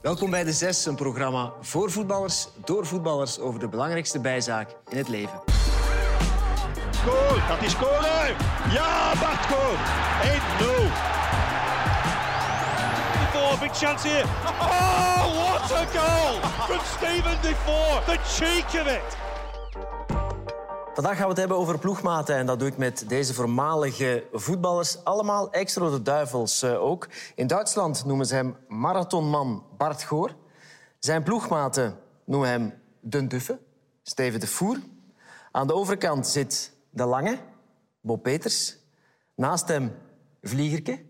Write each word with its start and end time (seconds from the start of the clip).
Welkom 0.00 0.30
bij 0.30 0.44
De 0.44 0.52
Zes, 0.52 0.86
een 0.86 0.94
programma 0.94 1.52
voor 1.60 1.90
voetballers, 1.90 2.48
door 2.64 2.86
voetballers 2.86 3.38
over 3.38 3.60
de 3.60 3.68
belangrijkste 3.68 4.20
bijzaak 4.20 4.70
in 4.88 4.96
het 4.96 5.08
leven. 5.08 5.40
Goal, 7.04 7.34
gaat 7.34 7.58
hij 7.58 7.68
scoren? 7.68 8.36
Ja, 8.72 9.12
Bart 9.20 9.46
Goal. 9.46 9.74
1-0. 9.74 11.18
Defoe, 13.12 13.58
big 13.60 13.76
chance 13.76 14.08
here. 14.08 14.24
Oh, 14.60 15.50
what 15.50 15.72
a 15.72 15.86
goal 15.98 16.40
from 16.66 16.80
Steven 16.96 17.38
Defoe. 17.42 18.02
The 18.04 18.18
cheek 18.26 18.80
of 18.80 18.86
it. 18.86 19.27
Vandaag 20.98 21.16
gaan 21.16 21.24
we 21.24 21.30
het 21.30 21.40
hebben 21.40 21.56
over 21.56 21.78
ploegmaten 21.78 22.36
en 22.36 22.46
dat 22.46 22.58
doe 22.58 22.68
ik 22.68 22.76
met 22.76 23.04
deze 23.08 23.34
voormalige 23.34 24.24
voetballers. 24.32 25.04
Allemaal 25.04 25.52
ex-Rode 25.52 26.02
Duivels 26.02 26.62
eh, 26.62 26.82
ook. 26.82 27.08
In 27.34 27.46
Duitsland 27.46 28.04
noemen 28.04 28.26
ze 28.26 28.34
hem 28.34 28.56
marathonman 28.68 29.64
Bart 29.76 30.02
Goor. 30.02 30.34
Zijn 30.98 31.22
ploegmaten 31.22 31.98
noemen 32.24 32.48
hem 32.48 32.74
Den 33.00 33.28
Duffe, 33.28 33.58
Steven 34.02 34.40
de 34.40 34.46
Voer. 34.46 34.78
Aan 35.52 35.66
de 35.66 35.74
overkant 35.74 36.26
zit 36.26 36.72
De 36.90 37.04
Lange, 37.04 37.38
Bob 38.00 38.22
Peters. 38.22 38.76
Naast 39.34 39.68
hem 39.68 39.94
Vliegerke, 40.42 41.02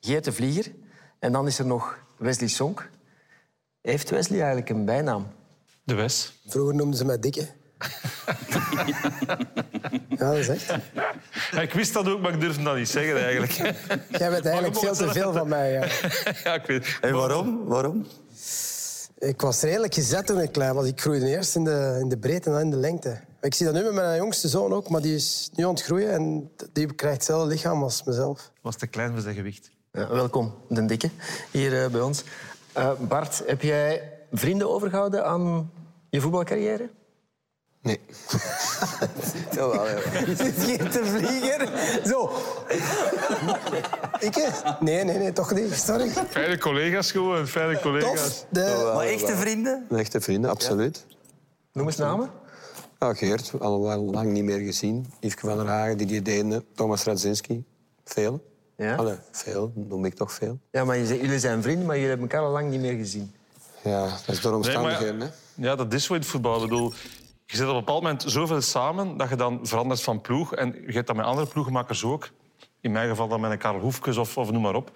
Geert 0.00 0.24
de 0.24 0.32
Vlieger. 0.32 0.72
En 1.18 1.32
dan 1.32 1.46
is 1.46 1.58
er 1.58 1.66
nog 1.66 1.98
Wesley 2.16 2.48
Sonk. 2.48 2.90
Heeft 3.80 4.10
Wesley 4.10 4.38
eigenlijk 4.38 4.70
een 4.70 4.84
bijnaam? 4.84 5.26
De 5.84 5.94
Wes. 5.94 6.40
Vroeger 6.46 6.74
noemden 6.74 6.96
ze 6.96 7.04
mij 7.04 7.18
Dikke. 7.18 7.60
ja, 10.08 10.30
dat 10.30 10.36
is 10.36 10.48
echt. 10.48 10.74
Ja, 11.50 11.60
ik 11.60 11.72
wist 11.72 11.92
dat 11.92 12.08
ook, 12.08 12.20
maar 12.20 12.34
ik 12.34 12.40
durfde 12.40 12.62
dat 12.62 12.76
niet 12.76 12.88
zeggen 12.88 13.22
eigenlijk. 13.22 13.52
Jij 14.08 14.30
weet 14.30 14.46
eigenlijk 14.46 14.78
veel 14.78 14.94
te 14.94 15.08
veel 15.08 15.32
van 15.32 15.48
mij. 15.48 15.72
Ja. 15.72 15.86
Ja, 16.44 16.54
ik 16.54 16.66
weet. 16.66 16.98
En 17.00 17.14
waarom? 17.14 17.64
Waarom? 17.64 18.06
Ik 19.18 19.40
was 19.40 19.62
redelijk 19.62 19.94
gezet 19.94 20.26
toen 20.26 20.40
ik 20.40 20.52
klein 20.52 20.74
was. 20.74 20.86
Ik 20.86 21.00
groeide 21.00 21.26
eerst 21.26 21.56
in 21.56 21.64
de, 21.64 21.98
in 22.00 22.08
de 22.08 22.18
breedte 22.18 22.48
en 22.48 22.54
dan 22.54 22.64
in 22.64 22.70
de 22.70 22.76
lengte. 22.76 23.20
Ik 23.40 23.54
zie 23.54 23.66
dat 23.66 23.74
nu 23.74 23.82
met 23.82 23.92
mijn 23.92 24.16
jongste 24.16 24.48
zoon 24.48 24.72
ook, 24.72 24.88
maar 24.88 25.00
die 25.00 25.14
is 25.14 25.50
nu 25.54 25.64
aan 25.64 25.70
het 25.70 25.82
groeien 25.82 26.12
en 26.12 26.50
die 26.72 26.94
krijgt 26.94 27.16
hetzelfde 27.16 27.48
lichaam 27.48 27.82
als 27.82 28.02
mezelf. 28.04 28.50
Was 28.60 28.76
te 28.76 28.86
klein 28.86 29.12
voor 29.12 29.20
zijn 29.20 29.34
gewicht. 29.34 29.70
Ja, 29.92 30.08
welkom, 30.08 30.54
Den 30.68 30.86
Dikke, 30.86 31.10
hier 31.50 31.84
eh, 31.84 31.90
bij 31.90 32.00
ons. 32.00 32.24
Eh, 32.72 32.90
Bart, 33.08 33.42
heb 33.46 33.62
jij 33.62 34.10
vrienden 34.32 34.70
overgehouden 34.70 35.26
aan 35.26 35.70
je 36.10 36.20
voetbalcarrière? 36.20 36.90
Nee. 37.82 38.00
Jawel, 39.54 39.86
jawel. 39.86 40.36
Zit 40.44 40.62
hier 40.62 40.90
te 40.90 41.04
vliegen? 41.04 41.68
Zo. 42.06 42.30
Ik? 44.18 44.34
hè? 44.34 44.70
Nee, 44.80 45.04
nee, 45.04 45.18
nee, 45.18 45.32
toch 45.32 45.52
niet. 45.54 45.74
Sorry. 45.74 46.08
Fijne 46.08 46.58
collega's 46.58 47.10
gewoon, 47.10 47.46
fijne 47.46 47.80
collega's. 47.80 48.20
Tof. 48.20 48.46
De... 48.50 48.92
Maar 48.94 49.06
echte 49.06 49.36
vrienden? 49.36 49.86
Echte 49.90 50.20
vrienden, 50.20 50.50
absoluut. 50.50 51.06
Noem 51.72 51.86
eens 51.86 51.96
namen. 51.96 52.30
Ja, 52.98 53.14
Geert, 53.14 53.52
al 53.58 53.78
lang 54.10 54.30
niet 54.32 54.44
meer 54.44 54.58
gezien. 54.58 55.12
Yveske 55.20 55.46
van 55.46 55.56
der 55.56 55.66
Hagen, 55.66 55.96
Didier 55.98 56.22
Deende, 56.22 56.64
Thomas 56.74 57.04
Radzinski. 57.04 57.64
Veel. 58.04 58.50
Ja? 58.76 58.94
Allee, 58.94 59.16
veel, 59.30 59.72
noem 59.74 60.04
ik 60.04 60.14
toch 60.14 60.32
veel. 60.32 60.58
Ja, 60.70 60.84
maar 60.84 60.96
je 60.96 61.06
zegt, 61.06 61.20
jullie 61.20 61.38
zijn 61.38 61.62
vrienden, 61.62 61.86
maar 61.86 61.94
jullie 61.94 62.10
hebben 62.10 62.28
elkaar 62.30 62.46
al 62.46 62.52
lang 62.52 62.70
niet 62.70 62.80
meer 62.80 62.96
gezien. 62.96 63.34
Ja, 63.82 64.02
dat 64.02 64.34
is 64.34 64.40
door 64.40 64.52
omstandigheden. 64.54 65.20
hè. 65.20 65.26
Ja, 65.54 65.76
dat 65.76 65.92
is 65.92 66.04
zo 66.04 66.14
in 66.14 66.20
het 66.20 66.28
voetbal. 66.28 66.54
Ik 66.62 66.68
bedoel, 66.68 66.92
je 67.46 67.56
zit 67.56 67.66
op 67.66 67.72
een 67.72 67.78
bepaald 67.78 68.02
moment 68.02 68.24
zoveel 68.26 68.60
samen 68.60 69.16
dat 69.16 69.28
je 69.28 69.36
dan 69.36 69.60
verandert 69.62 70.02
van 70.02 70.20
ploeg. 70.20 70.54
En 70.54 70.74
je 70.86 70.92
hebt 70.92 71.06
dat 71.06 71.16
met 71.16 71.24
andere 71.24 71.46
ploegmakers 71.46 72.04
ook. 72.04 72.28
In 72.80 72.92
mijn 72.92 73.08
geval 73.08 73.28
dan 73.28 73.40
met 73.40 73.50
een 73.50 73.58
Karel 73.58 73.80
Hoefkes 73.80 74.16
of, 74.16 74.38
of 74.38 74.50
noem 74.50 74.62
maar 74.62 74.74
op. 74.74 74.90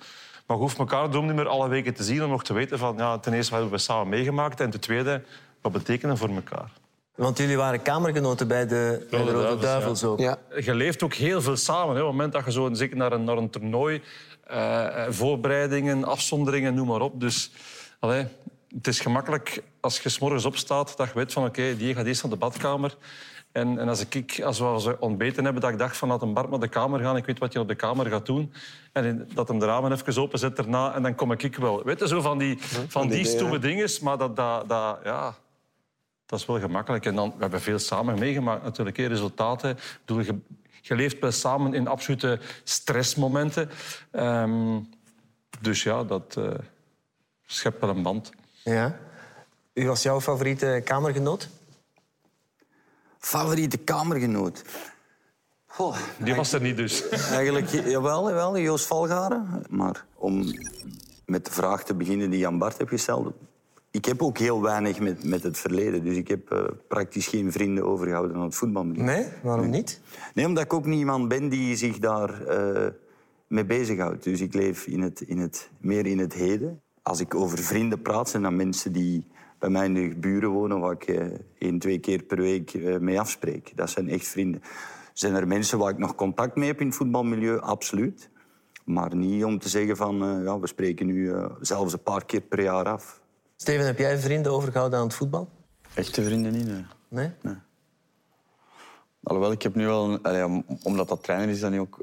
Maar 0.46 0.56
je 0.56 0.62
hoeft 0.62 0.78
elkaar 0.78 1.08
niet 1.08 1.34
meer 1.34 1.48
alle 1.48 1.68
weken 1.68 1.94
te 1.94 2.02
zien 2.02 2.24
om 2.24 2.30
nog 2.30 2.44
te 2.44 2.52
weten 2.52 2.78
van... 2.78 2.96
Ja, 2.96 3.18
ten 3.18 3.32
eerste, 3.32 3.50
wat 3.50 3.60
hebben 3.60 3.78
we 3.78 3.84
samen 3.84 4.08
meegemaakt? 4.08 4.60
En 4.60 4.70
ten 4.70 4.80
tweede, 4.80 5.22
wat 5.60 5.72
betekenen 5.72 6.16
voor 6.16 6.28
elkaar? 6.28 6.70
Want 7.14 7.38
jullie 7.38 7.56
waren 7.56 7.82
kamergenoten 7.82 8.48
bij 8.48 8.66
de, 8.66 9.06
bij 9.10 9.24
de 9.24 9.30
Rode 9.30 9.42
Duivels, 9.42 9.60
Duivels 9.60 10.04
ook. 10.04 10.18
Ja, 10.18 10.38
Je 10.60 10.74
leeft 10.74 11.02
ook 11.02 11.14
heel 11.14 11.42
veel 11.42 11.56
samen. 11.56 11.94
Hè. 11.94 12.00
Op 12.00 12.06
het 12.06 12.16
moment 12.16 12.32
dat 12.32 12.44
je 12.44 12.52
zo 12.52 12.68
zeker 12.72 12.96
naar 12.96 13.12
een, 13.12 13.24
naar 13.24 13.36
een 13.36 13.50
toernooi... 13.50 14.02
eh, 14.46 15.04
eh, 15.06 15.12
voorbereidingen, 15.12 16.04
afzonderingen, 16.04 16.74
noem 16.74 16.86
maar 16.86 17.00
op. 17.00 17.20
Dus 17.20 17.50
allee, 17.98 18.26
het 18.76 18.86
is 18.86 19.00
gemakkelijk 19.00 19.62
als 19.80 20.00
je 20.00 20.08
s 20.08 20.18
morgens 20.18 20.44
opstaat... 20.44 20.96
dat 20.96 21.08
je 21.08 21.14
weet 21.14 21.32
van 21.32 21.44
oké, 21.44 21.76
die 21.76 21.94
gaat 21.94 22.06
eerst 22.06 22.22
naar 22.22 22.32
de 22.32 22.38
badkamer... 22.38 22.96
En, 23.56 23.78
en 23.78 23.88
als, 23.88 24.06
ik, 24.08 24.40
als 24.44 24.58
we 24.58 24.96
ontbeten 25.00 25.44
hebben, 25.44 25.62
dat 25.62 25.70
ik 25.70 25.78
dacht 25.78 25.96
van 25.96 26.08
laat 26.08 26.22
een 26.22 26.32
Bart 26.32 26.50
naar 26.50 26.60
de 26.60 26.68
kamer 26.68 27.00
gaan. 27.00 27.16
Ik 27.16 27.24
weet 27.26 27.38
wat 27.38 27.52
hij 27.52 27.62
op 27.62 27.68
de 27.68 27.74
kamer 27.74 28.06
gaat 28.06 28.26
doen. 28.26 28.52
En 28.92 29.28
dat 29.34 29.48
hem 29.48 29.58
de 29.58 29.66
ramen 29.66 29.92
even 29.92 30.22
openzet 30.22 30.56
daarna 30.56 30.94
en 30.94 31.02
dan 31.02 31.14
kom 31.14 31.32
ik 31.32 31.56
wel. 31.56 31.84
Weet 31.84 31.98
je, 31.98 32.08
zo 32.08 32.20
van 32.20 32.38
die, 32.38 32.58
van 32.88 33.08
die 33.08 33.18
idee, 33.18 33.32
stomme 33.32 33.58
dingen. 33.58 33.88
Maar 34.02 34.18
dat, 34.18 34.36
dat, 34.36 34.68
dat, 34.68 34.98
ja, 35.04 35.34
dat 36.26 36.38
is 36.38 36.46
wel 36.46 36.58
gemakkelijk. 36.58 37.06
En 37.06 37.14
dan, 37.14 37.28
we 37.28 37.40
hebben 37.40 37.60
veel 37.60 37.78
samen 37.78 38.18
meegemaakt 38.18 38.62
natuurlijk. 38.62 38.96
Resultaten. 38.96 39.70
Ik 39.70 40.00
bedoel, 40.04 40.22
je, 40.22 40.38
je 40.80 40.94
leeft 40.94 41.18
wel 41.18 41.32
samen 41.32 41.74
in 41.74 41.88
absolute 41.88 42.38
stressmomenten. 42.64 43.70
Ehm, 44.10 44.80
dus 45.60 45.82
ja, 45.82 46.04
dat 46.04 46.36
eh, 46.38 46.50
schept 47.46 47.80
wel 47.80 47.90
een 47.90 48.02
band. 48.02 48.32
Ja. 48.74 48.98
Wie 49.72 49.86
was 49.86 50.02
jouw 50.02 50.20
favoriete 50.20 50.80
kamergenoot? 50.84 51.48
Favoriete 53.18 53.78
kamergenoot? 53.78 54.62
Goh, 55.66 55.96
Die 56.18 56.34
was 56.34 56.52
er 56.52 56.60
niet 56.60 56.76
dus. 56.76 57.08
eigenlijk, 57.38 57.68
jawel, 57.68 58.28
jawel, 58.28 58.58
Joost 58.58 58.86
Valgaren. 58.86 59.64
Maar 59.68 60.04
om 60.14 60.44
met 61.26 61.44
de 61.44 61.50
vraag 61.50 61.84
te 61.84 61.94
beginnen 61.94 62.30
die 62.30 62.38
Jan 62.38 62.58
Bart 62.58 62.78
heeft 62.78 62.90
gesteld... 62.90 63.34
Ik 63.90 64.04
heb 64.04 64.22
ook 64.22 64.38
heel 64.38 64.62
weinig 64.62 65.00
met, 65.00 65.24
met 65.24 65.42
het 65.42 65.58
verleden. 65.58 66.04
Dus 66.04 66.16
ik 66.16 66.28
heb 66.28 66.50
eh, 66.50 66.64
praktisch 66.88 67.26
geen 67.26 67.52
vrienden 67.52 67.84
overgehouden 67.84 68.36
aan 68.36 68.42
het 68.42 68.54
voetbalmilieu. 68.54 69.04
Nee, 69.04 69.26
waarom 69.42 69.70
niet? 69.70 70.00
Nee, 70.34 70.46
omdat 70.46 70.64
ik 70.64 70.72
ook 70.72 70.86
niet 70.86 70.98
iemand 70.98 71.28
ben 71.28 71.48
die 71.48 71.76
zich 71.76 71.98
daar 71.98 72.42
eh, 72.46 72.92
mee 73.46 73.64
bezighoudt. 73.64 74.24
Dus 74.24 74.40
ik 74.40 74.54
leef 74.54 74.86
in 74.86 75.02
het, 75.02 75.20
in 75.20 75.38
het, 75.38 75.70
meer 75.78 76.06
in 76.06 76.18
het 76.18 76.32
heden. 76.32 76.82
Als 77.06 77.20
ik 77.20 77.34
over 77.34 77.58
vrienden 77.58 78.02
praat, 78.02 78.28
zijn 78.28 78.42
dat 78.42 78.52
mensen 78.52 78.92
die 78.92 79.26
bij 79.58 79.68
mij 79.68 79.84
in 79.84 79.94
de 79.94 80.14
buren 80.16 80.50
wonen... 80.50 80.80
waar 80.80 80.92
ik 80.92 81.04
eh, 81.04 81.26
één, 81.58 81.78
twee 81.78 81.98
keer 81.98 82.22
per 82.22 82.36
week 82.36 82.74
eh, 82.74 82.98
mee 82.98 83.20
afspreek. 83.20 83.72
Dat 83.76 83.90
zijn 83.90 84.08
echt 84.08 84.26
vrienden. 84.26 84.62
Zijn 85.12 85.34
er 85.34 85.46
mensen 85.46 85.78
waar 85.78 85.90
ik 85.90 85.98
nog 85.98 86.14
contact 86.14 86.56
mee 86.56 86.68
heb 86.68 86.80
in 86.80 86.86
het 86.86 86.96
voetbalmilieu? 86.96 87.60
Absoluut. 87.60 88.30
Maar 88.84 89.16
niet 89.16 89.44
om 89.44 89.58
te 89.58 89.68
zeggen 89.68 89.96
van... 89.96 90.22
eh, 90.22 90.44
ja, 90.44 90.58
we 90.58 90.66
spreken 90.66 91.06
nu 91.06 91.32
eh, 91.32 91.50
zelfs 91.60 91.92
een 91.92 92.02
paar 92.02 92.24
keer 92.24 92.40
per 92.40 92.62
jaar 92.62 92.88
af. 92.88 93.20
Steven, 93.56 93.86
heb 93.86 93.98
jij 93.98 94.18
vrienden 94.18 94.52
overgehouden 94.52 94.98
aan 94.98 95.04
het 95.04 95.14
voetbal? 95.14 95.48
Echte 95.94 96.22
vrienden 96.24 96.52
niet, 96.52 96.66
nee. 96.66 96.84
Nee? 97.08 97.54
Alhoewel, 99.22 99.52
ik 99.52 99.62
heb 99.62 99.74
nu 99.74 99.86
wel... 99.86 100.18
allee, 100.22 100.64
omdat 100.82 101.08
dat 101.08 101.22
trainer 101.22 101.48
is, 101.48 101.60
dan 101.60 101.70
nu 101.70 101.80
ook 101.80 101.98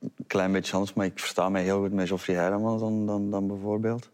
een 0.00 0.26
klein 0.26 0.52
beetje 0.52 0.72
anders. 0.72 0.94
Maar 0.94 1.06
ik 1.06 1.18
versta 1.18 1.48
mij 1.48 1.62
heel 1.62 1.80
goed 1.80 1.92
met 1.92 2.06
Geoffrey 2.06 2.36
Heilemans 2.36 2.80
dan, 2.80 3.06
dan, 3.06 3.30
dan 3.30 3.46
bijvoorbeeld. 3.46 4.12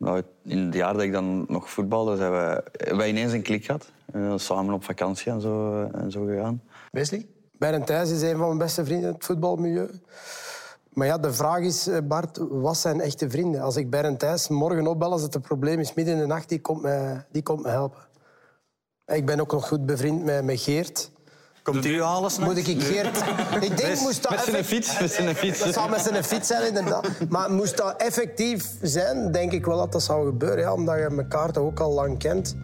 Nou, 0.00 0.22
in 0.42 0.58
het 0.58 0.74
jaar 0.74 0.92
dat 0.92 1.02
ik 1.02 1.12
dan 1.12 1.44
nog 1.48 1.70
voetbalde, 1.70 2.16
zijn 2.16 2.30
wij 2.96 3.08
ineens 3.08 3.32
een 3.32 3.42
klik 3.42 3.64
gehad. 3.64 3.90
Eh, 4.12 4.32
samen 4.36 4.74
op 4.74 4.84
vakantie 4.84 5.32
en 5.32 5.40
zo, 5.40 5.82
eh, 5.82 6.00
en 6.00 6.10
zo 6.10 6.24
gegaan. 6.24 6.62
Wesley? 6.90 7.26
Bernd 7.58 7.86
Thijs 7.86 8.10
is 8.10 8.22
een 8.22 8.36
van 8.36 8.46
mijn 8.46 8.58
beste 8.58 8.84
vrienden 8.84 9.08
in 9.08 9.14
het 9.14 9.24
voetbalmilieu. 9.24 9.88
Maar 10.92 11.06
ja, 11.06 11.18
de 11.18 11.32
vraag 11.32 11.60
is, 11.60 11.86
eh, 11.86 11.98
Bart, 12.04 12.38
wat 12.50 12.76
zijn 12.76 13.00
echte 13.00 13.30
vrienden? 13.30 13.60
Als 13.60 13.76
ik 13.76 13.90
Bernd 13.90 14.18
Thijs 14.18 14.48
morgen 14.48 14.86
opbel 14.86 15.12
als 15.12 15.22
het 15.22 15.34
een 15.34 15.40
probleem 15.40 15.78
is 15.78 15.94
midden 15.94 16.14
in 16.14 16.20
de 16.20 16.26
nacht, 16.26 16.48
die 16.48 16.60
komt 16.60 16.82
me, 16.82 17.22
die 17.30 17.42
komt 17.42 17.62
me 17.62 17.68
helpen. 17.68 18.00
Ik 19.06 19.26
ben 19.26 19.40
ook 19.40 19.52
nog 19.52 19.68
goed 19.68 19.86
bevriend 19.86 20.24
met, 20.24 20.44
met 20.44 20.60
Geert. 20.60 21.10
Komt 21.70 21.86
u 21.86 22.02
halen 22.02 22.30
Moet 22.40 22.56
ik 22.56 22.66
ik 22.66 22.82
Geert... 22.82 23.16
Ik 23.60 23.76
denk, 23.76 24.00
moest 24.00 24.22
dat 24.22 24.30
Met 24.30 24.40
zijn 24.40 24.56
effect- 24.56 24.66
fiets, 24.66 25.00
met 25.00 25.12
zijn 25.12 25.34
fiets. 25.36 25.58
Dat 25.58 25.74
zou 25.74 25.90
met 25.90 26.00
zijn 26.00 26.24
fiets 26.24 26.48
zijn, 26.48 26.66
inderdaad. 26.66 27.08
Maar 27.28 27.50
moest 27.52 27.76
dat 27.76 27.94
effectief 28.02 28.64
zijn, 28.82 29.32
denk 29.32 29.52
ik 29.52 29.64
wel 29.66 29.76
dat 29.76 29.92
dat 29.92 30.02
zou 30.02 30.26
gebeuren. 30.26 30.58
Ja, 30.58 30.72
omdat 30.72 30.94
je 30.96 31.14
elkaar 31.16 31.52
toch 31.52 31.64
ook 31.64 31.80
al 31.80 31.92
lang 31.92 32.18
kent. 32.18 32.56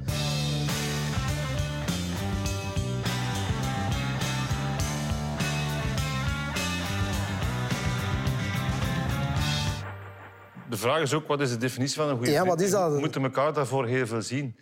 De 10.70 10.76
vraag 10.76 11.00
is 11.00 11.14
ook, 11.14 11.26
wat 11.28 11.40
is 11.40 11.50
de 11.50 11.56
definitie 11.56 11.96
van 11.96 12.08
een 12.08 12.16
goede 12.16 12.30
Ja, 12.30 12.40
vriend? 12.40 12.54
wat 12.54 12.60
is 12.64 12.70
dat? 12.70 12.92
We 12.92 12.98
moeten 12.98 13.22
elkaar 13.22 13.52
daarvoor 13.52 13.86
heel 13.86 14.06
veel 14.06 14.22
zien. 14.22 14.56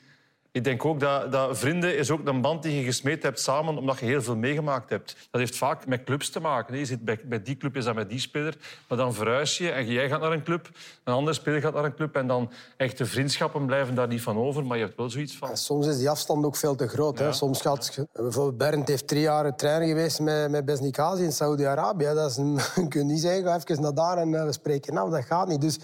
Ik 0.54 0.64
denk 0.64 0.84
ook 0.84 1.00
dat, 1.00 1.32
dat 1.32 1.58
vrienden 1.58 1.96
is 1.96 2.10
ook 2.10 2.26
een 2.26 2.40
band 2.40 2.62
die 2.62 2.76
je 2.76 2.84
gesmeed 2.84 3.22
hebt 3.22 3.40
samen 3.40 3.78
omdat 3.78 3.98
je 3.98 4.04
heel 4.04 4.22
veel 4.22 4.36
meegemaakt 4.36 4.90
hebt. 4.90 5.16
Dat 5.30 5.40
heeft 5.40 5.56
vaak 5.56 5.86
met 5.86 6.04
clubs 6.04 6.30
te 6.30 6.40
maken. 6.40 6.78
Je 6.78 6.84
zit 6.84 7.04
bij, 7.04 7.20
bij 7.24 7.42
die 7.42 7.56
club 7.56 7.76
is 7.76 7.84
dat 7.84 7.94
met 7.94 8.08
die 8.08 8.18
speler, 8.18 8.56
maar 8.88 8.98
dan 8.98 9.14
verhuis 9.14 9.58
je 9.58 9.70
en 9.70 9.86
jij 9.86 10.08
gaat 10.08 10.20
naar 10.20 10.32
een 10.32 10.42
club, 10.42 10.70
een 11.04 11.14
andere 11.14 11.36
speler 11.36 11.60
gaat 11.60 11.74
naar 11.74 11.84
een 11.84 11.94
club 11.94 12.16
en 12.16 12.26
dan 12.26 12.50
echte 12.76 13.06
vriendschappen 13.06 13.66
blijven 13.66 13.94
daar 13.94 14.08
niet 14.08 14.22
van 14.22 14.36
over, 14.36 14.66
maar 14.66 14.76
je 14.76 14.84
hebt 14.84 14.96
wel 14.96 15.10
zoiets 15.10 15.36
van... 15.36 15.56
Soms 15.56 15.86
is 15.86 15.98
die 15.98 16.10
afstand 16.10 16.44
ook 16.44 16.56
veel 16.56 16.74
te 16.74 16.88
groot. 16.88 17.18
Hè. 17.18 17.32
Soms 17.32 17.60
gaat... 17.60 18.06
Bijvoorbeeld 18.12 18.58
Bernd 18.58 18.88
heeft 18.88 19.08
drie 19.08 19.22
jaar 19.22 19.56
trainer 19.56 19.88
geweest 19.88 20.20
met, 20.20 20.50
met 20.50 20.64
Besnikazi 20.64 21.22
in 21.22 21.32
Saudi-Arabië. 21.32 22.04
Dat 22.14 22.30
is 22.30 22.36
een... 22.36 22.54
Je 22.74 22.88
kunt 22.88 23.10
niet 23.10 23.20
zeggen, 23.20 23.44
ga 23.44 23.56
even 23.56 23.82
naar 23.82 23.94
daar 23.94 24.18
en 24.18 24.34
eh, 24.34 24.44
we 24.44 24.52
spreken 24.52 24.96
af. 24.96 25.10
Dat 25.10 25.24
gaat 25.24 25.48
niet. 25.48 25.60
Dus 25.60 25.78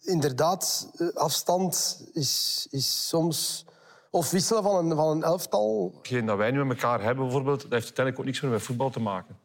inderdaad, 0.00 0.90
eh, 0.96 1.06
afstand 1.14 2.02
is, 2.12 2.66
is 2.70 3.08
soms... 3.08 3.64
Of 4.16 4.30
wisselen 4.30 4.62
van 4.62 4.90
een, 4.90 4.96
van 4.96 5.08
een 5.08 5.22
elftal. 5.22 5.92
Hetgeen 5.96 6.26
dat 6.26 6.36
wij 6.36 6.50
nu 6.50 6.64
met 6.64 6.82
elkaar 6.82 7.02
hebben, 7.02 7.24
bijvoorbeeld, 7.24 7.62
dat 7.62 7.70
heeft 7.70 7.84
uiteindelijk 7.84 8.18
ook 8.18 8.24
niks 8.24 8.40
meer 8.40 8.50
met 8.50 8.62
voetbal 8.62 8.90
te 8.90 9.00
maken. 9.00 9.38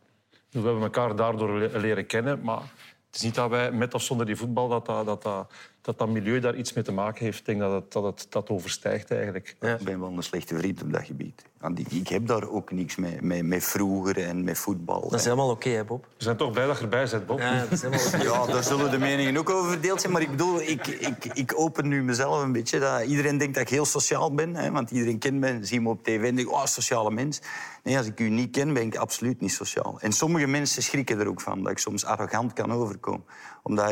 We 0.49 0.59
hebben 0.59 0.81
elkaar 0.81 1.15
daardoor 1.15 1.57
le- 1.57 1.77
leren 1.77 2.05
kennen, 2.05 2.41
maar 2.41 2.61
het 3.05 3.15
is 3.15 3.21
niet 3.21 3.35
dat 3.35 3.49
wij 3.49 3.71
met 3.71 3.93
of 3.93 4.01
zonder 4.01 4.25
die 4.25 4.35
voetbal 4.35 4.67
dat, 4.67 4.85
dat, 4.85 5.23
dat, 5.23 5.51
dat, 5.81 5.97
dat 5.97 6.09
milieu 6.09 6.39
daar 6.39 6.55
iets 6.55 6.73
mee 6.73 6.83
te 6.83 6.91
maken 6.91 7.25
heeft. 7.25 7.39
Ik 7.39 7.45
denk 7.45 7.59
dat 7.59 7.71
het, 7.71 7.91
dat 7.91 8.03
het 8.03 8.25
dat 8.29 8.49
overstijgt 8.49 9.11
eigenlijk. 9.11 9.55
Ik 9.59 9.83
ben 9.83 9.99
wel 9.99 10.11
een 10.11 10.23
slechte 10.23 10.57
vriend 10.57 10.81
op 10.81 10.93
dat 10.93 11.05
gebied. 11.05 11.49
Want 11.59 11.93
ik, 11.93 12.07
heb 12.07 12.27
daar 12.27 12.49
ook 12.49 12.71
niks 12.71 12.95
mee, 12.95 13.21
met, 13.21 13.45
met 13.45 13.63
vroeger 13.63 14.17
en 14.17 14.43
met 14.43 14.57
voetbal. 14.57 15.01
Dat 15.01 15.19
is 15.19 15.23
helemaal 15.23 15.49
oké, 15.49 15.69
hè, 15.69 15.83
Bob? 15.83 16.05
We 16.17 16.23
zijn 16.23 16.37
toch 16.37 16.51
blij 16.51 16.65
dat 16.65 16.77
je 16.77 16.83
erbij 16.83 17.07
bent, 17.11 17.25
Bob. 17.25 17.39
Ja, 17.39 17.59
dat 17.59 17.71
is 17.71 17.81
helemaal. 17.81 18.45
Ja, 18.45 18.53
daar 18.53 18.63
zullen 18.63 18.91
de 18.91 18.97
meningen 18.97 19.37
ook 19.37 19.49
over 19.49 19.71
verdeeld 19.71 20.01
zijn. 20.01 20.13
Maar 20.13 20.21
ik 20.21 20.29
bedoel, 20.29 20.61
ik, 20.61 20.87
ik, 20.87 21.25
ik 21.25 21.53
open 21.55 21.87
nu 21.87 22.03
mezelf 22.03 22.43
een 22.43 22.51
beetje. 22.51 22.79
Dat 22.79 23.03
iedereen 23.03 23.37
denkt 23.37 23.53
dat 23.53 23.63
ik 23.63 23.69
heel 23.69 23.85
sociaal 23.85 24.33
ben. 24.33 24.55
Hè, 24.55 24.71
want 24.71 24.91
iedereen 24.91 25.19
kent 25.19 25.39
me, 25.39 25.57
ziet 25.61 25.81
me 25.81 25.89
op 25.89 26.03
tv 26.03 26.23
en 26.23 26.35
denkt, 26.35 26.51
oh, 26.51 26.65
sociale 26.65 27.11
mens. 27.11 27.41
Nee, 27.83 27.97
als 27.97 28.07
ik 28.07 28.19
u 28.19 28.29
niet 28.29 28.51
ken, 28.51 28.73
ben 28.73 28.83
ik 28.83 28.95
absoluut 28.95 29.41
niet 29.41 29.53
sociaal. 29.53 29.97
En 29.99 30.11
sommige 30.11 30.47
mensen 30.47 30.83
schrikken 30.83 31.19
er 31.19 31.27
ook 31.27 31.41
van, 31.41 31.63
dat 31.63 31.71
ik 31.71 31.77
soms 31.77 32.05
arrogant 32.05 32.53
kan 32.53 32.71
overkomen. 32.71 33.25
Omdat 33.63 33.91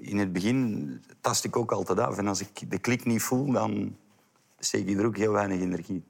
in 0.00 0.18
het 0.18 0.32
begin 0.32 0.90
tast 1.20 1.44
ik 1.44 1.56
ook 1.56 1.72
altijd 1.72 1.98
af. 1.98 2.18
En 2.18 2.28
als 2.28 2.40
ik 2.40 2.70
de 2.70 2.78
klik 2.78 3.04
niet 3.04 3.22
voel, 3.22 3.52
dan 3.52 3.96
steek 4.58 4.88
ik 4.88 4.98
er 4.98 5.06
ook 5.06 5.16
heel 5.16 5.32
weinig 5.32 5.60
energie. 5.60 6.02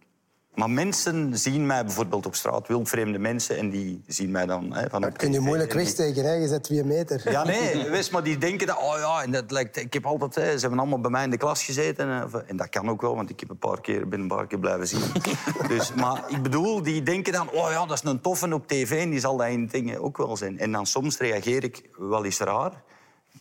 Maar 0.55 0.71
mensen 0.71 1.39
zien 1.39 1.67
mij 1.67 1.85
bijvoorbeeld 1.85 2.27
op 2.27 2.35
straat, 2.35 2.69
wildvreemde 2.69 3.19
mensen, 3.19 3.57
en 3.59 3.71
die 3.71 4.03
zien 4.07 4.31
mij 4.31 4.47
dan... 4.47 4.73
Hè, 4.75 4.89
van 4.91 5.01
Dat 5.01 5.17
kun 5.17 5.33
je 5.33 5.41
moeilijk 5.41 5.73
wegsteken, 5.73 6.25
hè? 6.25 6.33
je 6.33 6.49
zet 6.49 6.63
twee 6.65 6.85
meter. 6.85 7.31
ja, 7.31 7.45
nee, 7.53 7.89
wees, 7.91 8.11
maar 8.11 8.23
die 8.23 8.39
denken 8.39 8.67
dat, 8.67 8.77
oh 8.77 8.95
ja, 8.99 9.23
en 9.23 9.31
dat 9.31 9.51
lijkt, 9.51 9.77
ik 9.77 9.93
heb 9.93 10.07
altijd, 10.07 10.35
hè, 10.35 10.55
ze 10.55 10.61
hebben 10.61 10.79
allemaal 10.79 11.01
bij 11.01 11.11
mij 11.11 11.25
in 11.25 11.31
de 11.31 11.37
klas 11.37 11.63
gezeten. 11.65 12.09
En, 12.09 12.25
of- 12.25 12.35
en 12.35 12.57
dat 12.57 12.69
kan 12.69 12.89
ook 12.91 13.01
wel, 13.01 13.15
want 13.17 13.31
ik 13.31 13.41
heb 13.41 13.51
een 13.51 13.59
paar 13.59 13.81
keer, 13.81 14.09
ben 14.09 14.21
een 14.21 14.29
paar 14.29 14.47
keer 14.47 14.59
blijven 14.59 14.87
zien. 14.89 15.01
dus, 15.69 15.95
maar 15.95 16.25
ik 16.29 16.43
bedoel, 16.43 16.83
die 16.83 17.03
denken 17.03 17.33
dan, 17.33 17.51
oh 17.51 17.71
ja, 17.71 17.87
dat 17.87 18.03
is 18.05 18.11
een 18.11 18.21
toffe 18.21 18.55
op 18.55 18.67
tv 18.67 19.01
en 19.03 19.11
die 19.11 19.21
zal 19.21 19.37
dat 19.37 19.49
in 19.49 19.67
dingen 19.67 20.01
ook 20.03 20.17
wel 20.17 20.37
zijn. 20.37 20.59
En 20.59 20.73
dan 20.73 20.87
soms 20.87 21.19
reageer 21.19 21.65
ik 21.65 21.89
wel 21.99 22.25
eens 22.25 22.39
raar, 22.39 22.83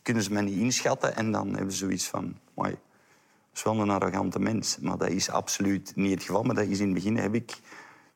kunnen 0.02 0.24
ze 0.24 0.34
me 0.34 0.42
niet 0.42 0.58
inschatten 0.58 1.16
en 1.16 1.32
dan 1.32 1.48
hebben 1.56 1.72
ze 1.72 1.78
zoiets 1.78 2.08
van, 2.08 2.38
mooi, 2.54 2.70
dat 2.70 2.80
is 3.54 3.64
wel 3.64 3.80
een 3.80 3.90
arrogante 3.90 4.40
mens. 4.40 4.78
Maar 4.78 4.98
dat 4.98 5.10
is 5.10 5.30
absoluut 5.30 5.96
niet 5.96 6.14
het 6.14 6.24
geval. 6.24 6.44
Maar 6.44 6.56
dat 6.56 6.66
is 6.68 6.80
in 6.80 6.86
het 6.86 6.94
begin 6.94 7.18
heb 7.18 7.34
ik 7.34 7.58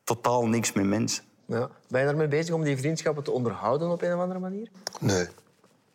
totaal 0.04 0.46
niks 0.46 0.72
met 0.72 0.84
mensen. 0.84 1.24
Ja. 1.46 1.70
Ben 1.88 2.00
je 2.00 2.06
daarmee 2.06 2.28
bezig 2.28 2.54
om 2.54 2.62
die 2.62 2.76
vriendschappen 2.76 3.24
te 3.24 3.30
onderhouden 3.30 3.90
op 3.90 4.02
een 4.02 4.14
of 4.14 4.20
andere 4.20 4.40
manier? 4.40 4.68
Nee. 5.00 5.26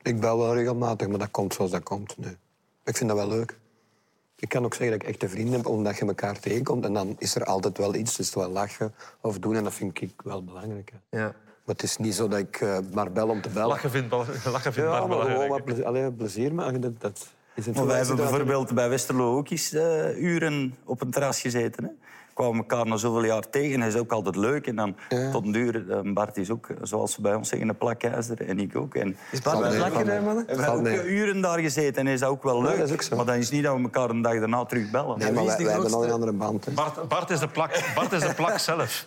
Ik 0.02 0.20
bel 0.20 0.38
wel 0.38 0.54
regelmatig, 0.54 1.08
maar 1.08 1.20
dat 1.20 1.32
komt 1.32 1.54
zoals 1.54 1.72
dat 1.72 1.84
komt. 1.84 2.18
Nee. 2.18 2.38
Ik 2.84 2.98
vind 2.98 3.10
dat 3.10 3.18
wel 3.18 3.28
leuk. 3.28 3.60
Ik 4.36 4.50
kan 4.50 4.66
ook 4.66 4.74
zeggen 4.74 4.98
dat 4.98 5.08
ik 5.08 5.14
echte 5.14 5.30
vrienden 5.30 5.54
heb, 5.54 5.66
omdat 5.66 5.98
je 5.98 6.06
elkaar 6.06 6.40
tegenkomt. 6.40 6.86
En 6.86 6.94
dan 6.94 7.16
is 7.18 7.36
er 7.36 7.44
altijd 7.44 7.78
wel 7.78 7.96
iets, 7.96 8.16
dus 8.16 8.34
wel 8.34 8.50
lachen 8.50 8.94
of 9.22 9.40
doen. 9.40 9.56
En 9.56 9.64
dat 9.64 9.74
vind 9.74 10.02
ik 10.02 10.22
wel 10.24 10.44
belangrijk. 10.44 10.92
hè. 11.10 11.20
Ja. 11.20 11.36
Maar 11.72 11.80
het 11.80 11.90
is 11.90 11.98
niet 11.98 12.16
zo 12.16 12.28
dat 12.28 12.40
ik 12.40 12.62
eh, 12.62 12.78
maar 12.94 13.12
bel 13.12 13.28
om 13.30 13.42
te 13.42 13.50
bellen. 13.50 13.68
Lachen 13.68 13.90
vindt, 13.92 14.12
lachen 14.56 14.74
vindt 14.74 14.90
Ja, 14.90 15.08
Bart 15.08 15.08
maar 15.08 15.32
gewoon 15.32 15.48
wat 15.48 15.64
plezier, 15.64 15.86
allee, 15.86 16.12
plezier 16.12 16.54
maken, 16.54 16.82
dat, 16.82 17.02
dat 17.02 17.28
is 17.56 17.66
het 17.66 17.76
Maar 17.76 17.86
wij 17.86 17.98
hebben 17.98 18.16
bijvoorbeeld 18.16 18.74
bij 18.74 18.90
Westerlo 18.90 19.38
ook 19.38 19.50
eens 19.50 19.74
eh, 19.74 20.18
uren 20.18 20.76
op 20.86 21.02
een 21.02 21.12
terras 21.12 21.42
gezeten. 21.42 21.84
Hè. 21.84 21.90
Kwamen 22.34 22.58
elkaar 22.58 22.86
na 22.86 22.98
zoveel 22.98 23.26
jaar 23.26 23.50
tegen. 23.50 23.80
Hij 23.80 23.90
is 23.90 23.96
ook 23.96 24.12
altijd 24.12 24.36
leuk. 24.36 24.68
En 24.68 24.76
dan 24.76 24.96
tot 25.32 25.46
een 25.46 25.52
duur, 25.52 25.92
eh, 25.92 26.14
Bart 26.14 26.38
is 26.38 26.50
ook, 26.50 26.68
zoals 26.82 27.14
ze 27.14 27.22
bij 27.22 27.34
ons 27.36 27.50
zeggen, 27.50 27.70
een 27.70 27.78
plakijzer. 27.78 28.48
En 28.48 28.60
ik 28.60 28.76
ook. 28.76 28.96
En 28.96 29.18
Is 29.32 29.42
Bart 29.42 29.60
een 29.62 29.76
plakker, 29.76 30.22
mannen? 30.24 30.46
we 30.46 30.52
hebben 30.54 30.74
ook 30.74 30.82
nee. 30.82 31.00
eh, 31.00 31.06
uren 31.12 31.42
daar 31.42 31.60
gezeten 31.60 32.08
en 32.08 32.14
is 32.14 32.20
dat 32.20 32.30
ook 32.30 32.44
wel 32.44 32.62
leuk. 32.62 32.78
dat 32.78 32.88
is 32.88 32.94
ook 32.94 33.02
zo. 33.02 33.16
Maar 33.16 33.26
dan 33.26 33.36
is 33.36 33.50
niet 33.50 33.64
dat 33.64 33.76
we 33.76 33.82
elkaar 33.82 34.10
een 34.10 34.22
dag 34.22 34.40
daarna 34.40 34.66
terugbellen. 34.66 35.20
Nee, 35.20 35.32
maar 35.32 35.46
wij, 35.46 35.56
hebben 35.56 35.94
al 35.94 36.04
een 36.06 36.12
andere 36.12 36.32
band. 36.34 36.66
hè. 36.66 36.72
Bart, 36.72 37.08
Bart, 37.08 37.30
is 37.30 37.40
de 37.40 37.48
plak, 37.48 37.92
Bart 37.96 38.12
is 38.12 38.22
de 38.22 38.34
plak 38.34 38.58
zelf. 38.70 39.06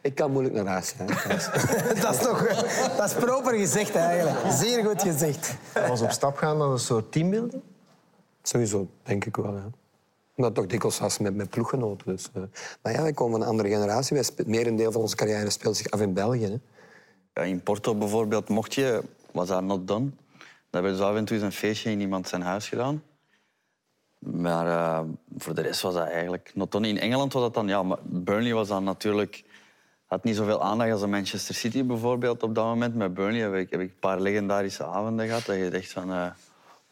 Ik 0.00 0.14
kan 0.14 0.30
moeilijk 0.30 0.54
naar 0.54 0.66
huis 0.66 0.94
gaan. 0.98 1.06
Dat 2.02 2.14
is 2.14 2.20
toch 2.20 2.46
dat 2.96 3.04
is 3.06 3.14
proper 3.14 3.54
gezegd 3.54 3.94
eigenlijk. 3.94 4.36
Zeer 4.50 4.84
goed 4.84 5.02
gezegd. 5.02 5.56
Als 5.88 6.00
op 6.00 6.10
stap 6.10 6.36
gaan 6.36 6.58
naar 6.58 6.68
een 6.68 6.78
soort 6.78 7.12
teambuilding? 7.12 7.62
Sowieso, 8.42 8.88
denk 9.02 9.24
ik 9.24 9.36
wel. 9.36 9.52
Ja. 9.52 9.70
Omdat 10.36 10.54
toch 10.54 10.66
dikwijls 10.66 10.98
was 10.98 11.18
met, 11.18 11.34
met 11.34 11.50
ploeggenoten. 11.50 12.06
Dus, 12.06 12.30
eh. 12.34 12.42
Maar 12.82 12.92
ja, 12.92 13.02
wij 13.02 13.12
komen 13.12 13.32
van 13.32 13.42
een 13.42 13.48
andere 13.48 13.68
generatie. 13.68 14.14
Wij 14.14 14.24
spe- 14.24 14.44
merendeel 14.46 14.92
van 14.92 15.00
onze 15.00 15.16
carrière 15.16 15.50
speelt 15.50 15.76
zich 15.76 15.90
af 15.90 16.00
in 16.00 16.12
België. 16.12 16.44
Hè. 16.44 16.56
Ja, 17.34 17.42
in 17.42 17.62
Porto 17.62 17.94
bijvoorbeeld, 17.94 18.48
mocht 18.48 18.74
je, 18.74 19.02
was 19.32 19.48
dat 19.48 19.62
not 19.62 19.88
done. 19.88 20.04
Dan 20.04 20.82
hebben 20.82 20.92
we 20.92 20.98
dus 20.98 21.06
af 21.06 21.16
en 21.16 21.24
toe 21.24 21.36
eens 21.36 21.44
een 21.44 21.52
feestje 21.52 21.90
in 21.90 22.00
iemand 22.00 22.28
zijn 22.28 22.42
huis 22.42 22.68
gedaan. 22.68 23.02
Maar 24.18 24.66
eh, 24.66 25.00
voor 25.38 25.54
de 25.54 25.60
rest 25.60 25.82
was 25.82 25.94
dat 25.94 26.06
eigenlijk 26.06 26.50
not 26.54 26.72
done. 26.72 26.88
In 26.88 26.98
Engeland 26.98 27.32
was 27.32 27.42
dat 27.42 27.54
dan, 27.54 27.68
ja, 27.68 27.82
maar 27.82 27.98
Burnley 28.02 28.54
was 28.54 28.68
dan 28.68 28.84
natuurlijk... 28.84 29.44
had 30.06 30.24
niet 30.24 30.36
zoveel 30.36 30.62
aandacht 30.62 30.92
als 30.92 31.06
Manchester 31.06 31.54
City 31.54 31.84
bijvoorbeeld 31.84 32.42
op 32.42 32.54
dat 32.54 32.64
moment. 32.64 32.94
Met 32.94 33.14
Burnley 33.14 33.40
heb 33.40 33.54
ik, 33.54 33.70
heb 33.70 33.80
ik 33.80 33.88
een 33.88 33.98
paar 33.98 34.20
legendarische 34.20 34.84
avonden 34.84 35.26
gehad. 35.26 35.46
Dat 35.46 35.56
je 35.56 35.70
dacht 35.70 35.92
van, 35.92 36.12
eh 36.12 36.30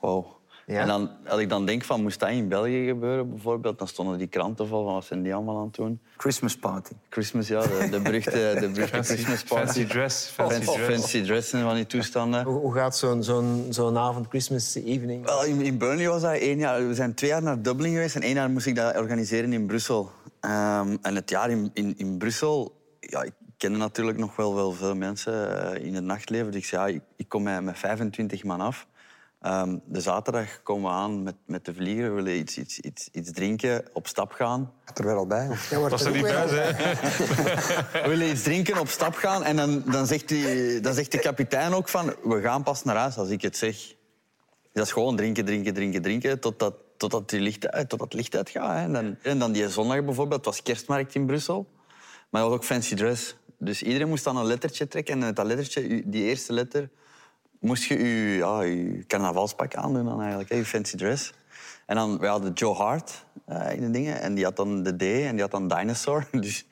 wow. 0.00 0.26
Ja. 0.66 0.80
En 0.80 0.86
dan, 0.86 1.10
als 1.28 1.40
ik 1.40 1.48
dan 1.48 1.66
denk 1.66 1.84
van, 1.84 2.02
moest 2.02 2.20
dat 2.20 2.28
in 2.28 2.48
België 2.48 2.86
gebeuren 2.86 3.30
bijvoorbeeld, 3.30 3.78
dan 3.78 3.88
stonden 3.88 4.18
die 4.18 4.26
kranten 4.26 4.66
vol 4.66 4.84
van 4.84 4.94
wat 4.94 5.04
zijn 5.04 5.22
die 5.22 5.34
allemaal 5.34 5.58
aan 5.58 5.64
het 5.64 5.74
doen. 5.74 6.00
Christmas 6.16 6.56
party. 6.56 6.92
Christmas, 7.08 7.48
ja, 7.48 7.60
de, 7.60 7.88
de 7.90 8.00
beruchte, 8.00 8.56
de 8.60 8.68
beruchte 8.68 9.02
Christmas 9.02 9.42
party. 9.42 9.64
Fancy 9.64 9.86
dress. 9.86 10.26
Fancy 10.26 10.54
Fancy, 10.54 10.72
dress. 10.72 11.00
fancy 11.00 11.22
dress 11.22 11.52
en 11.52 11.62
van 11.62 11.74
die 11.74 11.86
toestanden. 11.86 12.44
Hoe, 12.44 12.60
hoe 12.60 12.74
gaat 12.74 12.96
zo'n 12.96 13.22
zo'n 13.22 13.66
zo'n 13.70 13.98
avond, 13.98 14.26
Christmas 14.28 14.74
evening? 14.74 15.24
Wel, 15.24 15.44
in, 15.44 15.60
in 15.60 15.78
Burnley 15.78 16.08
was 16.08 16.22
dat 16.22 16.32
één 16.32 16.58
jaar. 16.58 16.88
We 16.88 16.94
zijn 16.94 17.14
twee 17.14 17.30
jaar 17.30 17.42
naar 17.42 17.62
Dublin 17.62 17.92
geweest 17.92 18.14
en 18.14 18.22
één 18.22 18.34
jaar 18.34 18.50
moest 18.50 18.66
ik 18.66 18.74
dat 18.74 18.96
organiseren 18.96 19.52
in 19.52 19.66
Brussel. 19.66 20.10
Ehm, 20.40 20.96
en 21.02 21.14
het 21.14 21.30
jaar 21.30 21.50
in, 21.50 21.70
in, 21.74 21.94
in 21.96 22.18
Brussel, 22.18 22.80
ja, 23.00 23.22
ik 23.22 23.32
kende 23.56 23.78
natuurlijk 23.78 24.18
nog 24.18 24.36
wel, 24.36 24.54
wel 24.54 24.72
veel 24.72 24.94
mensen 24.94 25.74
eh, 25.74 25.84
in 25.84 25.94
het 25.94 26.04
nachtleven. 26.04 26.46
Dus 26.46 26.60
ik 26.60 26.66
zei, 26.66 26.88
ja, 26.88 26.96
ik, 26.96 27.02
ik 27.16 27.28
kom 27.28 27.42
met, 27.42 27.62
met 27.62 27.78
25 27.78 28.44
man 28.44 28.60
af. 28.60 28.86
Ehm, 29.42 29.76
de 29.84 30.00
zaterdag 30.00 30.62
komen 30.62 30.90
we 30.90 30.96
aan 30.96 31.22
met, 31.22 31.34
met 31.46 31.64
de 31.64 31.74
vlieger. 31.74 32.08
We 32.08 32.22
willen 32.22 32.38
iets, 32.38 32.58
iets, 32.58 32.78
iets, 32.78 33.08
iets 33.12 33.32
drinken, 33.32 33.84
op 33.92 34.06
stap 34.06 34.32
gaan. 34.32 34.72
Gaat 34.84 34.98
er 34.98 35.04
weer 35.04 35.14
al 35.14 35.26
bij. 35.26 35.48
Jij 35.70 35.78
wordt 35.78 35.90
Dat 35.90 36.00
is 36.00 36.06
er 36.06 36.12
er 36.12 36.16
niet 36.16 36.30
weer 36.30 36.44
bij, 36.44 36.72
hè? 36.72 38.02
We 38.02 38.08
willen 38.08 38.28
iets 38.30 38.42
drinken, 38.42 38.78
op 38.78 38.88
stap 38.88 39.14
gaan. 39.14 39.44
En 39.44 39.56
dan, 39.56 39.82
dan, 39.86 40.06
zegt 40.06 40.28
die, 40.28 40.80
dan 40.80 40.94
zegt 40.94 41.12
de 41.12 41.18
kapitein 41.18 41.72
ook 41.72 41.88
van... 41.88 42.14
We 42.24 42.40
gaan 42.40 42.62
pas 42.62 42.84
naar 42.84 42.96
huis 42.96 43.16
als 43.16 43.28
ik 43.28 43.42
het 43.42 43.56
zeg. 43.56 43.94
Dat 44.72 44.86
is 44.86 44.92
gewoon 44.92 45.16
drinken, 45.16 45.44
drinken, 45.44 45.74
drinken, 45.74 46.02
drinken... 46.02 46.40
totdat, 46.40 46.74
totdat, 46.96 47.30
die 47.30 47.40
licht, 47.40 47.68
uit, 47.68 47.88
totdat 47.88 48.12
het 48.12 48.20
licht 48.20 48.36
uitgaat. 48.36 48.76
Hè. 48.76 48.82
En, 48.82 48.92
dan, 48.92 49.16
en 49.22 49.38
dan 49.38 49.52
die 49.52 49.68
zondag 49.68 50.04
bijvoorbeeld. 50.04 50.44
Het 50.44 50.54
was 50.54 50.62
kerstmarkt 50.62 51.14
in 51.14 51.26
Brussel. 51.26 51.66
Maar 52.30 52.40
dat 52.40 52.50
was 52.50 52.58
ook 52.58 52.64
fancy 52.64 52.94
dress. 52.94 53.36
Dus 53.58 53.82
iedereen 53.82 54.08
moest 54.08 54.24
dan 54.24 54.36
een 54.36 54.46
lettertje 54.46 54.88
trekken. 54.88 55.14
En 55.14 55.20
met 55.20 55.36
dat 55.36 55.46
lettertje, 55.46 56.02
die 56.04 56.24
eerste 56.24 56.52
letter... 56.52 56.90
moest 57.62 57.82
je 57.84 57.98
je, 57.98 58.36
ja, 58.36 58.62
je 58.62 59.04
carnavalspak 59.06 59.74
aandoen 59.74 60.04
dan 60.04 60.20
eigenlijk. 60.20 60.50
Hè, 60.50 60.56
je 60.56 60.64
fancy 60.64 60.96
dress. 60.96 61.32
En 61.86 61.96
dan 61.96 62.18
we 62.18 62.26
hadden 62.26 62.52
Joe 62.52 62.74
Hart 62.74 63.24
eh, 63.46 63.72
in 63.74 63.80
de 63.80 63.90
dingen. 63.90 64.20
En 64.20 64.34
die 64.34 64.44
had 64.44 64.56
dan 64.56 64.82
de 64.82 64.96
D 64.96 65.02
en 65.02 65.32
die 65.32 65.40
had 65.40 65.50
dan 65.50 65.68
Dinosaur. 65.68 66.26
Dus 66.40 66.66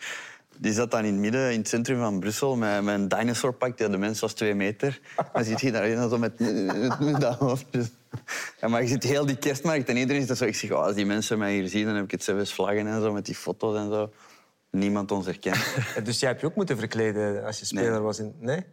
die 0.59 0.73
zat 0.73 0.91
dan 0.91 1.05
in 1.05 1.13
het 1.13 1.21
midden, 1.21 1.53
in 1.53 1.59
het 1.59 1.69
centrum 1.69 1.99
van 1.99 2.21
Brussel, 2.21 2.57
met, 2.57 2.83
met 2.83 2.95
een 2.95 3.09
dinosaurpak. 3.09 3.79
De 3.79 3.99
mens 3.99 4.21
was 4.21 4.33
twee 4.33 4.55
meter. 4.55 5.01
Dan 5.33 5.45
zit 5.45 5.61
hij 5.61 5.71
daar 5.71 6.09
zo 6.09 6.19
met, 6.19 6.39
met, 6.39 7.01
met 7.01 7.21
dat 7.21 7.37
hoofd. 7.39 7.67
Dus- 7.71 7.91
Ja, 8.61 8.69
maar 8.69 8.83
je 8.83 8.89
ziet 8.89 9.03
heel 9.03 9.27
die 9.27 9.37
kerstmarkt 9.37 9.89
en 9.89 9.97
iedereen 9.97 10.29
is 10.29 10.39
zo. 10.39 10.45
Ik 10.45 10.55
zeg, 10.55 10.71
oh, 10.71 10.83
als 10.85 10.95
die 10.95 11.07
mensen 11.07 11.39
mij 11.39 11.55
hier 11.55 11.69
zien, 11.69 11.85
dan 11.87 11.95
heb 11.95 12.05
ik 12.05 12.11
het 12.11 12.25
zelfs 12.25 12.55
vlaggen 12.55 12.87
en 12.87 13.01
zo, 13.01 13.13
met 13.13 13.27
die 13.27 13.35
foto's 13.35 13.77
en 13.77 13.91
zo. 13.91 14.11
Niemand 14.71 15.11
ons 15.13 15.27
herkent. 15.27 15.75
Dus 16.05 16.21
jij 16.21 16.29
hebt 16.29 16.41
je 16.41 16.47
ook 16.47 16.55
moeten 16.55 16.79
verkleden 16.79 17.45
als 17.45 17.59
je 17.59 17.65
speler 17.65 17.91
Nee. 17.91 18.01
was 18.01 18.19
in... 18.19 18.35
Nee? 18.39 18.65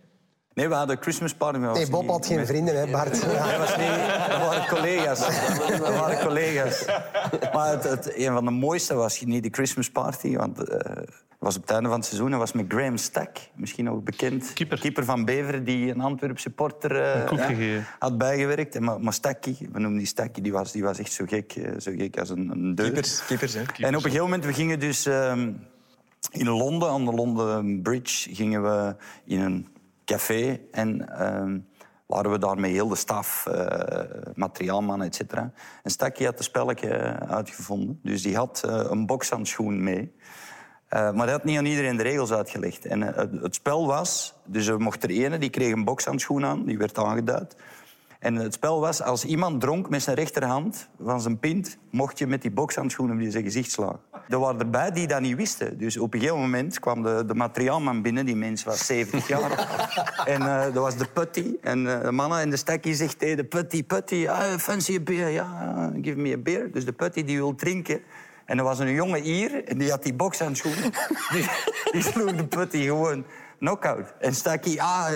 Nee, 0.58 0.68
we 0.68 0.76
hadden 0.76 0.98
Christmas 1.00 1.34
party. 1.34 1.58
maar 1.60 1.72
Nee, 1.72 1.80
was 1.82 1.90
Bob 1.90 2.02
niet- 2.02 2.12
had 2.12 2.26
geen 2.26 2.38
met- 2.38 2.48
vrienden, 2.48 2.80
hè, 2.80 2.92
Bart. 2.92 3.22
Ja. 3.22 3.28
Dat, 3.52 3.58
was 3.58 3.78
niet, 3.78 4.30
dat 4.30 4.40
waren 4.40 4.68
collega's. 4.68 5.20
Dat 5.80 5.98
waren 5.98 6.20
collega's. 6.26 6.86
Maar 7.54 7.70
het, 7.72 7.84
het, 7.84 8.18
een 8.18 8.34
van 8.34 8.46
de 8.46 8.52
mooiste 8.52 8.94
was 8.94 9.22
niet 9.22 9.44
de 9.44 9.50
Christmas 9.52 9.90
party. 9.92 10.36
Want 10.36 10.70
eh, 10.70 10.78
het 10.96 11.16
was 11.40 11.56
op 11.56 11.62
het 11.62 11.72
einde 11.72 11.88
van 11.90 11.98
het 11.98 12.06
seizoen. 12.08 12.30
Dat 12.32 12.40
was 12.40 12.52
met 12.52 12.66
Graham 12.68 12.98
Stack. 12.98 13.38
Misschien 13.56 13.90
ook 13.90 14.04
bekend. 14.04 14.54
Keeper. 14.54 15.06
van 15.06 15.26
Beveren, 15.26 15.64
die 15.64 15.92
een 15.92 16.02
Antwerp 16.02 16.40
supporter 16.40 17.02
eh, 17.02 17.50
ja, 17.78 17.82
had 18.00 18.18
bijgewerkt. 18.18 18.76
En 18.76 18.84
maar, 18.84 19.00
maar 19.02 19.14
Stacky, 19.14 19.56
we 19.72 19.80
noemen 19.80 19.98
die 19.98 20.08
Stacky, 20.08 20.42
die 20.42 20.52
was, 20.52 20.72
die 20.72 20.84
was 20.84 21.00
echt 21.00 21.12
zo 21.12 21.26
gek, 21.28 21.54
eh, 21.56 21.72
zo 21.80 21.92
gek 21.98 22.20
als 22.20 22.30
een, 22.30 22.50
een. 22.52 22.76
Keepers, 22.76 23.26
keepers, 23.26 23.54
hè? 23.54 23.60
En 23.60 23.88
op 23.88 23.94
een 23.96 24.02
gegeven 24.02 24.24
moment, 24.24 24.46
we 24.46 24.54
gingen 24.54 24.80
dus 24.80 25.06
ehm, 25.06 25.52
in 26.32 26.48
Londen, 26.48 26.90
aan 26.90 27.06
de 27.06 27.14
London 27.14 27.80
Bridge, 27.82 28.36
gingen 28.36 28.64
we 28.64 28.96
in 29.26 29.40
een 29.40 29.68
café 30.08 30.60
en 30.72 31.10
ehm, 31.10 31.60
waren 32.06 32.32
we 32.32 32.40
daar 32.40 32.60
met 32.60 32.72
heel 32.72 32.88
de 32.88 32.96
staf, 32.96 33.46
eh 33.46 34.34
materiaalman, 34.34 35.02
et 35.02 35.16
cetera. 35.16 35.52
En 35.84 35.92
Stakkie 35.92 36.26
had 36.26 36.36
het 36.36 36.44
spelletje 36.44 36.90
uitgevonden, 37.20 38.00
dus 38.04 38.22
die 38.22 38.36
had 38.36 38.64
eh, 38.66 38.86
een 38.90 39.06
bokshandschoen 39.06 39.84
mee. 39.84 40.16
Eh, 40.88 41.12
maar 41.12 41.24
hij 41.24 41.32
had 41.32 41.44
niet 41.44 41.58
aan 41.58 41.66
iedereen 41.66 41.98
de 41.98 42.04
regels 42.04 42.32
uitgelegd. 42.32 42.86
En 42.86 43.02
het, 43.02 43.32
het 43.42 43.56
spel 43.56 43.88
was, 43.88 44.34
dus 44.46 44.68
er 44.68 44.80
mocht 44.80 45.04
er 45.04 45.10
ene, 45.10 45.38
die 45.38 45.50
kreeg 45.50 45.74
een 45.74 45.84
bokshandschoen 45.84 46.46
aan, 46.46 46.66
die 46.66 46.78
werd 46.78 46.98
aangeduid. 46.98 47.56
En 48.20 48.36
het 48.36 48.54
spel 48.54 48.80
was, 48.80 49.02
als 49.02 49.26
iemand 49.26 49.62
dronk 49.62 49.90
met 49.90 50.02
zijn 50.02 50.16
rechterhand 50.16 50.90
van 51.04 51.22
zijn 51.22 51.40
pint, 51.40 51.78
mocht 51.90 52.18
je 52.18 52.28
met 52.28 52.42
die 52.42 52.52
bokshandschoenen 52.52 53.20
in 53.20 53.32
zijn 53.32 53.44
gezicht 53.44 53.72
slaan. 53.72 54.00
Er 54.30 54.40
waren 54.40 54.60
erbij 54.60 54.92
die 54.92 55.08
dat 55.08 55.22
niet 55.22 55.36
wisten. 55.36 55.78
Dus 55.78 55.98
op 55.98 56.14
een 56.14 56.20
gegeven 56.20 56.42
moment 56.42 56.80
kwam 56.80 57.04
de, 57.04 57.24
de 57.28 57.34
materiaalman 57.34 58.02
binnen, 58.02 58.26
die 58.26 58.36
mens 58.36 58.64
was 58.64 58.86
70 58.86 59.28
jaar. 59.28 59.52
en 60.26 60.42
eh, 60.42 60.64
dat 60.64 60.84
was 60.84 60.98
de 60.98 61.08
putty. 61.14 61.56
En 61.62 61.88
eh, 61.88 62.02
de 62.02 62.12
mannen 62.12 62.40
en 62.40 62.50
de 62.50 62.58
stekkie 62.58 62.96
zegt 62.96 63.20
tegen 63.20 63.38
de 63.38 63.44
putty, 63.44 63.84
putty, 63.84 64.28
ah, 64.28 64.58
fancy 64.58 64.96
a 64.96 65.00
beer? 65.00 65.28
Ja, 65.28 65.92
give 66.02 66.18
me 66.18 66.34
a 66.34 66.38
beer. 66.38 66.72
Dus 66.72 66.86
de 66.86 66.94
putty 66.94 67.24
die 67.24 67.38
wil 67.38 67.56
drinken. 67.56 68.02
En 68.46 68.58
er 68.58 68.64
was 68.64 68.80
een 68.80 68.92
jonge 68.92 69.22
Ier 69.22 69.64
en 69.64 69.78
die 69.78 69.90
had 69.90 70.04
die 70.04 70.14
bokshandschoenen. 70.14 70.92
die, 71.34 71.46
die 71.92 72.02
sloeg 72.02 72.36
de 72.36 72.48
putty 72.48 72.84
gewoon 72.84 73.26
knock-out. 73.60 74.14
En 74.20 74.36
Stakkie, 74.36 74.82
ah... 74.82 75.10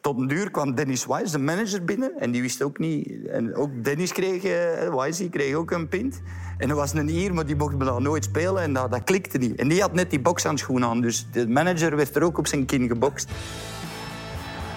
tot 0.00 0.18
een 0.18 0.28
duur 0.28 0.50
kwam 0.50 0.74
Dennis 0.74 1.06
Wise, 1.06 1.32
de 1.32 1.38
manager, 1.38 1.84
binnen. 1.84 2.12
En 2.18 2.30
die 2.30 2.42
wist 2.42 2.62
ook 2.62 2.78
niet... 2.78 3.26
En 3.26 3.54
ook 3.54 3.84
Dennis 3.84 4.12
kreeg... 4.12 4.44
eh 4.44 5.02
Wise 5.02 5.28
kreeg 5.28 5.54
ook 5.54 5.70
een 5.70 5.88
pint. 5.88 6.20
En 6.58 6.68
er 6.68 6.74
was 6.74 6.92
een 6.92 7.08
Ier, 7.08 7.34
maar 7.34 7.46
die 7.46 7.56
mocht 7.56 7.76
me 7.76 7.84
dan 7.84 8.02
nooit 8.02 8.24
spelen. 8.24 8.62
En 8.62 8.72
dat, 8.72 8.90
dat 8.90 9.04
klikte 9.04 9.38
niet. 9.38 9.54
En 9.54 9.68
die 9.68 9.80
had 9.80 9.92
net 9.92 10.10
die 10.10 10.20
bokshandschoen 10.20 10.84
aan. 10.84 11.00
Dus 11.00 11.26
de 11.32 11.48
manager 11.48 11.96
werd 11.96 12.16
er 12.16 12.22
ook 12.22 12.38
op 12.38 12.46
zijn 12.46 12.66
kin 12.66 12.88
gebokst. 12.88 13.28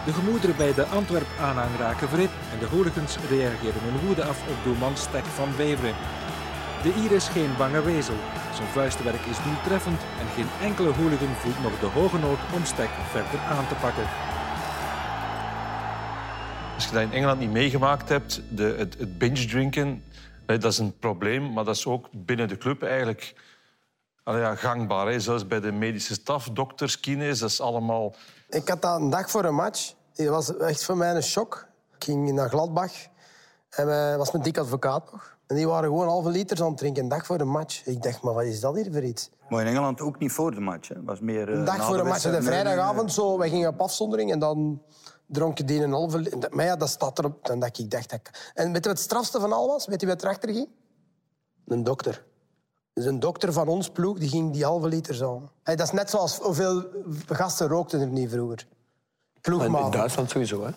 De 0.06 0.14
gemoederen 0.14 0.56
bij 0.58 0.74
de 0.74 0.86
Antwerp-aanhang 0.86 1.70
raken 1.80 2.10
verhit 2.10 2.30
en 2.54 2.60
de 2.60 2.66
hooligans 2.66 3.18
reageren 3.30 3.82
hun 3.82 4.06
woede 4.06 4.24
af 4.24 4.42
op 4.50 4.64
doelman 4.64 4.98
Stek 4.98 5.26
van 5.26 5.50
Beveren. 5.58 5.96
De 6.84 6.94
Ier 7.02 7.12
is 7.12 7.28
geen 7.28 7.58
bange 7.58 7.82
wezel. 7.84 8.16
Zijn 8.54 8.68
vuistwerk 8.68 9.26
is 9.30 9.38
nu 9.46 9.52
treffend 9.64 10.02
en 10.20 10.28
geen 10.36 10.68
enkele 10.68 10.92
hooligan 10.92 11.36
voelt 11.36 11.62
nog 11.62 11.80
de 11.80 11.86
hoge 11.86 12.18
nood 12.18 12.40
om 12.56 12.66
Stek 12.66 12.90
verder 13.12 13.40
aan 13.40 13.68
te 13.68 13.76
pakken. 13.82 14.08
Als 16.76 16.86
je 16.86 16.92
dat 16.92 17.02
in 17.02 17.12
Engeland 17.12 17.40
niet 17.40 17.52
meegemaakt 17.52 18.10
hebt, 18.10 18.42
de, 18.50 18.76
het, 18.78 18.96
het 19.00 19.18
binge 19.18 19.46
drinken, 19.46 20.04
hè, 20.46 20.58
dat 20.58 20.72
is 20.72 20.78
een 20.78 20.98
probleem, 21.00 21.54
maar 21.54 21.64
dat 21.64 21.76
is 21.76 21.86
ook 21.86 22.08
binnen 22.12 22.48
de 22.48 22.58
club 22.58 22.84
eigenlijk 22.84 23.36
ja, 24.24 24.56
gangbaar. 24.56 25.08
Hè. 25.08 25.20
Zelfs 25.20 25.48
bij 25.48 25.60
de 25.60 25.72
medische 25.72 26.14
staf, 26.14 26.50
dokters, 26.50 27.00
kines, 27.00 27.40
dat 27.40 27.50
is 27.50 27.62
allemaal... 27.62 28.16
Ik 28.50 28.68
had 28.68 28.82
dat 28.82 29.00
een 29.00 29.10
dag 29.10 29.30
voor 29.30 29.46
een 29.46 29.56
match. 29.56 29.94
Dat 30.14 30.28
was 30.28 30.58
echt 30.58 30.84
voor 30.84 30.98
mij 30.98 31.16
een 31.16 31.24
shock. 31.24 31.68
Ik 31.96 32.04
ging 32.04 32.32
naar 32.32 32.50
Gladbach 32.50 32.92
en 33.70 34.18
was 34.18 34.32
mijn 34.32 34.44
dik 34.44 34.58
advocaat 34.58 35.12
nog. 35.12 35.38
En 35.48 35.56
die 35.56 35.68
waren 35.68 35.90
gewoon 35.90 36.08
halve 36.08 36.30
liters 36.30 36.62
aan 36.62 36.68
het 36.68 36.78
drinken, 36.78 37.04
een 37.04 37.10
dag 37.10 37.26
voor 37.26 37.40
een 37.40 37.50
match. 37.50 37.86
Ik 37.86 38.04
dacht, 38.04 38.22
maar 38.22 38.34
wat 38.34 38.44
is 38.44 38.60
dat 38.60 38.76
hier 38.76 38.92
voor 38.92 39.04
iets? 39.04 39.30
Maar 39.50 39.62
in 39.62 39.68
Engeland 39.68 40.02
ook 40.02 40.20
niet 40.20 40.32
voor 40.32 40.52
de 40.54 40.60
match. 40.60 40.88
Hè. 40.88 41.04
Was 41.04 41.20
meer, 41.20 41.50
eh, 41.50 41.58
Een 41.58 41.66
dag 41.66 41.78
na 41.78 41.84
voor 41.84 41.96
de 41.96 42.02
een 42.02 42.08
match, 42.08 42.22
de 42.22 42.42
vrijdagavond, 42.42 43.14
zo, 43.14 43.38
wij 43.38 43.50
gingen 43.50 43.70
op 43.70 43.82
afzondering 43.82 44.32
en 44.32 44.40
dan 44.40 44.82
dronk 45.34 45.68
die 45.68 45.82
een 45.84 45.92
halve 45.92 46.18
liter. 46.20 46.50
Maar 46.56 46.66
ja, 46.66 46.76
dat 46.76 46.90
staat 46.90 47.20
erop. 47.20 47.46
Dan 47.46 47.60
dacht 47.60 47.80
ik, 47.80 47.92
dacht 47.92 48.10
dat... 48.10 48.20
En 48.54 48.66
weet 48.72 48.84
je 48.84 48.90
wat 48.90 48.98
het 48.98 49.00
strafste 49.00 49.40
van 49.40 49.54
al 49.54 49.68
was? 49.68 49.86
Weet 49.86 50.02
je 50.02 50.08
wat 50.08 50.24
erachter 50.24 50.54
ging? 50.54 50.68
Een 51.68 51.84
dokter. 51.84 52.24
Dus 52.94 53.06
een 53.06 53.20
dokter 53.20 53.54
van 53.54 53.68
ons 53.68 53.90
ploeg 53.90 54.18
die 54.20 54.30
ging 54.30 54.52
die 54.54 54.64
halve 54.64 54.88
liter 54.88 55.16
zo. 55.16 55.50
Hey, 55.64 55.76
dat 55.76 55.88
is 55.88 55.94
net 55.94 56.10
zoals 56.10 56.38
hoeveel 56.38 56.84
gasten 57.28 57.68
rookten 57.68 58.00
er 58.02 58.08
niet 58.08 58.30
vroeger. 58.30 58.68
Maar 59.70 59.86
in. 59.86 59.92
Duitsland 59.92 60.30
sowieso, 60.30 60.64
hè? 60.66 60.70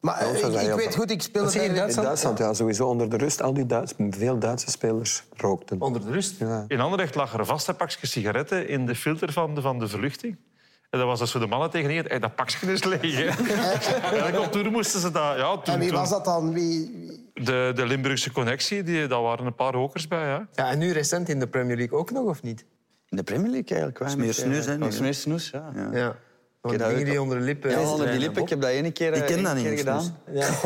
Maar 0.00 0.18
eh, 0.18 0.34
ik, 0.36 0.42
dat 0.42 0.60
ik 0.60 0.68
weet 0.74 0.82
veel. 0.82 0.92
goed, 0.92 1.10
ik 1.10 1.22
speelde 1.22 1.64
in 1.64 1.72
bij- 1.74 1.88
In 1.88 1.94
Duitsland, 1.94 2.38
ja, 2.38 2.54
sowieso. 2.54 2.88
Onder 2.88 3.10
de 3.10 3.16
rust, 3.16 3.42
al 3.42 3.52
die 3.54 3.66
Duits, 3.66 3.92
veel 4.10 4.38
Duitse 4.38 4.70
spelers 4.70 5.24
rookten. 5.36 5.80
Onder 5.80 6.04
de 6.04 6.10
rust. 6.10 6.38
Ja. 6.38 6.64
In 6.68 6.80
Anderlecht 6.80 7.14
lag 7.14 7.32
er 7.32 7.38
een 7.40 7.46
vaste 7.46 7.74
pakje 7.74 8.06
sigaretten 8.06 8.68
in 8.68 8.86
de 8.86 8.94
filter 8.94 9.32
van 9.32 9.54
de, 9.54 9.60
van 9.60 9.78
de 9.78 9.88
verluchting. 9.88 10.36
En 10.90 10.98
dat 10.98 11.08
was 11.08 11.20
als 11.20 11.32
we 11.32 11.38
de 11.38 11.46
mannen 11.46 11.70
tegen 11.70 11.90
hey, 12.08 12.18
dat 12.18 12.34
pakje 12.34 12.72
is 12.72 12.84
leeg. 12.84 13.38
Eigenlijk 14.02 14.38
op 14.38 14.52
toer 14.52 14.70
moesten 14.70 15.00
ze 15.00 15.10
dat... 15.10 15.36
Ja, 15.36 15.56
toen, 15.58 15.74
En 15.74 15.80
wie 15.80 15.88
toen- 15.88 15.98
was 15.98 16.10
dat 16.10 16.24
dan? 16.24 16.52
Wie, 16.52 16.90
wie- 17.34 17.44
De, 17.44 17.72
de 17.74 17.86
Limburgse 17.86 18.32
connectie, 18.32 18.82
die, 18.82 19.06
daar 19.06 19.22
waren 19.22 19.46
een 19.46 19.54
paar 19.54 19.72
rokers 19.72 20.08
bij. 20.08 20.26
Ja. 20.26 20.48
Ja, 20.52 20.70
en 20.70 20.78
nu 20.78 20.92
recent 20.92 21.28
in 21.28 21.38
de 21.38 21.46
Premier 21.46 21.76
League 21.76 21.98
ook 21.98 22.10
nog, 22.10 22.24
of 22.24 22.42
niet? 22.42 22.64
In 23.08 23.16
de 23.16 23.22
Premier 23.22 23.50
League 23.50 23.68
eigenlijk 23.68 23.98
weinig. 23.98 24.24
meer 24.24 24.34
snoes, 24.34 24.66
hè, 24.66 24.72
eh, 24.72 25.00
meer 25.00 25.14
snoes, 25.14 25.50
ja. 25.50 25.70
ja. 25.74 25.88
Ja. 25.92 26.16
Dingen 26.62 26.86
ook- 26.98 27.04
die 27.04 27.22
onder 27.22 27.38
de 27.38 27.44
lippen... 27.44 27.70
Ja, 27.70 27.90
onder 27.92 28.10
die 28.10 28.18
lippen. 28.20 28.42
Ik 28.42 28.48
heb 28.48 28.60
dat 28.60 28.70
ene 28.70 28.90
keer, 28.90 29.12
Ik 29.14 29.26
ken 29.26 29.38
eh, 29.38 29.44
dat 29.44 29.56
één 29.56 29.70
niet 29.70 29.78
gedaan. 29.78 30.16
Ja. 30.32 30.46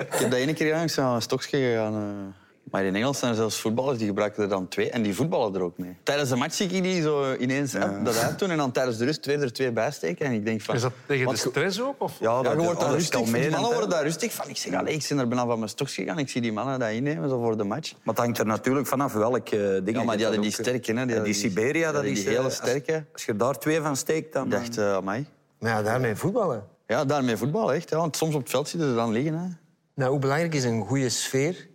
Ik 0.00 0.18
heb 0.18 0.30
dat 0.30 0.38
ene 0.40 0.52
keer 0.54 0.66
gedaan, 0.66 0.84
ik 0.86 0.92
ben 0.96 1.04
aan 1.04 1.14
een 1.14 1.22
stokje 1.22 1.58
gegaan. 1.58 2.34
Eh. 2.66 2.72
Maar 2.72 2.84
in 2.84 2.94
Engeland 2.94 3.16
zijn 3.16 3.30
er 3.30 3.36
zelfs 3.36 3.60
voetballers 3.60 3.98
die 3.98 4.06
gebruiken 4.06 4.42
er 4.42 4.48
dan 4.48 4.68
twee 4.68 4.90
en 4.90 5.02
die 5.02 5.14
voetballen 5.14 5.54
er 5.54 5.60
ook 5.60 5.78
mee. 5.78 5.96
Tijdens 6.02 6.28
de 6.28 6.36
match 6.36 6.54
zie 6.54 6.68
ik 6.68 6.82
die 6.82 7.02
zo 7.02 7.34
ineens 7.34 7.72
hè, 7.72 8.02
dat 8.02 8.18
uitdoen 8.18 8.50
en 8.50 8.56
dan 8.56 8.72
tijdens 8.72 8.96
de 8.96 9.04
rust 9.04 9.22
twee 9.22 9.38
er 9.38 9.52
twee 9.52 9.72
bij 9.72 9.90
steken. 9.90 10.26
En 10.26 10.32
ik 10.32 10.44
denk 10.44 10.60
van... 10.60 10.74
Is 10.74 10.80
dat 10.80 10.92
tegen 11.06 11.28
de 11.28 11.36
stress 11.36 11.80
ook? 11.82 11.94
Of? 12.02 12.12
Ja, 12.20 12.30
Ja, 12.30 12.42
dat 12.42 12.52
je 12.52 12.58
wordt 12.58 12.80
daar 12.80 12.90
rustig, 12.92 13.20
die 13.20 13.50
mannen 13.50 13.70
worden 13.70 13.88
daar 13.90 14.02
rustig 14.02 14.32
van. 14.32 14.48
Ik 14.48 14.56
zeg, 14.56 14.74
allee, 14.74 14.94
ik 14.94 15.06
ben 15.08 15.18
er 15.18 15.28
bijna 15.28 15.46
van 15.46 15.58
mijn 15.58 15.70
stokje 15.70 16.02
gegaan. 16.02 16.18
Ik 16.18 16.28
zie 16.28 16.40
die 16.40 16.52
mannen 16.52 16.78
dat 16.78 16.90
innemen 16.90 17.28
zo 17.28 17.40
voor 17.40 17.56
de 17.56 17.64
match. 17.64 17.92
Maar 17.92 18.14
het 18.14 18.24
hangt 18.24 18.38
er 18.38 18.46
natuurlijk 18.46 18.86
vanaf 18.86 19.12
welk 19.12 19.48
eh 19.48 19.60
ding. 19.60 19.96
Ja, 19.96 20.02
maar 20.02 20.16
die 20.16 20.24
hadden 20.24 20.42
die 20.42 20.52
sterke. 20.52 20.92
Hè? 20.92 21.06
Die, 21.06 21.22
die 21.22 21.34
Siberia, 21.34 21.92
dat 21.92 22.02
die 22.02 22.12
is... 22.12 22.24
hele 22.24 22.36
eh, 22.38 22.44
als- 22.44 22.54
sterke. 22.54 23.04
Als, 23.12 23.24
je 23.24 23.36
daar 23.36 23.58
twee 23.58 23.80
van 23.80 23.96
steekt, 23.96 24.32
dan... 24.32 24.44
Ik 24.44 24.50
dacht, 24.50 24.78
eh 24.78 24.94
amai. 24.94 25.26
Maar 25.58 25.70
ja, 25.70 25.82
daarmee 25.82 26.14
voetballen. 26.16 26.64
Ja, 26.86 27.04
daarmee 27.04 27.36
voetbal 27.36 27.72
echt. 27.72 27.90
Hè? 27.90 27.96
Want 27.96 28.16
soms 28.16 28.34
op 28.34 28.40
het 28.40 28.50
veld 28.50 28.68
zitten 28.68 28.88
ze 28.88 28.94
dan 28.94 29.12
liggen. 29.12 29.34
Hè? 29.34 29.46
Nou, 29.94 30.10
hoe 30.10 30.20
belangrijk 30.20 30.54
is 30.54 30.64
een 30.64 30.86
goede 30.86 31.08
sfeer 31.08 31.68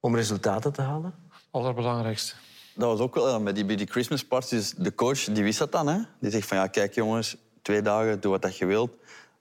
om 0.00 0.16
resultaten 0.16 0.72
te 0.72 0.82
halen? 0.82 1.14
Allerbelangrijkste. 1.50 2.34
Dat 2.74 2.88
was 2.88 3.00
ook 3.00 3.14
wel 3.14 3.40
met 3.40 3.54
die, 3.54 3.64
bij 3.64 3.76
die 3.76 3.86
Christmas 3.86 4.24
parties. 4.24 4.74
De 4.74 4.94
coach 4.94 5.24
die 5.24 5.42
wist 5.42 5.58
dat 5.58 5.72
dan. 5.72 5.86
Hè? 5.86 5.98
Die 6.20 6.30
zegt 6.30 6.48
van 6.48 6.56
ja, 6.56 6.66
kijk 6.66 6.94
jongens, 6.94 7.36
twee 7.62 7.82
dagen, 7.82 8.20
doe 8.20 8.30
wat 8.30 8.42
dat 8.42 8.56
je 8.56 8.66
wilt. 8.66 8.90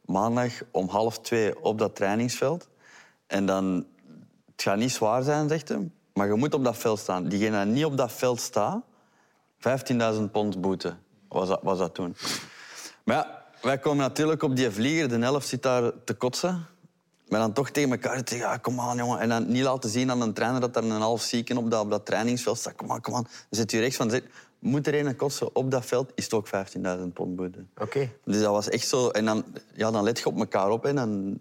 Maandag 0.06 0.52
om 0.72 0.90
half 0.90 1.20
twee 1.20 1.64
op 1.64 1.78
dat 1.78 1.96
trainingsveld. 1.96 2.70
En 3.28 3.46
dan, 3.46 3.86
het 4.52 4.62
gaat 4.62 4.78
niet 4.78 4.92
zwaar 4.92 5.24
zijn, 5.24 5.50
zegt 5.50 5.68
hij. 5.68 5.90
Maar 6.14 6.28
je 6.28 6.34
moet 6.34 6.54
op 6.54 6.64
dat 6.64 6.78
veld 6.78 7.00
staan. 7.00 7.28
Diegene 7.28 7.64
die 7.64 7.74
niet 7.74 7.86
op 7.86 7.98
dat 7.98 8.12
veld 8.12 8.40
staat, 8.40 8.84
15.000 10.16 10.22
pond 10.32 10.62
boete 10.62 10.96
was 11.28 11.48
dat, 11.48 11.60
was 11.64 11.78
dat 11.78 11.94
toen. 11.94 12.16
Maar 13.04 13.16
ja, 13.16 13.46
wij 13.62 13.78
komen 13.78 13.98
natuurlijk 13.98 14.44
op 14.44 14.56
die 14.56 14.72
vlieger. 14.72 15.10
De 15.10 15.18
helft 15.18 15.48
zit 15.48 15.62
daar 15.62 15.92
te 16.04 16.14
kotsen. 16.14 16.66
Maar 17.30 17.40
dan 17.40 17.54
toch 17.54 17.70
tegen 17.70 17.92
elkaar 17.92 18.24
te 18.24 18.34
zeggen, 18.34 18.50
ja, 18.50 18.58
kom 18.58 18.80
aan, 18.80 18.98
jongen. 18.98 19.20
En 19.20 19.30
dan 19.30 19.52
niet 19.52 19.64
laten 19.64 19.90
zien 19.90 20.12
aan 20.12 20.22
een 20.22 20.34
trainer 20.34 20.62
dat 20.62 20.76
er 20.76 20.84
een 20.84 20.92
half 20.92 21.22
zieken 21.22 21.58
op 21.58 21.72
dat, 21.72 21.82
op 21.82 21.90
dat 21.90 22.06
trainingsveld 22.06 22.58
staat. 22.58 22.76
Kom 22.76 22.92
aan, 22.92 23.02
kom 23.02 23.16
aan. 23.16 23.24
Dan 23.24 23.32
zit 23.50 23.72
u 23.74 23.80
rechts 23.80 23.96
van, 23.96 24.10
zit, 24.10 24.24
moet 24.60 24.88
er 24.88 25.06
een 25.06 25.16
kotsen 25.16 25.56
op 25.56 25.72
dat 25.72 25.86
veld, 25.86 26.12
is 26.16 26.24
het 26.24 26.34
ook 26.34 26.48
15.000 26.48 26.54
pond 27.14 27.36
boete. 27.36 27.66
Oké. 27.78 28.10
Dus 28.26 28.42
dat 28.42 28.52
was 28.52 28.70
echt 28.70 28.88
zo... 28.88 29.10
En 29.10 29.26
dan, 29.26 29.46
ja, 29.74 29.92
dan 29.92 30.04
let 30.04 30.20
je 30.20 30.26
op 30.26 30.38
elkaar 30.38 30.70
op 30.70 30.86
en 30.86 30.96
dan, 30.96 31.40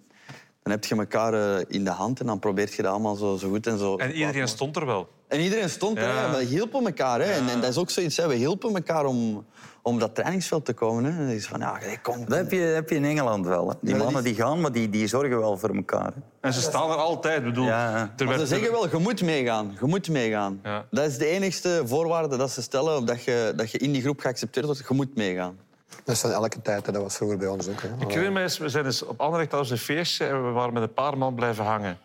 dan 0.62 0.72
heb 0.72 0.84
je 0.84 0.96
elkaar 0.96 1.34
eh, 1.34 1.64
in 1.68 1.84
de 1.84 1.90
hand 1.90 2.20
en 2.20 2.26
dan 2.26 2.38
probeert 2.38 2.74
je 2.74 2.82
dat 2.82 2.90
allemaal 2.90 3.14
zo, 3.14 3.36
zo 3.36 3.48
goed 3.48 3.66
en 3.66 3.78
zo... 3.78 3.96
En 3.96 4.12
iedereen 4.12 4.48
stond 4.48 4.76
er 4.76 4.86
wel. 4.86 5.08
En 5.28 5.40
iedereen 5.40 5.70
stond 5.70 5.98
er, 5.98 6.04
Ja. 6.14 6.30
we 6.36 6.42
hielpen 6.44 6.86
elkaar. 6.86 7.20
Hè. 7.20 7.30
En, 7.30 7.48
en 7.48 7.60
dat 7.60 7.70
is 7.70 7.76
ook 7.76 7.90
zoiets, 7.90 8.16
hè. 8.16 8.28
we 8.28 8.34
hielpen 8.34 8.74
elkaar 8.74 9.04
om, 9.04 9.46
om 9.82 9.94
op 9.94 10.00
dat 10.00 10.14
trainingsveld 10.14 10.64
te 10.64 10.72
komen. 10.72 11.04
Hè. 11.04 11.10
En 11.10 11.16
dan 11.16 11.26
is 11.28 11.46
van, 11.46 11.60
ja, 11.60 11.78
kom. 12.02 12.24
Dat 12.28 12.38
heb 12.38 12.50
je, 12.50 12.58
heb 12.58 12.88
je 12.90 12.94
in 12.94 13.04
Engeland 13.04 13.46
wel. 13.46 13.68
Hè. 13.68 13.74
Die 13.80 13.90
Ja, 13.90 13.96
dat 13.96 14.04
mannen 14.04 14.24
die 14.24 14.34
gaan, 14.34 14.60
maar 14.60 14.72
die, 14.72 14.90
die 14.90 15.06
zorgen 15.06 15.38
wel 15.38 15.56
voor 15.58 15.74
elkaar. 15.76 16.06
Hè. 16.14 16.20
En 16.40 16.52
ze 16.52 16.60
staan 16.60 16.90
er 16.90 16.96
altijd. 16.96 17.44
Bedoel, 17.44 17.64
Ja, 17.64 18.10
Maar 18.24 18.38
ze 18.38 18.46
zeggen 18.46 18.70
wel, 18.70 18.88
je 18.90 18.96
moet 18.96 19.22
meegaan. 19.22 19.76
Je 19.80 19.86
moet 19.86 20.08
meegaan. 20.08 20.60
Ja. 20.62 20.84
Dat 20.90 21.04
is 21.06 21.18
de 21.18 21.26
enigste 21.26 21.82
voorwaarde 21.84 22.36
dat 22.36 22.50
ze 22.50 22.62
stellen, 22.62 23.04
dat 23.06 23.24
je, 23.24 23.52
dat 23.56 23.70
je 23.70 23.78
in 23.78 23.92
die 23.92 24.02
groep 24.02 24.20
geaccepteerd 24.20 24.66
wordt. 24.66 24.84
Je 24.88 24.94
moet 24.94 25.16
meegaan. 25.16 25.58
Dat 26.04 26.14
is 26.14 26.20
van 26.20 26.30
elke 26.30 26.62
tijd, 26.62 26.86
hè. 26.86 26.92
dat 26.92 27.02
was 27.02 27.16
vroeger 27.16 27.38
bij 27.38 27.48
ons 27.48 27.68
ook. 27.68 27.82
Hè. 27.82 27.88
Ik 27.98 28.08
herinner 28.08 28.32
me 28.32 28.40
eens, 28.40 28.58
we 28.58 28.68
zijn 28.68 28.84
eens 28.84 29.02
op 29.02 29.20
Anderlecht 29.20 29.54
als 29.54 29.70
een 29.70 29.78
feestje 29.78 30.26
en 30.26 30.44
we 30.46 30.50
waren 30.50 30.72
met 30.72 30.82
een 30.82 30.94
paar 30.94 31.18
man 31.18 31.34
blijven 31.34 31.64
hangen. 31.64 31.98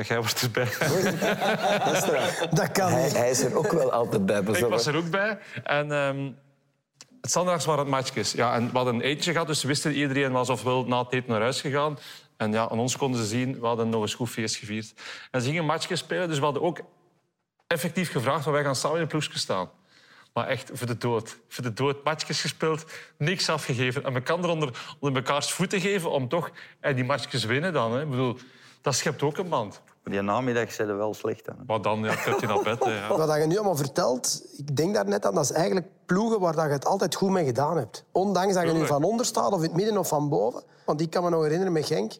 En 0.00 0.06
jij 0.06 0.16
wordt 0.16 0.42
erbij. 0.42 0.64
Dat 2.50 2.72
kan 2.72 2.90
Hij, 2.90 3.02
niet. 3.02 3.16
hij 3.16 3.30
is 3.30 3.40
er 3.40 3.56
ook 3.56 3.72
wel 3.72 3.92
altijd 3.92 4.26
bij. 4.26 4.40
Ik 4.40 4.66
was 4.66 4.86
er 4.86 4.96
ook 4.96 5.10
bij. 5.10 5.38
En 5.64 5.92
ehm, 5.92 6.30
het 7.20 7.30
zondags 7.30 7.64
waren 7.64 7.80
het 7.80 7.90
matchjes. 7.90 8.32
Ja, 8.32 8.54
en 8.54 8.70
we 8.70 8.76
hadden 8.76 8.94
een 8.94 9.00
eentje 9.00 9.32
gehad, 9.32 9.46
dus 9.46 9.62
we 9.62 9.68
wisten 9.68 9.92
iedereen 9.92 10.32
was 10.32 10.48
ofwel 10.48 10.84
na 10.84 10.98
het 10.98 11.12
eten 11.12 11.30
naar 11.30 11.40
huis 11.40 11.60
gegaan. 11.60 11.98
En 12.36 12.52
ja, 12.52 12.68
aan 12.68 12.78
ons 12.78 12.96
konden 12.96 13.20
ze 13.20 13.26
zien, 13.26 13.60
we 13.60 13.66
hadden 13.66 13.88
nog 13.88 14.02
een 14.02 14.12
goed 14.12 14.30
feest 14.30 14.56
gevierd. 14.56 14.94
En 15.30 15.40
ze 15.40 15.48
gingen 15.48 15.64
matchjes 15.64 15.98
spelen, 15.98 16.28
dus 16.28 16.38
we 16.38 16.44
hadden 16.44 16.62
ook 16.62 16.80
effectief 17.66 18.10
gevraagd 18.10 18.44
wij 18.44 18.62
gaan 18.62 18.76
samen 18.76 18.96
in 18.96 19.02
een 19.02 19.08
ploegje 19.08 19.38
staan. 19.38 19.70
Maar 20.32 20.46
echt 20.46 20.70
voor 20.72 20.86
de 20.86 20.98
dood. 20.98 21.38
Voor 21.48 21.64
de 21.64 21.72
dood. 21.72 22.04
Matchjes 22.04 22.40
gespeeld, 22.40 22.84
niks 23.18 23.48
afgegeven. 23.48 24.04
En 24.04 24.14
elkaar 24.14 24.44
onder, 24.44 24.94
onder 24.98 25.22
mekaars 25.22 25.52
voeten 25.52 25.80
geven 25.80 26.10
om 26.10 26.28
toch 26.28 26.50
en 26.80 26.94
die 26.94 27.04
matchjes 27.04 27.44
winnen 27.44 27.72
dan. 27.72 27.92
Hè. 27.92 28.02
Ik 28.02 28.10
bedoel, 28.10 28.36
dat 28.80 28.94
schept 28.94 29.22
ook 29.22 29.38
een 29.38 29.48
band. 29.48 29.82
Maar 30.04 30.12
die 30.12 30.22
namiddag 30.22 30.72
zijn 30.72 30.88
er 30.88 30.96
wel 30.96 31.14
slecht 31.14 31.48
aan. 31.48 31.56
hè. 31.58 31.64
Maar 31.66 31.82
dan 31.82 32.00
ja, 32.02 32.14
trekt 32.16 32.40
je 32.40 32.46
naar 32.46 32.62
bed. 32.62 32.84
Hè, 32.84 33.06
ja. 33.06 33.16
Wat 33.26 33.36
je 33.40 33.46
nu 33.46 33.54
allemaal 33.56 33.76
vertelt, 33.76 34.42
ik 34.56 34.76
denk 34.76 34.94
daar 34.94 35.08
net 35.08 35.26
aan, 35.26 35.34
dat 35.34 35.44
is 35.44 35.52
eigenlijk 35.52 35.86
ploegen 36.06 36.40
waar 36.40 36.54
dat 36.54 36.64
je 36.64 36.70
het 36.70 36.86
altijd 36.86 37.14
goed 37.14 37.30
mee 37.30 37.44
gedaan 37.44 37.76
hebt. 37.76 38.04
Ondanks 38.12 38.54
dat 38.54 38.62
je 38.66 38.72
nu 38.72 38.86
van 38.86 39.04
onder 39.04 39.26
staat, 39.26 39.50
of 39.52 39.56
in 39.58 39.62
het 39.62 39.74
midden 39.74 39.98
of 39.98 40.08
van 40.08 40.28
boven. 40.28 40.62
Want 40.86 41.00
ik 41.00 41.10
kan 41.10 41.22
me 41.24 41.30
nog 41.30 41.42
herinneren 41.42 41.72
met 41.72 41.86
Genk. 41.86 42.12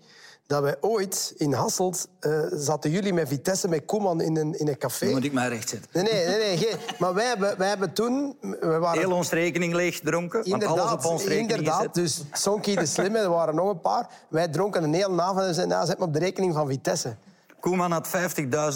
dat 0.47 0.63
wij 0.63 0.77
ooit 0.81 1.35
in 1.37 1.53
Hasselt 1.53 2.09
eh, 2.21 2.41
zaten 2.53 2.91
jullie 2.91 3.13
met 3.13 3.29
Vitesse, 3.29 3.69
met 3.69 3.85
Koeman 3.85 4.21
in 4.21 4.37
een, 4.37 4.59
in 4.59 4.69
een 4.69 4.79
café. 4.79 5.07
Moet 5.11 5.25
ik 5.25 5.33
mij 5.33 5.49
recht 5.49 5.69
zetten. 5.69 5.91
Nee, 5.93 6.13
nee, 6.13 6.27
nee. 6.27 6.39
nee 6.39 6.57
geen- 6.57 6.79
maar 6.99 7.15
wij 7.15 7.27
hebben, 7.27 7.59
wij 7.59 7.69
hebben 7.69 7.93
toen... 7.93 8.37
We 8.41 8.79
waren 8.79 8.99
Heel 9.01 9.13
ons 9.13 9.31
rekening 9.31 9.75
leeg 9.75 10.01
dronken. 10.01 10.51
Want 10.51 10.65
alles 10.65 10.93
op 10.93 11.05
ons 11.05 11.23
rekening 11.25 11.51
inderdaad. 11.51 11.77
gezet. 11.79 11.95
Dus 11.95 12.23
Sonky 12.33 12.75
de 12.75 12.87
Slimme, 12.87 13.19
er 13.19 13.31
waren 13.31 13.55
nog 13.55 13.69
een 13.71 13.81
paar. 13.81 14.09
Wij 14.29 14.49
dronken 14.49 14.83
een 14.83 14.95
hele 14.95 15.23
avond 15.23 15.39
en 15.47 15.55
zeiden, 15.55 15.77
nou, 15.77 15.87
zet 15.87 15.99
me 15.99 16.05
op 16.05 16.13
de 16.13 16.19
rekening 16.19 16.55
van 16.55 16.67
Vitesse. 16.69 17.17
Koeman 17.61 17.93
had 17.93 18.09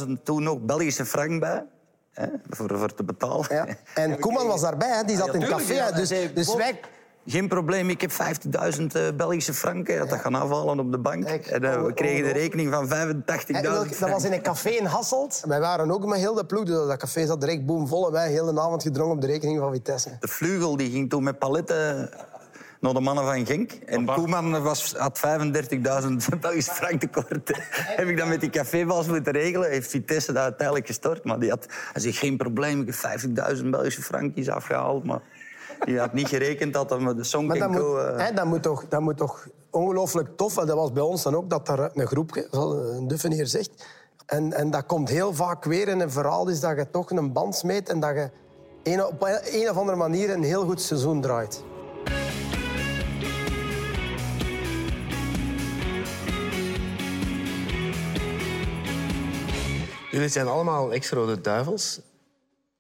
50.000 0.07 0.11
toen 0.23 0.43
nog 0.43 0.61
Belgische 0.61 1.05
frank 1.07 1.41
bij. 1.41 1.65
Hè, 2.13 2.27
voor, 2.51 2.79
voor 2.79 2.95
te 2.95 3.05
betalen. 3.05 3.47
Ja. 3.49 3.67
En 3.95 4.19
Koeman 4.21 4.47
was 4.47 4.61
daarbij, 4.61 4.89
hè. 4.97 5.05
die 5.05 5.17
zat 5.17 5.27
in 5.27 5.33
het 5.41 5.41
tuurlijk, 5.51 5.69
café. 5.69 5.75
ja. 5.89 5.91
Dus, 5.93 6.09
zei, 6.09 6.33
dus 6.33 6.55
wij... 6.55 6.81
Geen 7.27 7.49
probleem, 7.49 7.89
ik 7.91 8.01
heb 8.01 8.11
50.000 8.11 8.17
eh, 8.87 9.03
Belgische 9.17 9.55
franken. 9.55 9.99
Had 9.99 10.09
dat 10.11 10.19
gaan 10.19 10.35
afhalen 10.35 10.79
op 10.81 10.93
de 10.93 10.99
bank. 10.99 11.25
Kijk, 11.25 11.47
en 11.47 11.65
eh, 11.65 11.83
we 11.83 11.95
kregen 11.95 12.25
de 12.25 12.33
rekening 12.33 12.73
van 12.73 12.87
85.000 12.89 12.93
Hè, 13.47 13.61
welk- 13.63 13.99
Dat 13.99 14.11
was 14.11 14.25
in 14.25 14.33
een 14.33 14.43
café 14.43 14.69
in 14.69 14.85
Hasselt. 14.85 15.43
Wij 15.47 15.61
waren 15.61 15.91
ook 15.91 16.07
met 16.07 16.19
heel 16.19 16.35
de 16.35 16.45
ploeg. 16.47 16.65
dus 16.65 16.75
Dat 16.87 16.97
café 16.97 17.27
zat 17.27 17.41
direct 17.41 17.67
boomvol. 17.67 18.07
En 18.07 18.13
wij 18.13 18.31
heel 18.31 18.55
de 18.55 18.61
avond 18.61 18.83
gedronken 18.83 19.15
op 19.15 19.21
de 19.21 19.27
rekening 19.27 19.59
van 19.59 19.73
Vitesse. 19.73 20.17
De 20.21 20.29
vleugel 20.29 20.77
die 20.77 20.91
ging 20.91 21.11
toen 21.11 21.23
met 21.23 21.39
paletten 21.39 22.11
naar 22.85 22.95
de 22.95 23.01
mannen 23.01 23.25
van 23.25 23.47
Genk. 23.47 23.73
En 23.73 24.05
Papa. 24.05 24.21
Koeman 24.21 24.63
was, 24.63 24.95
had 24.97 25.21
35.000 25.27 26.39
Belgische 26.41 26.73
frank 26.73 27.01
tekort. 27.01 27.51
heb 27.99 28.09
ik 28.09 28.17
dat 28.17 28.29
met 28.29 28.41
die 28.41 28.51
cafébals 28.51 29.07
moeten 29.07 29.33
regelen. 29.33 29.71
Heeft 29.71 29.91
Vitesse 29.91 30.33
dat 30.33 30.43
uiteindelijk 30.43 30.87
gestort. 30.87 31.25
Maar 31.25 31.39
die 31.39 31.51
had, 31.51 31.67
hij 31.93 32.03
zei, 32.03 32.13
geen 32.13 32.37
probleem, 32.37 32.81
ik 32.81 32.95
heb 33.01 33.21
50.000 33.57 33.65
Belgische 33.65 34.03
frankjes 34.03 34.49
afgehaald. 34.49 35.05
Maar 35.05 35.21
die 35.85 35.99
had 35.99 36.13
niet 36.13 36.29
gerekend 36.29 36.73
dat 36.73 37.01
met 37.01 37.17
de 37.17 37.25
Song 37.25 37.47
Maar 37.47 37.59
dat 37.59 37.71
moet, 37.71 37.81
eh, 37.81 38.27
hè, 38.27 38.33
dat 38.33 38.45
moet 38.45 38.63
toch, 38.63 38.85
dat 38.89 39.01
moet 39.01 39.17
toch 39.17 39.47
ongelooflijk 39.71 40.37
tof. 40.37 40.59
En 40.59 40.67
dat 40.67 40.77
was 40.77 40.93
bij 40.93 41.03
ons 41.03 41.23
dan 41.23 41.35
ook, 41.35 41.51
dat 41.51 41.69
er 41.69 41.91
een 41.95 42.07
groep, 42.07 42.47
zoals 42.51 42.97
een 42.97 43.09
Duffenier 43.09 43.47
zegt... 43.47 43.87
En, 44.27 44.53
en 44.53 44.71
dat 44.71 44.87
komt 44.87 45.09
heel 45.09 45.35
vaak 45.35 45.65
weer 45.65 45.89
in 45.89 46.01
een 46.01 46.11
verhaal, 46.11 46.49
is 46.49 46.61
dat 46.61 46.77
je 46.77 46.91
toch 46.91 47.11
een 47.11 47.33
band 47.33 47.55
smeet 47.55 47.89
en 47.89 48.01
dat 48.01 48.15
je 48.15 48.31
een, 48.83 49.05
op 49.05 49.23
een 49.45 49.71
of 49.71 49.77
andere 49.77 49.97
manier 49.97 50.31
een 50.31 50.43
heel 50.43 50.65
goed 50.65 50.81
seizoen 50.81 51.21
draait. 51.21 51.65
Jullie 60.15 60.29
zijn 60.29 60.47
allemaal 60.47 60.93
ex-Rode 60.93 61.41
Duivels. 61.41 62.01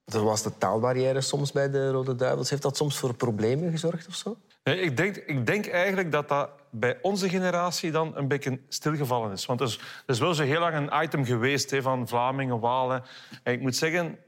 Er 0.05 0.25
was 0.25 0.43
de 0.43 0.59
taalbarrière 0.59 1.21
soms 1.21 1.53
bij 1.53 1.71
de 1.71 1.91
Rode 1.91 2.15
Duivels. 2.15 2.51
Heeft 2.51 2.63
dat 2.63 2.77
soms 2.77 2.99
voor 2.99 3.15
problemen 3.15 3.71
gezorgd 3.71 4.07
of 4.07 4.15
zo? 4.15 4.37
Nee, 4.65 4.81
ik, 4.81 4.97
denk, 4.97 5.17
ik 5.17 5.47
denk 5.47 5.67
eigenlijk 5.67 6.13
dat 6.13 6.29
dat 6.29 6.49
bij 6.71 6.99
onze 7.03 7.29
generatie 7.29 7.91
dan 7.91 8.17
een 8.17 8.29
beetje 8.29 8.61
stilgevallen 8.69 9.33
is. 9.33 9.47
Want 9.47 9.61
er 9.61 9.67
is, 9.67 9.81
is 10.07 10.19
wel 10.19 10.35
zo 10.35 10.43
heel 10.43 10.61
lang 10.61 10.75
een 10.75 11.03
item 11.03 11.25
geweest 11.25 11.77
van 11.81 12.09
Vlamingen, 12.09 12.61
Walen. 12.61 13.03
En 13.43 13.53
ik 13.53 13.61
moet 13.61 13.77
zeggen, 13.77 14.19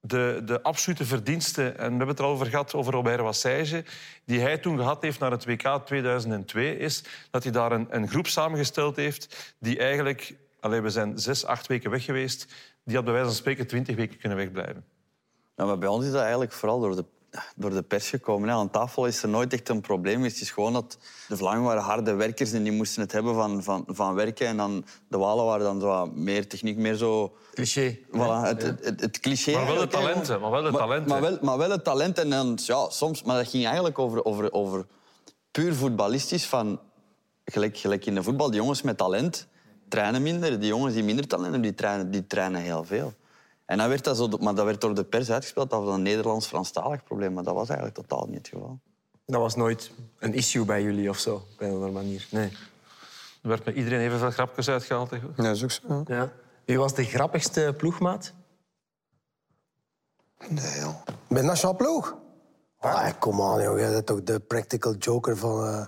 de, 0.00 0.42
de 0.44 0.62
absolute 0.62 1.04
verdiensten... 1.04 1.78
en 1.78 1.90
we 1.90 1.96
hebben 1.96 2.08
het 2.08 2.18
er 2.18 2.24
al 2.24 2.30
over 2.30 2.46
gehad, 2.46 2.74
over 2.74 2.92
Robert 2.92 3.20
Wassage... 3.20 3.84
die 4.24 4.40
hij 4.40 4.58
toen 4.58 4.76
gehad 4.76 5.02
heeft 5.02 5.18
naar 5.18 5.30
het 5.30 5.44
WK 5.44 5.80
2002... 5.84 6.76
is 6.76 7.04
dat 7.30 7.42
hij 7.42 7.52
daar 7.52 7.72
een, 7.72 7.86
een 7.90 8.08
groep 8.08 8.26
samengesteld 8.26 8.96
heeft 8.96 9.54
die 9.58 9.78
eigenlijk... 9.78 10.34
Allee, 10.60 10.80
we 10.80 10.90
zijn 10.90 11.18
zes, 11.18 11.44
acht 11.44 11.66
weken 11.66 11.90
weg 11.90 12.04
geweest. 12.04 12.46
Die 12.84 12.94
had 12.94 13.04
bij 13.04 13.12
wijze 13.12 13.28
van 13.28 13.38
spreken 13.38 13.66
twintig 13.66 13.96
weken 13.96 14.18
kunnen 14.18 14.38
wegblijven. 14.38 14.84
Ja, 15.56 15.64
maar 15.64 15.78
bij 15.78 15.88
ons 15.88 16.04
is 16.04 16.12
dat 16.12 16.20
eigenlijk 16.20 16.52
vooral 16.52 16.80
door 16.80 16.96
de, 16.96 17.04
door 17.56 17.70
de 17.70 17.82
pers 17.82 18.08
gekomen. 18.08 18.48
hè. 18.48 18.54
Aan 18.54 18.70
tafel 18.70 19.06
is 19.06 19.22
er 19.22 19.28
nooit 19.28 19.52
echt 19.52 19.68
een 19.68 19.80
probleem. 19.80 20.22
Het 20.22 20.40
is 20.40 20.50
gewoon 20.50 20.72
dat 20.72 20.98
de 21.28 21.36
Vlamingen 21.36 21.66
waren 21.66 21.82
harde 21.82 22.14
werkers 22.14 22.52
en 22.52 22.62
die 22.62 22.72
moesten 22.72 23.02
het 23.02 23.12
hebben 23.12 23.34
van, 23.34 23.62
van, 23.62 23.84
van 23.86 24.14
werken. 24.14 24.46
En 24.46 24.56
dan 24.56 24.84
de 25.08 25.18
Walen 25.18 25.44
waren 25.44 25.64
dan 25.64 25.80
zo 25.80 25.86
wat 25.86 26.14
meer 26.14 26.48
techniek, 26.48 26.76
meer 26.76 26.94
zo... 26.94 27.36
Cliché. 27.54 27.98
Voilà, 28.06 28.42
het, 28.46 28.62
het, 28.62 28.84
het, 28.84 29.00
het 29.00 29.20
cliché. 29.20 29.52
Maar 29.52 29.66
wel 29.66 29.80
hè. 29.80 29.86
talenten, 29.86 30.40
maar 30.40 30.50
wel 30.50 30.62
de 30.62 30.70
Maar- 30.70 30.80
talenten. 30.80 31.08
Maar, 31.08 31.20
wel, 31.20 31.38
maar 31.40 31.58
wel 31.58 31.70
het 31.70 31.84
talent. 31.84 32.18
En 32.18 32.30
dan, 32.30 32.58
ja, 32.64 32.90
soms, 32.90 33.22
maar 33.22 33.36
dat 33.36 33.48
ging 33.48 33.64
eigenlijk 33.64 33.98
over, 33.98 34.24
over, 34.24 34.52
over 34.52 34.86
puur 35.50 35.74
voetballistisch. 35.74 36.46
Van, 36.46 36.80
gelijk, 37.44 37.76
gelijk 37.78 38.06
in 38.06 38.14
de 38.14 38.22
voetbal, 38.22 38.50
die 38.50 38.60
jongens 38.60 38.82
met 38.82 38.96
talent 38.96 39.48
trainen 39.90 40.22
minder. 40.22 40.60
Die 40.60 40.68
jongens 40.68 40.94
die 40.94 41.04
minder 41.04 41.26
talent 41.26 41.52
hebben, 41.52 41.68
die 41.68 41.78
trainen, 41.78 42.10
die 42.10 42.26
trainen 42.26 42.60
heel 42.60 42.84
veel. 42.84 43.12
En 43.64 43.78
dan 43.78 43.88
werd 43.88 44.04
dat 44.04 44.16
zo, 44.16 44.28
maar 44.28 44.54
dat 44.54 44.64
werd 44.64 44.80
door 44.80 44.94
de 44.94 45.04
pers 45.04 45.30
uitgespeeld. 45.30 45.70
Dat 45.70 45.84
was 45.84 45.94
een 45.94 46.02
Nederlands-Franstalig 46.02 47.04
probleem. 47.04 47.32
Maar 47.32 47.44
dat 47.44 47.54
was 47.54 47.68
eigenlijk 47.68 47.98
totaal 47.98 48.26
niet 48.26 48.38
het 48.38 48.48
geval. 48.48 48.80
Dat 49.26 49.40
was 49.40 49.56
nooit 49.56 49.90
een 50.18 50.34
issue 50.34 50.64
bij 50.64 50.82
jullie 50.82 51.08
of 51.08 51.18
zo, 51.18 51.34
op 51.34 51.44
een 51.58 51.68
of 51.68 51.74
andere 51.74 51.92
manier. 51.92 52.26
Nee. 52.30 52.50
Er 53.42 53.48
werd 53.48 53.64
met 53.64 53.74
iedereen 53.74 54.00
evenveel 54.00 54.30
grapjes 54.30 54.68
uitgehaald. 54.68 55.10
hè. 55.10 55.16
Ja, 55.16 55.30
dat 55.36 55.56
is 55.56 55.62
ook 55.62 55.70
zo. 55.70 56.02
Ja. 56.06 56.32
Wie 56.64 56.78
was 56.78 56.94
de 56.94 57.04
grappigste 57.04 57.74
ploegmaat? 57.76 58.32
Nee, 60.48 60.80
joh. 60.80 60.94
Bij 61.28 61.42
Nationaal 61.42 61.76
Ploeg? 61.76 62.16
Ah, 62.78 63.10
kom 63.18 63.40
aan, 63.42 63.62
joh. 63.62 63.78
Jij 63.78 63.90
bent 63.90 64.06
toch 64.06 64.22
de 64.22 64.40
practical 64.40 64.94
joker 64.94 65.36
van... 65.36 65.66
eh 65.66 65.86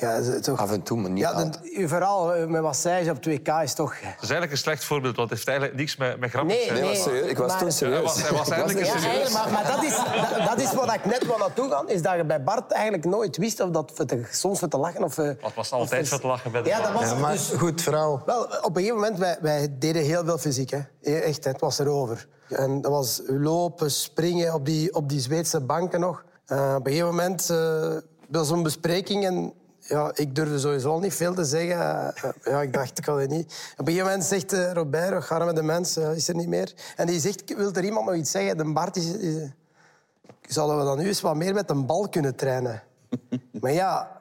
ja, 0.00 0.40
toch... 0.40 0.58
Af 0.60 0.70
en 0.72 0.82
toe, 0.82 0.98
maar 0.98 1.10
niet 1.10 1.22
Ja, 1.22 1.30
altijd. 1.30 1.52
de, 1.62 1.70
uw 1.76 1.88
verhaal 1.88 2.34
eh, 2.34 2.46
met 2.46 2.60
Wassage 2.62 3.10
op 3.10 3.16
2K 3.28 3.62
is 3.62 3.74
toch... 3.74 3.92
Het 3.94 4.04
is 4.14 4.18
eigenlijk 4.20 4.52
een 4.52 4.58
slecht 4.58 4.84
voorbeeld, 4.84 5.16
want 5.16 5.28
het 5.30 5.38
heeft 5.38 5.48
eigenlijk 5.48 5.78
niks 5.78 5.96
met, 5.96 6.20
met 6.20 6.30
grapjes 6.30 6.56
Nee, 6.56 6.66
te 6.66 6.72
nee. 6.72 6.82
was 6.82 7.02
serieus. 7.02 7.30
Ik 7.30 7.36
was 7.38 7.48
maar- 7.48 7.58
toen 7.58 7.66
Hij 7.68 7.76
serieus. 7.76 8.02
was, 8.02 8.22
hij 8.22 8.32
was 8.38 8.48
eigenlijk 8.48 8.86
Ja, 8.86 8.94
een 8.94 9.00
serieus. 9.00 9.16
eigenlijk, 9.34 9.52
maar, 9.52 9.62
maar 9.62 9.72
dat, 9.74 9.82
is, 9.84 9.96
dat, 10.36 10.46
dat 10.48 10.60
is 10.60 10.72
wat 10.74 10.94
ik 10.94 11.04
net 11.04 11.26
wil 11.26 11.38
naartoe 11.38 11.70
gaan, 11.70 11.88
is 11.88 12.02
dat 12.02 12.16
je 12.16 12.24
bij 12.24 12.42
Bart 12.42 12.72
eigenlijk 12.72 13.04
nooit 13.04 13.36
wist 13.36 13.60
of 13.60 13.70
dat 13.70 13.90
voor 13.94 14.04
te, 14.04 14.22
soms 14.30 14.58
voor 14.58 14.68
te 14.68 14.78
lachen 14.78 15.02
of... 15.04 15.18
eh, 15.18 15.26
Het 15.26 15.54
was 15.54 15.72
of 15.72 15.78
altijd 15.78 16.08
voor 16.08 16.20
te 16.20 16.26
lachen 16.26 16.52
bij 16.52 16.62
de 16.62 16.68
Ja, 16.68 16.80
dat 16.82 16.92
was 16.92 17.02
Ja, 17.02 17.14
maar 17.14 17.32
dus... 17.32 17.52
goed 17.56 17.82
verhaal. 17.82 18.22
Wel, 18.26 18.42
op 18.42 18.64
een 18.64 18.74
gegeven 18.74 18.94
moment, 18.94 19.18
wij, 19.18 19.36
wij 19.40 19.76
deden 19.78 20.02
heel 20.02 20.24
veel 20.24 20.38
fysiek. 20.38 20.70
Hè. 20.70 20.80
Echt, 21.20 21.44
hè, 21.44 21.50
het 21.50 21.60
was 21.60 21.78
erover. 21.78 22.26
En 22.48 22.80
dat 22.80 22.92
was 22.92 23.22
lopen, 23.26 23.90
springen 23.90 24.54
op 24.54 24.64
die, 24.66 24.94
op 24.94 25.08
die 25.08 25.20
Zweedse 25.20 25.60
banken 25.60 26.00
nog. 26.00 26.24
Eh, 26.46 26.74
op 26.78 26.86
een 26.86 26.92
gegeven 26.92 27.10
moment 27.14 27.48
uh, 27.50 27.92
was 28.28 28.48
zo'n 28.48 28.62
bespreking 28.62 29.24
en 29.26 29.52
ja, 29.88 30.10
ik 30.14 30.34
durfde 30.34 30.58
sowieso 30.58 30.90
al 30.90 30.98
niet 30.98 31.14
veel 31.14 31.34
te 31.34 31.44
zeggen. 31.44 32.14
Eh, 32.14 32.30
ja, 32.44 32.62
ik 32.62 32.72
dacht, 32.72 32.98
ik 32.98 33.04
kan 33.04 33.18
het 33.20 33.30
niet. 33.30 33.44
Op 33.72 33.78
een 33.78 33.92
gegeven 33.92 34.06
moment 34.06 34.24
zegt 34.24 34.52
eh, 34.52 34.72
Robert, 34.72 35.08
we 35.14 35.22
gaan 35.22 35.46
met 35.46 35.56
de 35.56 35.62
mensen, 35.62 36.14
is 36.16 36.28
er 36.28 36.34
niet 36.34 36.48
meer. 36.48 36.74
En 36.96 37.06
die 37.06 37.20
zegt, 37.20 37.54
wil 37.56 37.72
er 37.72 37.84
iemand 37.84 38.06
nog 38.06 38.14
iets 38.14 38.30
zeggen? 38.30 38.56
De 38.56 38.72
Bart 38.72 38.96
is... 38.96 39.06
is 39.12 39.50
zouden 40.48 40.78
we 40.78 40.84
dan 40.84 40.98
nu 40.98 41.06
eens 41.06 41.20
wat 41.20 41.36
meer 41.36 41.54
met 41.54 41.70
een 41.70 41.86
bal 41.86 42.08
kunnen 42.08 42.34
trainen? 42.34 42.82
maar 43.60 43.72
ja, 43.72 44.16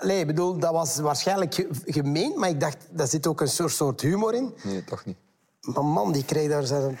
Nee, 0.00 0.18
ik 0.20 0.26
bedoel, 0.26 0.58
dat 0.58 0.72
was 0.72 0.96
waarschijnlijk 0.98 1.54
ge- 1.54 1.68
gemeen, 1.86 2.32
maar 2.38 2.48
ik 2.48 2.60
dacht, 2.60 2.76
daar 2.90 3.06
zit 3.06 3.26
ook 3.26 3.40
een 3.40 3.48
soort, 3.48 3.72
soort 3.72 4.00
humor 4.00 4.34
in. 4.34 4.54
Nee, 4.62 4.84
toch 4.84 5.04
niet. 5.04 5.16
Maar 5.60 5.84
man, 5.84 6.12
die 6.12 6.24
kreeg 6.24 6.48
daar 6.48 6.64
zijn... 6.66 6.98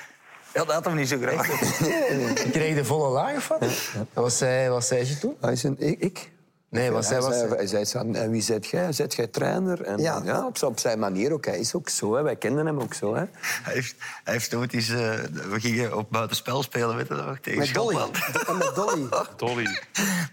Ja, 0.54 0.64
dat 0.64 0.72
had 0.74 0.84
hem 0.84 0.94
niet 0.94 1.08
zo 1.08 1.18
graag. 1.20 1.46
Je 2.44 2.48
kreeg 2.52 2.74
de 2.74 2.84
volle 2.84 3.08
laag 3.08 3.48
wat? 3.48 3.60
En 3.60 3.68
Wat 4.12 4.32
zei, 4.32 4.68
wat 4.68 4.84
zei 4.84 5.06
je 5.06 5.18
toen? 5.18 5.36
Hij 5.40 5.56
zei, 5.56 5.74
ik? 5.78 6.00
ik? 6.00 6.31
Nee, 6.72 6.90
wat 6.90 7.04
zei, 7.04 7.24
hij, 7.24 7.32
zei- 7.38 7.54
hij 7.54 7.66
zei 7.66 7.84
zo, 7.84 7.98
en 7.98 8.30
wie 8.30 8.42
zijt 8.42 8.66
jij? 8.66 8.92
Zijt 8.92 9.14
jij 9.14 9.26
trainer? 9.26 9.82
En, 9.82 9.98
Ja. 9.98 10.20
ja. 10.24 10.46
op, 10.46 10.58
zijn- 10.58 10.70
op 10.70 10.78
zijn 10.78 10.98
manier 10.98 11.32
ook. 11.32 11.44
Hij 11.44 11.58
is 11.58 11.74
ook 11.74 11.88
zo. 11.88 12.14
Hè. 12.14 12.22
Wij 12.22 12.36
kenden 12.36 12.66
hem 12.66 12.80
ook 12.80 12.94
zo. 12.94 13.14
Hè. 13.14 13.24
Hij 13.40 13.74
heeft, 13.74 13.94
hij 14.24 14.32
heeft 14.32 14.54
ooit 14.54 14.72
eens... 14.72 14.88
eh, 14.88 14.96
we 15.50 15.60
gingen 15.60 15.96
op 15.96 16.06
buitenspel 16.10 16.62
spelen, 16.62 16.96
weet 16.96 17.08
je 17.08 17.14
nog, 17.14 17.38
tegen 17.40 17.58
Met 17.58 17.74
Dolly. 17.74 17.96
En 18.48 18.56
met 18.58 18.74
Dolly. 18.74 19.06
Dolly. 19.36 19.78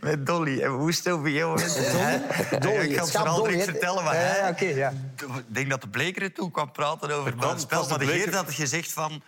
Met 0.02 0.26
Dolly. 0.26 0.62
En 0.62 0.72
we 0.78 0.84
moesten 0.84 1.14
op 1.14 1.20
een 1.26 1.32
gegeven 1.32 1.48
moment... 1.50 1.76
Hij- 1.78 2.60
Dolly, 2.60 2.74
Ja, 2.76 2.82
ik 2.82 2.96
ga 2.96 3.02
het 3.02 3.12
verhaal 3.12 3.36
Dolly, 3.36 3.50
direct 3.50 3.66
hè. 3.66 3.72
vertellen, 3.72 4.04
maar 4.04 4.16
Ja, 4.16 4.22
hij... 4.22 4.38
ja, 4.40 4.50
oké, 4.50 4.66
ja. 4.66 4.90
Ik 5.38 5.44
denk 5.48 5.70
dat 5.70 5.82
de 5.82 5.88
Bleker 5.88 6.34
toen 6.34 6.52
kwam 6.52 6.72
praten 6.72 7.12
over 7.12 7.26
het 7.32 7.40
buitenspel. 7.40 7.78
was 7.78 7.88
de 7.88 7.94
Maar 7.96 8.06
de 8.06 8.12
Geert 8.12 8.24
Bleker. 8.24 8.40
had 8.46 8.54
gezegd 8.54 8.92
van... 8.94 9.22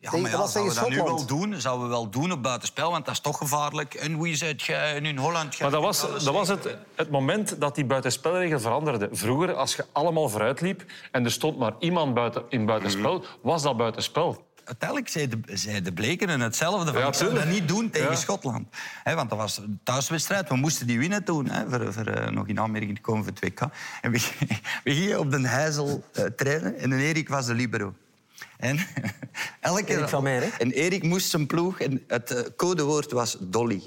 Ja, 0.00 0.16
maar 0.16 0.30
zouden 0.30 0.74
we 0.74 0.80
dat 0.80 0.88
nu 0.88 0.96
wel 0.96 1.26
doen? 1.26 1.60
Zouden 1.60 1.86
we 1.86 1.92
wel 1.92 2.10
doen 2.10 2.32
op 2.32 2.42
buitenspel, 2.42 2.90
want 2.90 3.04
dat 3.04 3.14
is 3.14 3.20
toch 3.20 3.38
gevaarlijk. 3.38 3.94
En 3.94 4.20
wie 4.20 4.36
zit 4.36 4.62
jij? 4.62 4.94
En 4.94 5.06
in 5.06 5.16
Holland... 5.16 5.60
Maar 5.60 5.70
dat 5.70 5.82
was, 5.82 6.00
dat 6.00 6.34
was 6.34 6.48
het, 6.48 6.76
het 6.94 7.10
moment 7.10 7.60
dat 7.60 7.74
die 7.74 7.84
buitenspelregel 7.84 8.60
veranderde. 8.60 9.08
Vroeger, 9.12 9.54
als 9.54 9.76
je 9.76 9.86
allemaal 9.92 10.28
vooruit 10.28 10.60
liep 10.60 10.84
en 11.12 11.24
er 11.24 11.32
stond 11.32 11.58
maar 11.58 11.72
iemand 11.78 12.14
buiten, 12.14 12.44
in 12.48 12.66
buitenspel, 12.66 13.24
was 13.42 13.62
dat 13.62 13.76
buitenspel. 13.76 14.48
Uiteindelijk 14.64 15.08
zei 15.08 15.28
de, 15.28 15.40
zei 15.56 15.82
de 15.82 15.92
Blekenen 15.92 16.40
hetzelfde. 16.40 16.92
Van, 16.92 17.00
Ja, 17.00 17.08
ik 17.08 17.14
zou 17.14 17.34
dat 17.34 17.46
niet 17.46 17.68
doen 17.68 17.90
tegen 17.90 18.10
Ja. 18.10 18.16
Schotland. 18.16 18.68
Hè, 19.02 19.14
want 19.14 19.28
dat 19.30 19.38
was 19.38 19.58
een 19.58 19.80
thuiswedstrijd. 19.84 20.48
We 20.48 20.56
moesten 20.56 20.86
die 20.86 20.98
winnen 20.98 21.24
toen. 21.24 21.48
Hè, 21.50 21.68
voor, 21.68 21.92
voor 21.92 22.06
eh, 22.06 22.30
nog 22.30 22.46
in 22.46 22.60
aanmerking 22.60 22.94
te 22.94 23.00
komen 23.00 23.24
voor 23.24 23.32
het 23.32 23.44
WK. 23.44 23.68
En 24.00 24.10
we, 24.10 24.18
we 24.84 24.94
gingen 24.94 25.18
op 25.18 25.30
de 25.30 25.48
Heizel 25.48 26.04
eh, 26.12 26.24
trainen. 26.24 26.78
En 26.78 26.92
Erik 26.92 27.28
was 27.28 27.46
de 27.46 27.54
libero. 27.54 27.94
En 28.58 28.78
elke 29.60 29.92
Erik 29.92 30.08
van 30.08 30.22
Meijer, 30.22 30.42
hè? 30.42 30.48
En 30.58 30.70
Erik 30.70 31.02
moest 31.02 31.30
zijn 31.30 31.46
ploeg. 31.46 31.80
En 31.80 32.04
het 32.06 32.30
eh, 32.30 32.42
codewoord 32.56 33.12
was 33.12 33.36
Dolly. 33.40 33.82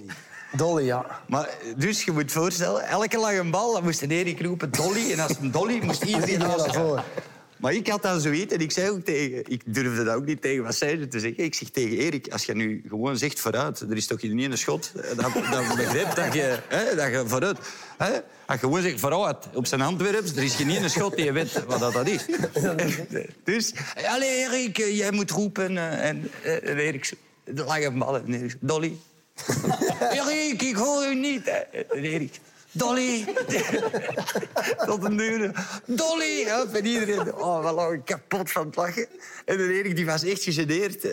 Dolly, 0.52 0.84
ja. 0.84 1.06
Maar, 1.28 1.50
dus 1.78 2.04
je 2.04 2.12
moet 2.12 2.32
voorstellen, 2.32 2.88
elke 2.88 3.18
lange 3.18 3.50
bal 3.50 3.74
dan 3.74 3.84
moest 3.84 4.02
Erik 4.02 4.42
roepen 4.42 4.72
Dolly. 4.72 5.12
En 5.12 5.20
als 5.20 5.38
een 5.40 5.52
Dolly 5.52 5.80
moest 5.84 6.04
iedereen 6.14 6.40
daarvoor. 6.40 7.04
Maar 7.64 7.74
ik 7.74 7.88
had 7.88 8.02
dan 8.02 8.20
zoiets 8.22 8.54
en 8.54 8.60
ik 8.60 8.72
zei 8.72 8.90
ook 8.90 9.06
tegen... 9.06 9.44
Ik 9.48 9.62
durfde 9.66 10.04
dat 10.04 10.16
ook 10.16 10.26
niet 10.26 10.42
tegen 10.42 10.64
wat 10.64 10.76
zij 10.76 11.08
te 11.08 11.20
zeggen. 11.20 11.44
Ik 11.44 11.54
zeg 11.56 11.70
tegen 11.70 11.98
Erik, 11.98 12.28
als 12.28 12.46
je 12.46 12.56
nu 12.56 12.84
gewoon 12.88 13.18
zegt 13.18 13.40
vooruit... 13.40 13.80
Er 13.80 13.96
is 13.96 14.08
toch 14.08 14.22
niet 14.22 14.52
een 14.52 14.58
schot? 14.58 14.92
Dan, 15.16 15.32
dan 15.52 15.76
begrijp 15.76 16.16
dat 16.16 16.34
je, 16.34 16.60
hè, 16.68 16.96
dat 16.96 17.12
je 17.12 17.24
vooruit... 17.26 17.58
Hè? 17.98 18.12
Als 18.12 18.22
je 18.46 18.58
gewoon 18.58 18.82
zegt 18.82 19.00
vooruit 19.00 19.48
op 19.54 19.66
zijn 19.68 19.82
Antwerps... 19.82 20.36
Er 20.36 20.44
is 20.44 20.56
geen 20.56 20.70
ene 20.70 20.90
schot 20.90 21.16
die 21.16 21.26
je 21.26 21.32
weet 21.32 21.66
wat 21.66 21.80
dat 21.80 22.08
is. 22.08 22.26
Dus, 23.44 23.74
allee 24.06 24.30
Erik, 24.30 24.78
eh, 24.78 24.98
jij 24.98 25.12
moet 25.12 25.32
roepen. 25.32 25.78
eh, 25.78 26.08
En, 26.10 26.32
eh, 26.44 26.70
en 26.70 26.78
Erik, 26.78 27.14
de 27.44 27.64
lange 27.64 27.92
ballen. 27.92 28.52
Dolly. 28.60 28.98
Erik, 30.12 30.62
ik 30.62 30.76
hoor 30.76 31.06
u 31.06 31.16
niet. 31.16 31.52
Erik... 31.92 32.40
Dolly! 32.74 33.26
Tot 34.86 35.04
een 35.04 35.18
deur. 35.18 35.68
Dolly! 35.86 36.46
En 36.74 36.86
iedereen... 36.86 37.36
Oh, 37.36 37.66
we 37.66 37.72
lagen 37.72 38.04
kapot 38.04 38.52
van 38.52 38.66
het 38.66 38.76
lachen. 38.76 39.08
En 39.46 39.58
de 39.58 39.74
Erik 39.74 39.96
die 39.96 40.06
was 40.06 40.24
echt 40.24 40.44
gegeneerd. 40.44 41.08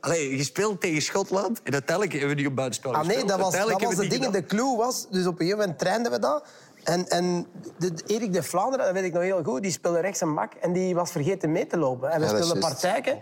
allee, 0.00 0.36
gespeeld 0.36 0.80
tegen 0.80 1.02
Schotland. 1.02 1.60
En 1.62 1.72
uiteindelijk 1.72 2.12
hebben 2.12 2.30
we 2.30 2.36
die 2.36 2.46
op 2.46 2.56
buitenspel 2.56 2.94
Ah 2.94 3.06
nee, 3.06 3.24
dat 3.24 3.40
was, 3.40 3.52
dat 3.54 3.82
was 3.82 3.96
de 3.96 4.06
ding. 4.06 4.26
De 4.26 4.44
clue 4.46 4.76
was, 4.76 5.06
dus 5.10 5.26
op 5.26 5.32
een 5.32 5.38
gegeven 5.38 5.58
moment 5.58 5.78
trainden 5.78 6.12
we 6.12 6.18
dat. 6.18 6.44
En, 6.84 7.08
en 7.08 7.46
de, 7.78 7.92
de- 7.94 8.02
Erik 8.06 8.32
de 8.32 8.42
Vlaanderen, 8.42 8.84
dat 8.86 8.94
weet 8.94 9.04
ik 9.04 9.12
nog 9.12 9.22
heel 9.22 9.42
goed, 9.42 9.62
die 9.62 9.70
speelde 9.70 10.00
rechts 10.00 10.20
een 10.20 10.34
bak 10.34 10.52
en 10.54 10.72
die 10.72 10.94
was 10.94 11.10
vergeten 11.10 11.52
mee 11.52 11.66
te 11.66 11.76
lopen. 11.76 12.10
En 12.10 12.20
we 12.20 12.26
Ja, 12.26 12.32
speelden 12.36 12.58
partijken. 12.58 13.18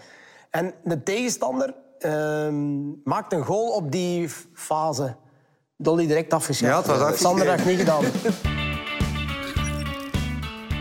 En 0.51 0.75
de 0.85 1.03
tegenstander 1.03 1.75
ehm, 1.99 2.89
maakte 3.05 3.37
een 3.37 3.45
goal 3.45 3.69
op 3.69 3.93
die 3.93 4.29
fase. 4.55 5.17
Dolly 5.77 6.07
direct 6.07 6.33
afgeschaft. 6.33 6.73
Ja, 6.73 6.77
het 6.79 6.87
was 6.87 6.99
afgeschreven. 6.99 7.27
Sander 7.39 7.49
had 7.57 7.65
niet 7.67 7.79
gedaan. 7.79 8.05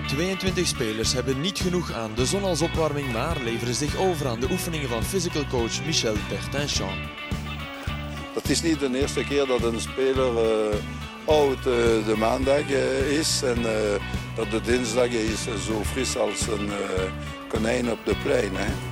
22 0.07 0.67
spelers 0.67 1.13
hebben 1.13 1.41
niet 1.41 1.59
genoeg 1.59 1.93
aan 1.93 2.11
de 2.15 2.25
zon 2.25 2.43
als 2.43 2.61
opwarming, 2.61 3.11
maar 3.11 3.37
leveren 3.43 3.75
zich 3.75 3.97
over 3.97 4.27
aan 4.27 4.39
de 4.39 4.47
oefeningen 4.51 4.89
van 4.89 5.03
physical 5.03 5.45
coach 5.49 5.85
Michel 5.85 6.13
Bertin-Champ. 6.29 7.09
Het 8.33 8.49
is 8.49 8.61
niet 8.61 8.79
de 8.79 8.99
eerste 8.99 9.23
keer 9.23 9.45
dat 9.45 9.63
een 9.63 9.79
speler 9.81 10.37
eh, 10.37 10.75
oud 11.25 11.57
eh, 11.57 11.63
de 12.05 12.15
maandag 12.17 12.71
eh, 12.71 13.11
is 13.19 13.41
en 13.43 13.57
eh, 13.57 14.01
dat 14.35 14.51
de 14.51 14.61
dinsdag 14.61 15.07
is 15.07 15.43
zo 15.43 15.81
fris 15.91 16.17
als 16.17 16.47
een 16.47 16.69
eh, 16.69 17.03
konijn 17.47 17.91
op 17.91 17.99
de 18.05 18.15
plein. 18.23 18.51
Hè. 18.55 18.90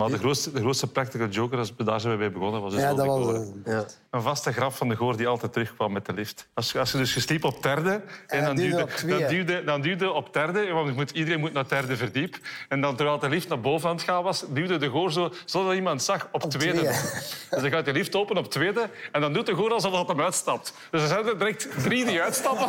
Maar 0.00 0.10
de 0.10 0.18
grootste, 0.18 0.52
de 0.52 0.60
grootste 0.60 0.86
practical 0.86 1.26
joker, 1.28 1.58
als- 1.58 1.72
daar 1.76 2.00
zijn 2.00 2.12
we 2.12 2.18
bij 2.18 2.30
begonnen, 2.32 2.60
was 2.60 2.72
dus 2.72 2.80
Ja, 2.82 2.94
wel 2.94 2.96
dat 2.96 3.04
de 3.04 3.10
was... 3.32 3.36
Goor. 3.64 3.74
ja. 3.74 3.84
Een 4.10 4.22
vaste 4.22 4.52
grap 4.52 4.72
van 4.72 4.88
de 4.88 4.96
Goor 4.96 5.16
die 5.16 5.26
altijd 5.26 5.52
terugkwam 5.52 5.92
met 5.92 6.06
de 6.06 6.12
lift. 6.12 6.48
Als, 6.54 6.76
als 6.76 6.92
je 6.92 6.98
dus 6.98 7.12
gesliep 7.12 7.44
op 7.44 7.62
derde... 7.62 8.02
En 8.26 8.44
dan 8.44 8.56
duwde 8.56 8.68
duwde, 8.70 8.82
op 8.82 8.90
twee. 8.90 9.18
dan, 9.18 9.28
duwde, 9.28 9.64
dan 9.64 9.80
duwde 9.80 10.10
op 10.12 10.32
derde, 10.32 10.70
want 10.72 10.86
je 10.88 10.92
moet, 10.94 11.10
iedereen 11.10 11.40
moet 11.40 11.52
naar 11.52 11.68
derde 11.68 11.96
verdiep. 11.96 12.36
En 12.68 12.80
dan, 12.80 12.96
terwijl 12.96 13.18
de 13.18 13.28
lift 13.28 13.48
naar 13.48 13.60
boven 13.60 13.88
aan 13.88 13.94
het 13.94 14.04
gaan 14.04 14.22
was, 14.22 14.44
duwde 14.48 14.76
de 14.76 14.90
Goor 14.90 15.12
zo, 15.12 15.32
zodat 15.44 15.74
iemand 15.74 16.02
zag, 16.02 16.28
op, 16.32 16.42
tweede. 16.42 16.78
twee. 16.78 16.92
Dus 17.50 17.60
dan 17.60 17.70
gaat 17.70 17.84
de 17.84 17.92
lift 17.92 18.14
open 18.16 18.36
op 18.36 18.50
tweede 18.50 18.88
en 19.12 19.20
dan 19.20 19.32
doet 19.32 19.46
de 19.46 19.54
Goor 19.54 19.72
alsof 19.72 19.92
dat 19.92 20.08
hem 20.08 20.20
uitstapt. 20.20 20.74
Dus 20.90 21.02
er 21.02 21.08
zijn 21.08 21.26
er 21.26 21.38
direct 21.38 21.68
drie 21.82 22.04
die 22.04 22.22
uitstappen. 22.22 22.68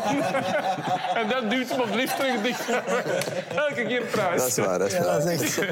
en 1.22 1.28
dan 1.30 1.50
duwt 1.50 1.70
hem 1.70 1.80
op 1.80 1.88
de 1.92 1.96
lift 1.96 2.16
terug 2.16 2.42
dicht. 2.42 2.70
Elke 3.68 3.86
keer 3.88 4.02
prijs. 4.02 4.38
Dat 4.42 4.48
is 4.48 4.58
waar, 4.58 4.80
dat 4.80 4.88
is 4.88 4.94
Ja, 4.94 5.04
waar. 5.04 5.20
dat 5.20 5.28
is 5.30 5.58
echt... 5.60 5.68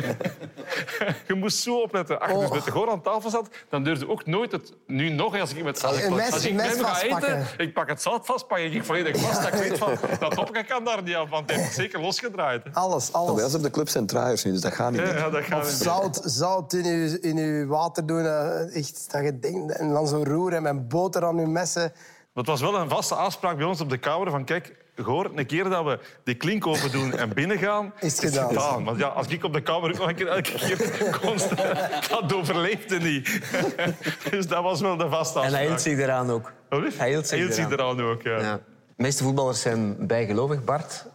Je 1.28 1.34
moest 1.34 1.49
zo 1.50 1.82
opletten. 1.82 2.20
Als 2.20 2.32
je 2.32 2.38
dus 2.38 2.50
met 2.50 2.64
de 2.64 2.72
goor 2.72 2.90
aan 2.90 3.02
tafel 3.02 3.30
zat, 3.30 3.50
dan 3.70 3.84
durfde 3.84 4.10
ook 4.10 4.26
nooit 4.26 4.52
het... 4.52 4.74
Nu 4.88 5.10
nog, 5.10 5.40
als 5.40 5.54
ik 5.54 5.64
met 5.64 5.84
als 5.84 5.98
ik, 5.98 6.10
mes- 6.10 6.32
als 6.32 6.46
ik 6.46 6.60
ga 6.84 7.02
eten, 7.02 7.46
ik 7.58 7.74
pak 7.74 7.90
het 7.90 8.02
zout 8.02 8.26
vast, 8.26 8.48
pak 8.48 8.58
ik 8.58 8.84
volledig 8.84 9.18
vast. 9.18 9.42
Dat 9.44 9.54
ik 9.54 9.60
weet 9.70 9.78
van, 9.78 9.96
dat 10.20 10.32
topje 10.36 10.64
kan 10.66 10.84
daar 10.86 11.04
niet 11.04 11.16
af, 11.16 11.30
want 11.30 11.46
hij 11.50 11.56
heeft 11.60 11.70
het 11.70 11.80
zeker 11.80 12.02
losgedraaid. 12.02 12.64
hè. 12.64 12.70
Alles, 12.74 13.14
alles. 13.14 13.36
Wij 13.42 13.54
op 13.56 13.64
de 13.64 13.72
club 13.72 13.90
zijn 13.90 14.06
draaiers 14.06 14.44
nu, 14.44 14.52
dus 14.52 14.62
dat 14.62 14.74
gaat 14.74 14.92
niet 14.92 15.00
Ja, 15.02 15.06
meer. 15.06 15.18
ja, 15.18 15.30
dat 15.30 15.44
gaat 15.44 15.60
Of 15.60 15.66
niet. 15.66 15.74
zout, 15.82 16.22
zout 16.24 16.74
in 16.74 16.86
je, 16.86 17.20
in 17.20 17.38
uw 17.38 17.68
water 17.68 18.06
doen. 18.06 18.26
eh, 18.26 18.76
Echt, 18.76 19.12
dat 19.12 19.24
je 19.24 19.40
denkt, 19.40 19.72
en 19.78 19.94
dan 19.94 20.08
zo 20.08 20.24
roeren 20.24 20.64
met 20.64 20.88
boter 20.90 21.26
aan 21.26 21.38
je 21.38 21.48
messen. 21.48 21.92
Maar 22.40 22.48
het 22.48 22.60
was 22.60 22.72
wel 22.72 22.82
een 22.82 22.90
vaste 22.90 23.16
afspraak 23.16 23.58
bij 23.58 23.66
ons 23.66 23.82
op 23.82 23.90
de 23.90 23.98
kamer 23.98 24.32
van 24.32 24.44
kijk, 24.44 24.76
Goor, 24.96 25.32
een 25.36 25.46
keer 25.46 25.64
dat 25.64 25.86
we 25.86 26.00
die 26.24 26.36
klink 26.36 26.68
open 26.68 26.92
doen 26.92 27.18
en 27.18 27.34
binnengaan, 27.34 27.94
Is 28.00 28.22
het 28.22 28.38
gedaan. 28.38 28.84
Want 28.84 29.00
ja, 29.00 29.08
als 29.08 29.28
ik 29.28 29.44
op 29.44 29.54
de 29.54 29.62
kamer 29.62 29.90
ook 29.90 29.98
nog 29.98 30.08
een 30.08 30.16
keer 30.16 30.28
elke 30.28 30.52
keer 30.52 31.20
constant, 31.26 32.10
dat 32.10 32.34
overleefde 32.34 33.00
niet. 33.00 33.42
dus 34.32 34.48
dat 34.48 34.64
was 34.64 34.82
wel 34.82 34.98
de 34.98 35.10
vaste 35.10 35.40
afspraak. 35.40 35.46
En 35.46 35.54
hij 35.54 35.66
hield 35.66 35.82
zich 35.82 35.98
eraan 35.98 36.30
ook. 36.30 36.52
Wat? 36.70 36.94
Hij 36.94 37.10
hield 37.10 37.28
zich 37.28 37.58
eraan. 37.58 37.72
eraan 37.72 38.02
ook, 38.02 38.22
ja. 38.22 38.40
Ja. 38.40 38.56
De 38.56 39.04
meeste 39.04 39.24
voetballers 39.24 39.62
zijn 39.62 40.08
bijgelovig. 40.08 40.64
Bart, 40.64 41.06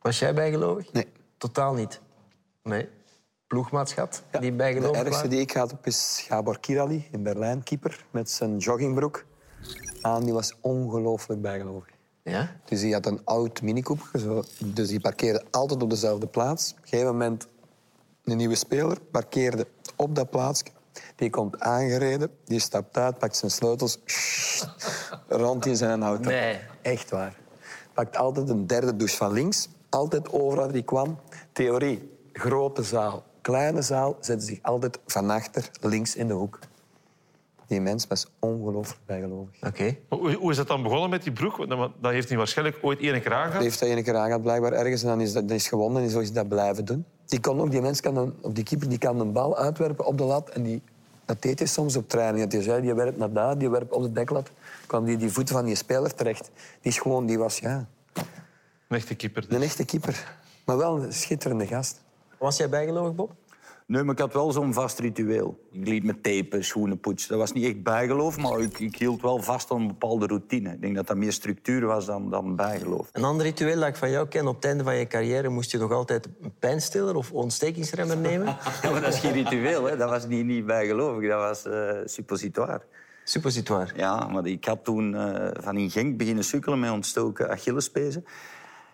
was 0.00 0.18
jij 0.18 0.34
bijgelovig? 0.34 0.92
Nee. 0.92 1.06
Totaal 1.38 1.74
niet. 1.74 2.00
Nee. 2.62 2.88
Ploegmaatschap 3.46 4.10
die 4.30 4.40
De 4.40 4.52
bijgelovig 4.52 4.96
ergste 4.96 5.12
waren? 5.12 5.30
die 5.30 5.40
ik 5.40 5.52
gehad 5.52 5.70
heb 5.70 5.86
is 5.86 6.24
Gabor 6.28 6.60
Kirali 6.60 7.08
in 7.10 7.22
Berlijn, 7.22 7.62
keeper, 7.62 8.04
met 8.10 8.30
zijn 8.30 8.58
joggingbroek. 8.58 9.24
Aan. 10.02 10.24
Die 10.24 10.32
was 10.32 10.54
ongelooflijk 10.60 11.42
bijgelovig. 11.42 11.90
Ja? 12.22 12.56
Dus 12.64 12.80
die 12.80 12.92
had 12.92 13.06
een 13.06 13.20
oud 13.24 13.62
minicoupje, 13.62 14.18
zo. 14.18 14.42
dus 14.64 14.88
die 14.88 15.00
parkeerde 15.00 15.44
altijd 15.50 15.82
op 15.82 15.90
dezelfde 15.90 16.26
plaats. 16.26 16.70
Op 16.70 16.76
een 16.82 16.88
gegeven 16.88 17.12
moment 17.12 17.48
een 18.24 18.36
nieuwe 18.36 18.54
speler 18.54 19.00
parkeerde 19.00 19.66
op 19.96 20.14
dat 20.14 20.30
plaatsje. 20.30 20.66
Die 21.16 21.30
komt 21.30 21.60
aangereden, 21.60 22.30
die 22.44 22.60
stapt 22.60 22.96
uit, 22.96 23.18
pakt 23.18 23.36
zijn 23.36 23.50
sleutels, 23.50 23.98
rond 25.28 25.66
in 25.66 25.76
zijn 25.76 26.02
auto. 26.02 26.30
Nee. 26.30 26.58
Echt 26.82 27.10
waar. 27.10 27.36
Pakt 27.94 28.16
altijd 28.16 28.48
een 28.48 28.66
derde 28.66 28.96
douche 28.96 29.16
van 29.16 29.32
links. 29.32 29.68
Altijd 29.88 30.32
overal 30.32 30.72
die 30.72 30.82
kwam. 30.82 31.18
Theorie, 31.52 32.10
grote 32.32 32.82
zaal, 32.82 33.24
kleine 33.40 33.82
zaal, 33.82 34.16
zetten 34.20 34.46
zich 34.46 34.58
altijd 34.62 34.98
van 35.06 35.30
achter 35.30 35.70
links 35.80 36.16
in 36.16 36.26
de 36.26 36.34
hoek. 36.34 36.58
Die 37.72 37.80
mens 37.80 38.06
was 38.06 38.26
ongelooflijk 38.38 39.00
bijgelovig. 39.06 39.54
Oké. 39.66 39.96
Hoe, 40.08 40.32
hoe 40.34 40.50
is 40.50 40.56
dat 40.56 40.66
dan 40.68 40.82
begonnen 40.82 41.10
met 41.10 41.22
die 41.22 41.32
broek? 41.32 41.56
Want 41.56 41.68
Dat 41.68 41.90
dat 42.00 42.12
heeft 42.12 42.28
hij 42.28 42.38
waarschijnlijk 42.38 42.78
ooit 42.82 42.98
één 43.00 43.12
keer 43.12 43.22
Die 43.22 43.32
aangehad. 43.32 43.62
heeft 43.62 43.80
dat 43.80 43.88
ene 43.88 44.02
keer 44.02 44.16
aangehad, 44.16 44.42
blijkbaar 44.42 44.72
ergens. 44.72 45.02
En 45.02 45.08
dan 45.08 45.20
is 45.20 45.32
dat 45.32 45.48
dan 45.48 45.56
is 45.56 45.68
gewonnen 45.68 46.02
en 46.02 46.10
zo 46.10 46.18
is 46.18 46.26
hij 46.26 46.34
dat 46.36 46.48
blijven 46.48 46.84
doen. 46.84 47.04
Die, 47.26 47.40
kon 47.40 47.60
ook, 47.60 47.70
die 47.70 47.80
mens 47.80 48.00
kan 48.00 48.16
een, 48.16 48.34
of 48.40 48.52
die 48.52 48.64
keeper 48.64 48.88
die 48.88 48.98
kan 48.98 49.20
een 49.20 49.32
bal 49.32 49.56
uitwerpen 49.56 50.06
op 50.06 50.18
de 50.18 50.24
lat. 50.24 50.48
En 50.48 50.62
die, 50.62 50.82
dat 51.24 51.42
deed 51.42 51.58
hij 51.58 51.68
soms 51.68 51.96
op 51.96 52.08
training. 52.08 52.42
Dat 52.44 52.52
hij 52.52 52.62
zei, 52.62 52.82
die 52.82 52.94
werpt 52.94 53.18
naar 53.18 53.32
daar, 53.32 53.58
die 53.58 53.70
werpt 53.70 53.92
op 53.92 54.02
de 54.02 54.12
deklat. 54.12 54.50
kwam 54.86 55.04
die, 55.04 55.16
die 55.16 55.30
voeten 55.30 55.54
van 55.54 55.64
die 55.64 55.74
speler 55.74 56.14
terecht. 56.14 56.50
Die 56.80 56.92
is 56.92 56.98
gewoon, 56.98 57.26
die 57.26 57.38
was 57.38 57.58
ja, 57.58 57.86
Een 58.88 58.96
echte 58.96 59.14
keeper. 59.14 59.46
dus. 59.48 59.56
een 59.56 59.62
echte 59.62 59.84
keeper. 59.84 60.36
Maar 60.64 60.76
wel 60.76 61.02
een 61.02 61.12
schitterende 61.12 61.66
gast. 61.66 62.00
Was 62.38 62.56
jij 62.56 62.68
bijgelovig, 62.68 63.14
Bob? 63.14 63.30
Nee, 63.92 64.02
maar 64.02 64.14
ik 64.14 64.20
had 64.20 64.32
wel 64.32 64.52
zo'n 64.52 64.72
vast 64.72 64.98
ritueel. 64.98 65.68
Ik 65.72 65.88
liet 65.88 66.04
me 66.04 66.20
tapen, 66.20 66.64
schoenen 66.64 67.00
poetsen. 67.00 67.30
Dat 67.30 67.38
was 67.38 67.52
niet 67.52 67.64
echt 67.64 67.82
bijgeloof, 67.82 68.36
maar 68.38 68.60
ik, 68.60 68.78
ik 68.78 68.96
hield 68.96 69.22
wel 69.22 69.42
vast 69.42 69.70
aan 69.70 69.80
een 69.80 69.86
bepaalde 69.86 70.26
routine. 70.26 70.72
Ik 70.72 70.80
denk 70.80 70.94
dat 70.94 71.06
dat 71.06 71.16
meer 71.16 71.32
structuur 71.32 71.86
was 71.86 72.06
dan, 72.06 72.30
dan 72.30 72.56
bijgeloof. 72.56 73.08
Een 73.12 73.24
ander 73.24 73.46
ritueel 73.46 73.78
dat 73.78 73.88
ik 73.88 73.96
van 73.96 74.10
jou 74.10 74.28
ken, 74.28 74.46
op 74.46 74.54
het 74.54 74.64
einde 74.64 74.84
van 74.84 74.96
je 74.96 75.06
carrière 75.06 75.48
moest 75.48 75.70
je 75.70 75.78
nog 75.78 75.92
altijd 75.92 76.28
een 76.40 76.54
pijnstiller 76.58 77.14
of 77.14 77.32
ontstekingsremmer 77.32 78.16
nemen. 78.16 78.46
Ja, 78.82 78.90
maar 78.90 79.00
dat 79.00 79.12
is 79.12 79.20
geen 79.20 79.32
ritueel, 79.32 79.84
hè. 79.84 79.96
dat 79.96 80.10
was 80.10 80.26
niet, 80.26 80.44
niet 80.44 80.66
bijgelovig, 80.66 81.28
dat 81.28 81.40
was 81.40 81.64
eh 81.64 82.00
suppositoire. 82.04 82.82
Suppositoire. 83.24 83.92
Ja, 83.96 84.28
maar 84.28 84.46
ik 84.46 84.64
had 84.64 84.84
toen 84.84 85.14
eh, 85.14 85.62
van 85.62 85.76
in 85.76 85.90
Genk 85.90 86.16
beginnen 86.16 86.44
sukkelen 86.44 86.80
met 86.80 86.90
ontstoken 86.90 87.50
Achillespezen. 87.50 88.24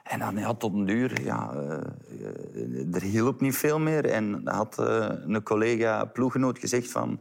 En 0.09 0.19
dan 0.19 0.37
ja, 0.37 0.55
tot 0.55 0.75
een 0.75 0.87
duur, 0.87 1.23
ja, 1.23 1.53
eh, 1.53 2.95
er 2.95 3.03
hielp 3.03 3.41
niet 3.41 3.57
veel 3.57 3.79
meer. 3.79 4.05
En 4.05 4.45
dan 4.45 4.55
had 4.55 4.79
eh, 4.79 5.09
een 5.27 5.43
collega 5.43 6.05
ploeggenoot 6.05 6.59
gezegd 6.59 6.91
van... 6.91 7.21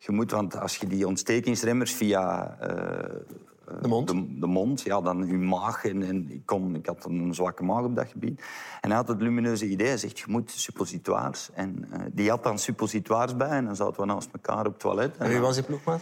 Je 0.00 0.12
moet, 0.12 0.30
want 0.30 0.60
als 0.60 0.76
je 0.76 0.86
die 0.86 1.06
ontstekingsremmers 1.06 1.92
via 1.92 2.56
eh, 2.60 3.78
De 3.80 3.88
mond? 3.88 4.08
de, 4.08 4.38
de 4.38 4.46
mond, 4.46 4.80
ja, 4.80 5.00
dan 5.00 5.26
je 5.26 5.36
maag. 5.36 5.84
En, 5.84 6.02
en 6.02 6.30
ik, 6.30 6.46
kon, 6.46 6.74
ik 6.74 6.86
had 6.86 7.04
een 7.04 7.34
zwakke 7.34 7.64
maag 7.64 7.84
op 7.84 7.96
dat 7.96 8.08
gebied. 8.08 8.42
En 8.80 8.88
hij 8.88 8.98
had 8.98 9.08
het 9.08 9.20
lumineuze 9.20 9.66
idee. 9.66 9.86
Hij 9.86 9.96
zegt, 9.96 10.18
je 10.18 10.24
moet 10.28 10.50
suppositoires. 10.50 11.50
En 11.54 11.88
die 12.12 12.30
had 12.30 12.42
dan 12.42 12.58
suppositoires 12.58 13.36
bij. 13.36 13.48
En 13.48 13.64
dan 13.64 13.76
zaten 13.76 14.00
we 14.00 14.06
naast 14.06 14.28
elkaar 14.32 14.66
op 14.66 14.72
het 14.72 14.80
toilet. 14.80 15.16
En 15.16 15.28
wie 15.28 15.38
was 15.38 15.54
die 15.54 15.64
ploegmaat? 15.64 16.00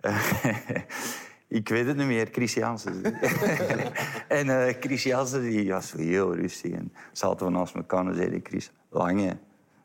ik 1.48 1.68
weet 1.68 1.86
het 1.86 1.96
niet 1.96 2.06
meer, 2.06 2.28
Chris 2.32 2.54
Jansen. 2.54 3.02
en 4.28 4.68
eh 4.68 4.74
Chris 4.80 5.02
Jansen 5.02 5.42
die 5.42 5.72
was 5.72 5.88
zo 5.88 5.98
heel 5.98 6.34
rustig. 6.34 6.72
En 6.72 6.92
zaten 7.12 7.46
we 7.46 7.52
naast 7.52 7.74
elkaar 7.74 8.06
en 8.06 8.14
zei 8.14 8.40
Chris... 8.42 8.70
Lange, 8.90 9.36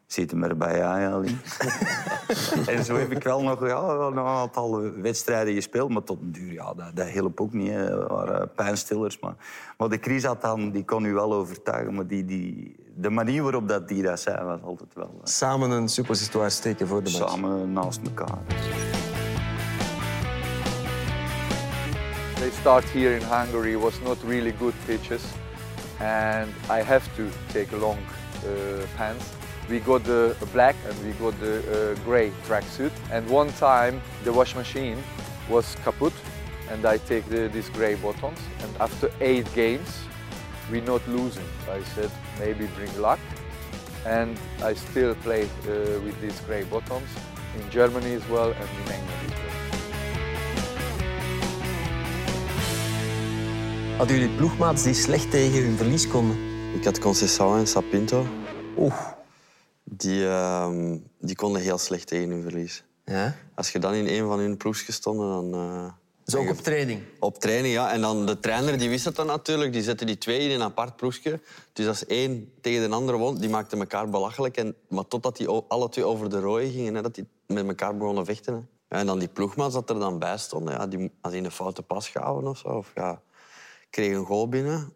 zit 0.05 0.31
hem 0.31 0.43
erbij 0.43 0.83
aan, 0.83 1.11
Ali. 1.11 1.37
en 2.75 2.83
zo 2.85 2.95
heb 2.95 3.11
ik 3.11 3.23
wel 3.23 3.43
nog, 3.43 3.67
ja, 3.67 3.97
wel 3.97 4.11
een 4.11 4.19
aantal 4.19 4.91
wedstrijden 5.01 5.53
gespeeld. 5.53 5.89
Maar 5.89 6.03
tot 6.03 6.21
een 6.21 6.31
duur, 6.31 6.53
ja, 6.53 6.73
dat, 6.73 6.95
dat 6.95 7.07
hielp 7.07 7.41
ook 7.41 7.53
niet. 7.53 7.69
Hè. 7.69 7.89
Dat 7.89 8.09
waren 8.09 8.51
pijnstillers. 8.55 9.19
Maar, 9.19 9.35
maar 9.77 9.89
de 9.89 9.97
Chris 10.01 10.23
had 10.23 10.41
dan, 10.41 10.71
die 10.71 10.85
kon 10.85 11.05
u 11.05 11.13
wel 11.13 11.33
overtuigen. 11.33 11.93
Maar 11.93 12.07
die, 12.07 12.25
die, 12.25 12.75
de 12.95 13.09
manier 13.09 13.43
waarop 13.43 13.67
dat 13.67 13.87
die 13.87 14.03
dat 14.03 14.19
zei, 14.19 14.43
was 14.45 14.61
altijd 14.61 14.93
wel... 14.93 15.11
eh, 15.23 15.23
Samen 15.23 15.71
een 15.71 15.89
suppositoire 15.89 16.49
steken 16.49 16.87
voor 16.87 17.03
de 17.03 17.11
match. 17.11 17.29
samen 17.31 17.73
naast 17.73 17.99
elkaar. 18.05 18.39
They 22.41 22.49
start 22.49 22.83
here 22.85 23.15
in 23.15 23.21
Hungary 23.21 23.75
was 23.75 24.01
not 24.01 24.17
really 24.23 24.51
good 24.51 24.73
pitches. 24.87 25.23
and 25.99 26.51
I 26.71 26.81
have 26.81 27.05
to 27.15 27.29
take 27.53 27.71
long 27.71 27.99
uh, 28.43 28.87
pants. 28.97 29.29
We 29.69 29.79
got 29.79 30.03
the 30.05 30.35
black 30.51 30.75
and 30.87 30.95
we 31.05 31.11
got 31.23 31.39
the 31.39 31.57
uh, 31.59 32.03
gray 32.03 32.31
tracksuit. 32.47 32.91
And 33.11 33.29
one 33.29 33.51
time 33.53 34.01
the 34.23 34.33
wash 34.33 34.55
machine 34.55 34.97
was 35.51 35.75
kaput 35.83 36.13
and 36.71 36.83
I 36.83 36.97
take 36.97 37.25
the, 37.29 37.47
these 37.47 37.69
gray 37.69 37.93
bottoms 37.93 38.39
And 38.63 38.75
after 38.79 39.11
eight 39.21 39.45
games, 39.53 39.91
we're 40.71 40.89
not 40.93 41.07
losing. 41.07 41.49
I 41.69 41.83
said 41.93 42.09
maybe 42.39 42.65
bring 42.75 42.93
luck. 42.99 43.19
And 44.03 44.35
I 44.63 44.73
still 44.73 45.13
play 45.13 45.43
uh, 45.43 46.01
with 46.05 46.19
these 46.19 46.39
gray 46.47 46.63
bottoms 46.63 47.09
in 47.59 47.69
Germany 47.69 48.13
as 48.15 48.27
well 48.29 48.49
and 48.49 48.69
in 48.81 48.93
England 48.95 49.21
as 49.27 49.31
well. 49.31 49.50
Hadden 53.97 54.19
jullie 54.19 54.35
ploegmaats 54.35 54.83
die 54.83 54.93
slecht 54.93 55.31
tegen 55.31 55.63
hun 55.63 55.77
verlies 55.77 56.07
konden? 56.07 56.37
Ik 56.75 56.83
had 56.83 56.99
Conceição 56.99 57.57
en 57.57 57.67
Sapinto. 57.67 58.25
Oeh. 58.77 58.93
Die, 59.83 60.27
ehm, 60.27 60.97
die 61.19 61.35
konden 61.35 61.61
heel 61.61 61.77
slecht 61.77 62.07
tegen 62.07 62.29
hun 62.29 62.41
verlies. 62.43 62.83
Ja? 63.05 63.35
Als 63.55 63.71
je 63.71 63.79
dan 63.79 63.93
in 63.93 64.07
een 64.07 64.27
van 64.27 64.39
hun 64.39 64.57
ploegjes 64.57 64.95
stond, 64.95 65.19
dan... 65.19 65.53
eh, 65.53 65.85
Dus 66.23 66.35
ook 66.35 66.49
op 66.49 66.57
training? 66.57 67.01
Op 67.19 67.39
training, 67.39 67.73
ja. 67.73 67.91
En 67.91 68.01
dan 68.01 68.25
de 68.25 68.39
trainer 68.39 68.77
die 68.77 68.89
wist 68.89 69.05
het 69.05 69.15
dan 69.15 69.25
natuurlijk. 69.25 69.73
Die 69.73 69.83
zette 69.83 70.05
die 70.05 70.17
twee 70.17 70.39
in 70.39 70.51
een 70.51 70.61
apart 70.61 70.95
ploegje. 70.95 71.39
Dus 71.73 71.87
als 71.87 72.05
één 72.05 72.51
tegen 72.61 72.89
de 72.89 72.95
andere 72.95 73.17
won, 73.17 73.37
die 73.37 73.49
maakten 73.49 73.79
elkaar 73.79 74.09
belachelijk. 74.09 74.57
En, 74.57 74.75
maar 74.89 75.07
totdat 75.07 75.37
die 75.37 75.47
alle 75.47 75.89
twee 75.89 76.05
over 76.05 76.29
de 76.29 76.39
rooien 76.39 76.71
gingen, 76.71 76.95
hè, 76.95 77.01
dat 77.01 77.15
die 77.15 77.27
met 77.47 77.67
elkaar 77.67 77.97
begonnen 77.97 78.25
vechten. 78.25 78.53
Hè. 78.53 78.97
En 78.97 79.05
dan 79.05 79.19
die 79.19 79.27
ploegmaats 79.27 79.73
dat 79.73 79.89
er 79.89 79.99
dan 79.99 80.19
bij 80.19 80.37
stonden, 80.37 80.73
ja, 80.73 80.87
die, 80.87 81.11
als 81.21 81.33
die 81.33 81.43
een 81.43 81.51
foute 81.51 81.81
pas 81.81 82.09
gaven 82.09 82.47
of 82.47 82.57
zo, 82.57 82.67
of 82.67 82.91
ja, 82.95 83.21
kregen 83.91 84.17
een 84.17 84.25
goal 84.25 84.49
binnen, 84.49 84.93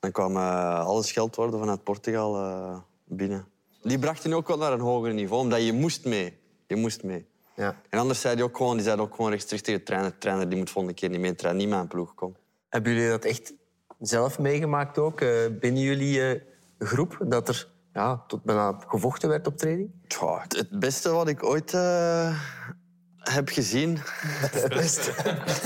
dan 0.00 0.12
kwam 0.12 0.36
eh, 0.36 0.86
alle 0.86 1.02
scheldwoorden 1.02 1.58
vanuit 1.58 1.82
Portugal 1.82 2.36
eh, 2.36 2.78
binnen. 3.04 3.46
Die 3.82 3.98
brachten 3.98 4.32
ook 4.32 4.48
wel 4.48 4.56
naar 4.56 4.72
een 4.72 4.80
hoger 4.80 5.14
niveau, 5.14 5.42
omdat 5.42 5.64
je 5.64 5.72
moest 5.72 6.04
mee. 6.04 6.38
Je 6.66 6.76
moest 6.76 7.02
mee. 7.02 7.26
Ja. 7.56 7.80
En 7.88 7.98
anders 7.98 8.20
zei 8.20 8.34
hij 8.34 8.44
ook 8.44 8.56
gewoon, 8.56 8.76
die 8.76 8.84
zei 8.84 9.00
ook 9.00 9.14
gewoon 9.14 9.30
rechtstreeks 9.30 9.62
tegen 9.62 9.80
de 9.80 9.86
trainer, 9.86 10.18
trainer 10.18 10.48
die 10.48 10.58
moet 10.58 10.70
volgende 10.70 10.98
keer 10.98 11.08
niet 11.08 11.20
mee 11.20 11.34
trainen, 11.34 11.62
niet 11.62 11.72
mijn 11.72 11.88
ploeg 11.88 12.14
komen. 12.14 12.36
Hebben 12.68 12.92
jullie 12.92 13.08
dat 13.08 13.24
echt 13.24 13.54
zelf 14.00 14.38
meegemaakt 14.38 14.98
ook, 14.98 15.20
eh, 15.20 15.28
binnen 15.60 15.82
jullie 15.82 16.42
groep? 16.78 17.16
Dat 17.20 17.48
er 17.48 17.68
ja, 17.92 18.24
tot 18.26 18.42
bijna 18.42 18.78
gevochten 18.86 19.28
werd 19.28 19.46
op 19.46 19.56
training? 19.56 19.90
Tja, 20.06 20.44
het 20.48 20.78
beste 20.78 21.10
wat 21.10 21.28
ik 21.28 21.44
ooit 21.44 21.72
heb 23.22 23.48
gezien. 23.48 23.98
Het 24.02 24.68
beste. 24.68 25.12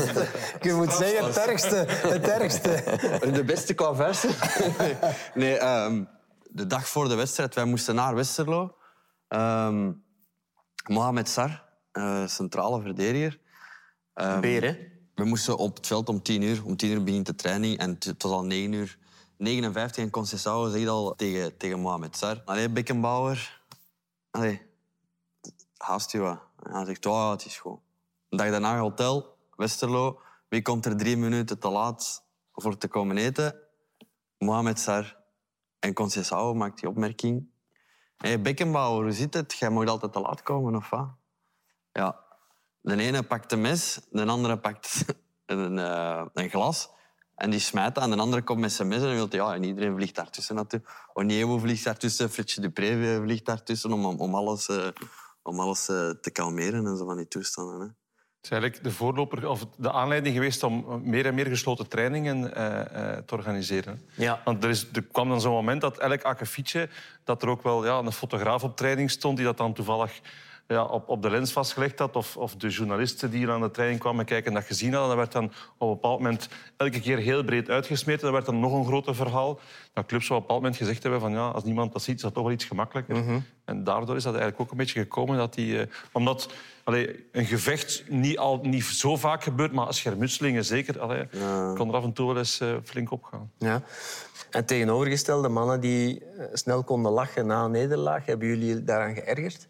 Je 0.69 0.73
moet 0.73 0.92
zeggen, 0.92 1.25
het 1.25 1.37
ergste. 1.37 1.85
Het 1.88 2.29
ergste. 2.29 2.83
De 3.33 3.45
beste 3.45 3.75
qua 3.75 3.95
versen? 3.95 4.31
nee, 5.35 5.57
ehm, 5.59 6.05
de 6.49 6.66
dag 6.66 6.88
voor 6.88 7.09
de 7.09 7.14
wedstrijd, 7.14 7.55
wij 7.55 7.64
moesten 7.64 7.95
naar 7.95 8.14
Westerlo. 8.14 8.77
Ehm 9.29 9.92
Mohamed 10.87 11.29
Sar, 11.29 11.64
eh, 11.92 12.27
centrale 12.27 12.81
verdediger. 12.81 13.38
Ehm, 14.14 14.40
Beer, 14.40 14.62
hè? 14.62 14.77
We 15.14 15.25
moesten 15.25 15.57
op 15.57 15.77
het 15.77 15.87
veld 15.87 16.09
om 16.09 16.23
tien 16.23 16.42
uur. 16.42 16.64
Om 16.64 16.77
tien 16.77 16.90
uur 16.90 17.03
begint 17.03 17.27
de 17.27 17.35
training 17.35 17.79
en 17.79 17.97
het 17.99 18.23
was 18.23 18.33
al 18.33 18.45
negen 18.45 18.73
uur. 18.73 18.99
59 19.37 20.05
en 20.05 20.11
Conceição 20.11 20.71
zegt 20.71 20.88
al 20.88 21.14
tegen, 21.14 21.57
tegen 21.57 21.81
Mohamed 21.81 22.16
Sar. 22.16 22.42
Allee, 22.45 22.71
Beckenbauer. 22.71 23.62
Allee, 24.31 24.62
haast 25.77 26.12
je 26.12 26.19
wat. 26.19 26.45
En 26.62 26.73
hij 26.73 26.85
zegt, 26.85 27.07
oh, 27.07 27.31
het 27.31 27.45
is 27.45 27.59
goed. 27.59 27.79
Een 28.29 28.38
dag 28.38 28.51
daarna 28.51 28.79
hotel, 28.79 29.37
Westerlo. 29.57 30.21
Wie 30.49 30.62
komt 30.62 30.87
er 30.87 30.97
drie 30.97 31.16
minuten 31.16 31.59
te 31.59 31.69
laat 31.69 32.25
voor 32.53 32.79
te 32.79 32.88
komen 32.88 33.16
eten? 33.16 33.55
Mohamed 34.38 34.81
Sar. 34.81 35.16
En 35.79 35.92
Conceição 35.92 36.55
maakt 36.55 36.81
die 36.81 36.88
opmerking. 36.88 37.49
Hey, 38.16 38.40
Beckenbauer, 38.40 39.03
hoe 39.03 39.12
zit 39.12 39.35
het? 39.35 39.53
Jij 39.53 39.71
mag 39.71 39.87
altijd 39.87 40.12
te 40.12 40.21
laat 40.21 40.42
komen, 40.42 40.77
of 40.77 40.90
wat? 40.90 41.09
Ja. 41.92 42.25
De 42.81 42.97
ene 42.97 43.23
pakt 43.23 43.53
een 43.53 43.61
mes, 43.61 44.01
de 44.11 44.27
andere 44.27 44.59
pakt 44.59 45.05
een, 45.47 45.79
eh, 45.79 46.25
een 46.33 46.51
glas. 46.51 46.90
En 47.35 47.51
die 47.51 47.61
smijt 47.61 47.99
aan. 47.99 48.11
De 48.11 48.16
andere 48.16 48.42
komt 48.42 48.61
met 48.61 48.73
zijn 48.73 48.88
mes 48.88 49.03
en 49.03 49.14
wil 49.14 49.27
ja, 49.31 49.55
en 49.55 49.62
iedereen 49.62 49.95
vliegt 49.95 50.14
daartussen 50.14 50.55
natuurlijk. 50.55 51.11
Oniewo 51.12 51.59
vliegt 51.59 51.85
daartussen, 51.85 52.31
Fritsje 52.31 52.61
de 52.61 52.71
Pre 52.71 53.21
vliegt 53.23 53.45
daartussen 53.45 53.92
om, 53.92 54.05
om 54.05 54.35
alles, 54.35 54.69
eh, 54.69 54.88
om 55.46 55.61
alles 55.61 55.88
eh, 55.88 56.11
te 56.11 56.30
kalmeren 56.30 56.87
en 56.87 56.96
zo 56.96 57.04
van 57.04 57.16
die 57.16 57.28
toestanden. 57.28 57.80
Hè. 57.80 57.87
Het 57.87 58.44
is 58.44 58.50
eigenlijk 58.50 58.82
de 58.82 58.90
voorloper 58.90 59.48
of 59.48 59.66
de 59.76 59.92
aanleiding 59.92 60.35
geweest 60.35 60.62
om 60.62 61.00
meer 61.04 61.26
en 61.26 61.35
meer 61.35 61.46
gesloten 61.46 61.88
trainingen 61.88 62.54
eh, 62.54 62.80
eh, 62.80 63.24
te 63.24 63.35
organiseren. 63.35 64.02
Ja. 64.16 64.40
Want 64.44 64.64
er, 64.64 64.70
is, 64.70 64.87
er 64.92 65.02
kwam 65.02 65.28
dan 65.28 65.40
zo'n 65.40 65.52
moment 65.52 65.80
dat 65.80 65.98
elk 65.98 66.22
akkefietje, 66.22 66.88
dat 67.24 67.42
er 67.42 67.48
ook 67.48 67.62
wel 67.62 67.85
ja, 67.85 67.98
een 67.98 68.12
fotograaf 68.12 68.62
op 68.62 68.76
training 68.76 69.11
stond 69.11 69.37
die 69.37 69.46
dat 69.46 69.56
dan 69.56 69.72
toevallig 69.72 70.20
ja, 70.68 70.85
op, 70.85 71.09
op 71.09 71.22
de 71.22 71.31
lens 71.31 71.52
vastgelegd 71.52 71.98
had. 71.98 72.16
Of, 72.16 72.37
of 72.37 72.55
de 72.57 72.68
journalisten 72.68 73.31
die 73.31 73.38
hier 73.38 73.50
aan 73.50 73.61
de 73.61 73.70
training 73.70 74.00
kwamen 74.00 74.24
kijken 74.24 74.48
en 74.48 74.55
dat 74.55 74.66
gezien 74.66 74.92
hadden. 74.92 75.09
Dat 75.09 75.18
werd 75.18 75.33
dan 75.33 75.44
op 75.79 75.88
een 75.88 75.94
bepaald 75.94 76.20
moment 76.20 76.48
elke 76.76 77.00
keer 77.00 77.18
heel 77.18 77.44
breed 77.44 77.70
uitgesmeten. 77.70 78.22
Dat 78.22 78.33
werd 78.33 78.46
dan 78.46 78.61
nog 78.61 78.72
een 78.72 78.85
groter 78.85 79.14
verhaal. 79.14 79.61
Dat 79.92 80.07
clubs 80.07 80.31
op 80.31 80.37
een 80.37 80.40
bepaald 80.40 80.61
moment 80.61 80.76
gezegd 80.76 81.02
hebben 81.02 81.20
van 81.20 81.33
ja, 81.33 81.48
als 81.48 81.64
niemand 81.64 81.92
dat 81.92 82.02
ziet, 82.02 82.16
is 82.16 82.22
dat 82.22 82.35
toch 82.35 82.42
wel 82.42 82.52
iets 82.52 82.64
gemakkelijker. 82.64 83.42
En 83.64 83.85
daardoor 83.85 84.16
is 84.16 84.22
dat 84.22 84.35
eigenlijk 84.35 84.62
ook 84.62 84.70
een 84.70 84.76
beetje 84.76 85.00
gekomen. 85.00 85.37
Dat 85.37 85.55
die, 85.55 85.81
eh, 85.81 85.87
omdat 86.12 86.48
allee, 86.85 87.26
een 87.33 87.44
gevecht 87.44 88.05
niet, 88.09 88.38
al, 88.38 88.59
niet 88.62 88.85
zo 88.85 89.16
vaak 89.16 89.42
gebeurt, 89.42 89.72
maar 89.72 89.94
schermutselingen 89.94 90.64
zeker. 90.64 91.00
Allee, 91.00 91.29
kon 91.74 91.88
er 91.88 91.94
af 91.94 92.05
en 92.05 92.12
toe 92.12 92.26
wel 92.26 92.38
eens 92.38 92.61
eh, 92.61 92.74
flink 92.85 93.11
opgaan. 93.11 93.50
Ja. 93.59 93.83
En 94.50 94.64
tegenovergestelde 94.64 95.48
mannen 95.48 95.81
die 95.81 96.20
eh, 96.20 96.44
snel 96.52 96.85
konden 96.85 97.12
lachen 97.12 97.46
na 97.46 97.64
een 97.64 97.70
nederlaag, 97.70 98.26
hebben 98.26 98.48
jullie 98.48 98.85
daaraan 98.85 99.14
geërgerd? 99.14 99.68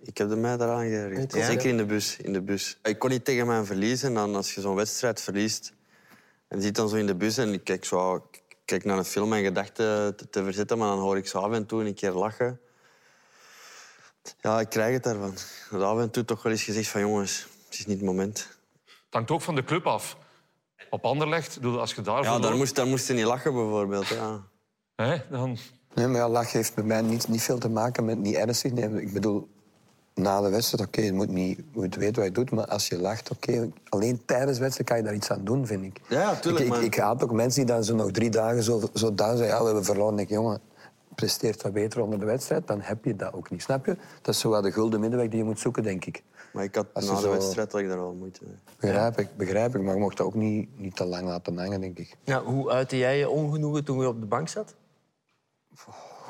Ik 0.00 0.18
heb 0.18 0.30
er 0.30 0.38
mij 0.38 0.56
daaraan 0.56 0.88
geërgerd. 0.88 1.34
Ja. 1.34 1.44
Zeker 1.44 1.68
in 1.68 1.76
de 1.76 1.86
bus. 1.86 2.16
In 2.16 2.32
de 2.32 2.42
bus. 2.42 2.78
Ik 2.82 2.98
kon 2.98 3.10
niet 3.10 3.24
tegen 3.24 3.46
mij 3.46 3.64
verliezen. 3.64 4.16
En 4.16 4.34
als 4.34 4.54
je 4.54 4.60
zo'n 4.60 4.74
wedstrijd 4.74 5.20
verliest 5.20 5.72
en 6.48 6.56
je 6.56 6.62
zit 6.62 6.74
dan 6.74 6.88
zo 6.88 6.96
in 6.96 7.06
de 7.06 7.14
bus 7.14 7.38
en 7.38 7.52
ik 7.52 7.64
kijk, 7.64 7.84
zo, 7.84 8.14
ik 8.30 8.42
kijk 8.64 8.84
naar 8.84 8.98
een 8.98 9.04
film 9.04 9.32
en 9.32 9.42
gedachten 9.42 10.16
te, 10.16 10.28
te 10.30 10.44
verzetten, 10.44 10.78
maar 10.78 10.88
dan 10.88 10.98
hoor 10.98 11.16
ik 11.16 11.26
zo 11.26 11.38
af 11.38 11.52
en 11.52 11.66
toe 11.66 11.84
een 11.84 11.94
keer 11.94 12.12
lachen. 12.12 12.60
Ja, 14.40 14.60
ik 14.60 14.68
krijg 14.68 14.94
het 14.94 15.02
daarvan. 15.02 15.34
Dat 15.70 15.82
af 15.82 15.98
en 15.98 16.10
toe 16.10 16.24
toch 16.24 16.42
wel 16.42 16.52
eens 16.52 16.62
gezegd 16.62 16.88
van 16.88 17.00
jongens, 17.00 17.46
het 17.64 17.78
is 17.78 17.86
niet 17.86 17.96
het 17.96 18.06
moment. 18.06 18.48
Het 18.84 18.96
hangt 19.10 19.30
ook 19.30 19.42
van 19.42 19.54
de 19.54 19.64
club 19.64 19.86
af. 19.86 20.16
Op 20.90 21.04
Anderlecht, 21.04 21.54
bedoel, 21.54 21.80
als 21.80 21.94
je 21.94 22.02
daar 22.02 22.22
Ja, 22.22 22.38
daar 22.38 22.56
moest, 22.56 22.74
daar 22.74 22.86
moest 22.86 23.06
je 23.06 23.12
niet 23.12 23.24
lachen 23.24 23.52
bijvoorbeeld. 23.52 24.06
Ja. 24.06 24.42
Hè, 24.94 25.16
dan... 25.30 25.58
Nee, 25.94 26.06
maar 26.06 26.16
ja, 26.16 26.28
lach 26.28 26.52
heeft 26.52 26.74
bij 26.74 26.84
mij 26.84 27.02
niet, 27.02 27.28
niet 27.28 27.42
veel 27.42 27.58
te 27.58 27.68
maken 27.68 28.04
met 28.04 28.18
niet 28.18 28.34
ernstig 28.34 28.72
nemen. 28.72 29.02
Ik 29.02 29.12
bedoel, 29.12 29.48
na 30.18 30.40
de 30.40 30.48
wedstrijd, 30.48 30.86
oké, 30.88 31.00
je 31.00 31.12
moet 31.12 31.28
niet 31.28 31.56
je 31.56 31.64
moet 31.72 31.94
weten 31.94 32.14
wat 32.16 32.24
je 32.24 32.32
doet, 32.32 32.50
maar 32.50 32.66
als 32.66 32.88
je 32.88 32.98
lacht, 33.00 33.30
oké, 33.30 33.70
alleen 33.88 34.24
tijdens 34.24 34.56
de 34.56 34.62
wedstrijd 34.62 34.88
kan 34.88 34.98
je 34.98 35.04
daar 35.04 35.14
iets 35.14 35.30
aan 35.30 35.44
doen, 35.44 35.66
vind 35.66 35.84
ik. 35.84 36.00
Ja, 36.08 36.34
tuurlijk, 36.34 36.64
Ik, 36.64 36.70
ik, 36.70 36.76
maar- 36.76 36.84
ik 36.84 36.94
haat 36.96 37.22
ook 37.22 37.32
mensen 37.32 37.66
die 37.66 37.74
dan 37.74 37.84
zo 37.84 37.94
nog 37.94 38.10
drie 38.10 38.30
dagen 38.30 38.62
zo, 38.62 38.80
zo 38.94 39.14
down 39.14 39.36
zijn. 39.36 39.48
Ja, 39.48 39.58
we 39.58 39.64
hebben 39.64 39.84
verloren. 39.84 40.18
Ik, 40.18 40.28
jongen, 40.28 40.60
presteert 41.14 41.62
wat 41.62 41.72
beter 41.72 42.02
onder 42.02 42.18
de 42.18 42.24
wedstrijd, 42.24 42.66
dan 42.66 42.80
heb 42.80 43.04
je 43.04 43.16
dat 43.16 43.32
ook 43.32 43.50
niet, 43.50 43.62
snap 43.62 43.86
je? 43.86 43.96
Dat 44.22 44.34
is 44.34 44.40
zo 44.40 44.50
wel 44.50 44.60
de 44.62 44.72
gulden 44.72 45.00
middenweg 45.00 45.28
die 45.28 45.38
je 45.38 45.44
moet 45.44 45.60
zoeken, 45.60 45.82
denk 45.82 46.04
ik. 46.04 46.22
Maar 46.52 46.64
ik 46.64 46.74
had 46.74 46.86
Als 46.92 47.06
na 47.06 47.14
de 47.14 47.20
zo- 47.20 47.30
wedstrijd 47.30 47.72
had 47.72 47.80
ik 47.80 47.88
daar 47.88 47.98
wel 47.98 48.12
moeite 48.14 48.40
mee. 48.44 48.54
Begrijp 48.80 49.18
ik, 49.18 49.28
begrijp 49.36 49.74
ik, 49.74 49.82
maar 49.82 49.94
je 49.94 50.00
mocht 50.00 50.16
dat 50.16 50.26
ook 50.26 50.34
niet, 50.34 50.68
niet 50.78 50.96
te 50.96 51.04
lang 51.04 51.26
laten 51.26 51.58
hangen, 51.58 51.80
denk 51.80 51.98
ik. 51.98 52.16
Ja, 52.24 52.42
hoe 52.42 52.70
uitte 52.70 52.96
jij 52.98 53.18
je 53.18 53.28
ongenoegen 53.28 53.84
toen 53.84 54.00
je 54.00 54.08
op 54.08 54.20
de 54.20 54.26
bank 54.26 54.48
zat? 54.48 54.74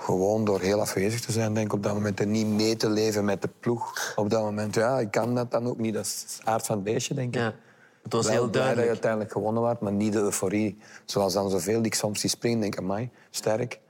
Gewoon 0.08 0.44
door 0.44 0.60
heel 0.60 0.80
afwezig 0.80 1.20
te 1.20 1.32
zijn, 1.32 1.54
denk 1.54 1.66
ik, 1.66 1.72
op 1.72 1.82
dat 1.82 1.94
moment. 1.94 2.20
En 2.20 2.30
niet 2.30 2.46
mee 2.46 2.76
te 2.76 2.90
leven 2.90 3.24
met 3.24 3.42
de 3.42 3.48
ploeg. 3.60 4.12
Op 4.16 4.30
dat 4.30 4.42
moment, 4.42 4.74
ja, 4.74 4.98
ik 4.98 5.10
kan 5.10 5.34
dat 5.34 5.50
dan 5.50 5.66
ook 5.66 5.78
niet. 5.78 5.94
Dat 5.94 6.04
is 6.04 6.38
aard 6.44 6.66
van 6.66 6.74
het 6.74 6.84
beestje, 6.84 7.14
denk 7.14 7.34
ik. 7.34 7.40
Ja. 7.40 7.54
Het 8.02 8.12
was 8.12 8.26
Wel 8.26 8.34
heel 8.34 8.48
blij 8.48 8.50
dat 8.50 8.52
je 8.52 8.74
duidelijk. 8.74 8.88
uiteindelijk 8.88 9.32
gewonnen 9.32 9.62
werd, 9.62 9.80
maar 9.80 9.92
niet 9.92 10.12
de 10.12 10.18
euforie. 10.18 10.78
Zoals 11.04 11.32
dan 11.32 11.50
zoveel 11.50 11.76
die 11.76 11.86
ik 11.86 11.94
soms 11.94 12.20
zie 12.20 12.30
springen, 12.30 12.60
denk 12.60 12.74
ik, 12.74 12.80
amai, 12.80 13.10
sterk, 13.30 13.80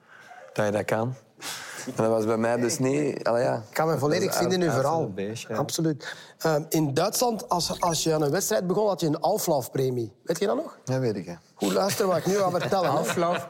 dat 0.52 0.66
je 0.66 0.72
dat 0.72 0.84
kan. 0.84 1.14
En 1.96 2.02
dat 2.02 2.08
was 2.12 2.24
bij 2.24 2.36
mij 2.36 2.56
dus 2.56 2.78
niet... 2.78 3.24
Allee, 3.24 3.42
ja. 3.42 3.54
Ik 3.54 3.74
kan 3.74 3.88
me 3.88 3.98
volledig 3.98 4.30
is 4.30 4.36
vinden 4.36 4.62
in 4.62 4.68
uw 4.68 4.72
verhaal. 4.74 5.10
beestje, 5.12 5.48
ja. 5.48 5.56
Absoluut. 5.58 6.14
Ehm, 6.38 6.62
in 6.68 6.94
Duitsland, 6.94 7.48
als, 7.48 7.80
als 7.80 8.02
je 8.02 8.14
aan 8.14 8.22
een 8.22 8.30
wedstrijd 8.30 8.66
begon, 8.66 8.86
had 8.88 9.00
je 9.00 9.06
een 9.06 9.20
aflaufpremie. 9.20 10.12
Weet 10.22 10.38
je 10.38 10.46
dat 10.46 10.56
nog? 10.56 10.78
Dat 10.84 10.98
weet 10.98 11.16
ik, 11.16 11.26
hè. 11.26 11.34
Goed 11.54 11.72
luisteren 11.72 12.08
wat 12.08 12.16
ik 12.18 12.26
nu 12.26 12.34
ga 12.34 12.50
vertellen. 12.50 12.90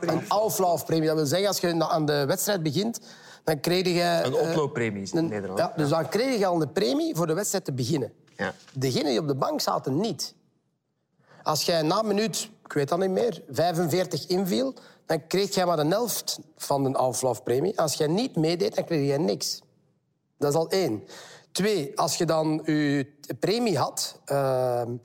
Een 0.00 0.28
aflaufpremie. 0.28 1.06
Dat 1.06 1.16
wil 1.16 1.26
zeggen, 1.26 1.48
als 1.48 1.58
je 1.60 1.84
aan 1.88 2.06
de 2.06 2.24
wedstrijd 2.26 2.62
begint, 2.62 3.00
dan 3.44 3.60
kreeg 3.60 3.86
je... 3.86 4.20
Een 4.24 4.34
oploopremie 4.34 5.02
is 5.02 5.10
het 5.10 5.18
in 5.18 5.24
een- 5.24 5.30
Nederland. 5.30 5.58
Ja, 5.58 5.72
dus 5.76 5.88
dan 5.88 6.08
kreeg 6.08 6.38
je 6.38 6.46
al 6.46 6.62
een 6.62 6.72
premie 6.72 7.16
voor 7.16 7.26
de 7.26 7.34
wedstrijd 7.34 7.64
te 7.64 7.72
beginnen. 7.72 8.12
Ja. 8.36 8.52
Degenen 8.72 9.06
die 9.10 9.20
op 9.20 9.28
de 9.28 9.34
bank 9.34 9.60
zaten, 9.60 10.00
niet. 10.00 10.34
Als 11.42 11.62
jij 11.64 11.82
na 11.82 12.02
minuut, 12.02 12.50
ik 12.64 12.72
weet 12.72 12.88
dat 12.88 12.98
niet 12.98 13.10
meer, 13.10 13.42
45 13.50 14.26
inviel, 14.26 14.74
dan 15.08 15.26
kreeg 15.26 15.54
jij 15.54 15.66
maar 15.66 15.76
de 15.76 15.86
helft 15.86 16.38
van 16.56 16.82
de 16.82 16.98
aflaufpremie. 16.98 17.80
Als 17.80 17.94
jij 17.94 18.06
niet 18.06 18.36
meedeed, 18.36 18.74
dan 18.74 18.84
kreeg 18.84 19.06
jij 19.06 19.18
niks. 19.18 19.62
Dat 20.38 20.50
is 20.50 20.56
al 20.56 20.68
één. 20.68 21.04
Twee, 21.52 21.98
als 21.98 22.16
je 22.16 22.24
dan 22.24 22.60
je 22.64 23.06
premie 23.40 23.78
had 23.78 24.20
ehm, 24.24 24.96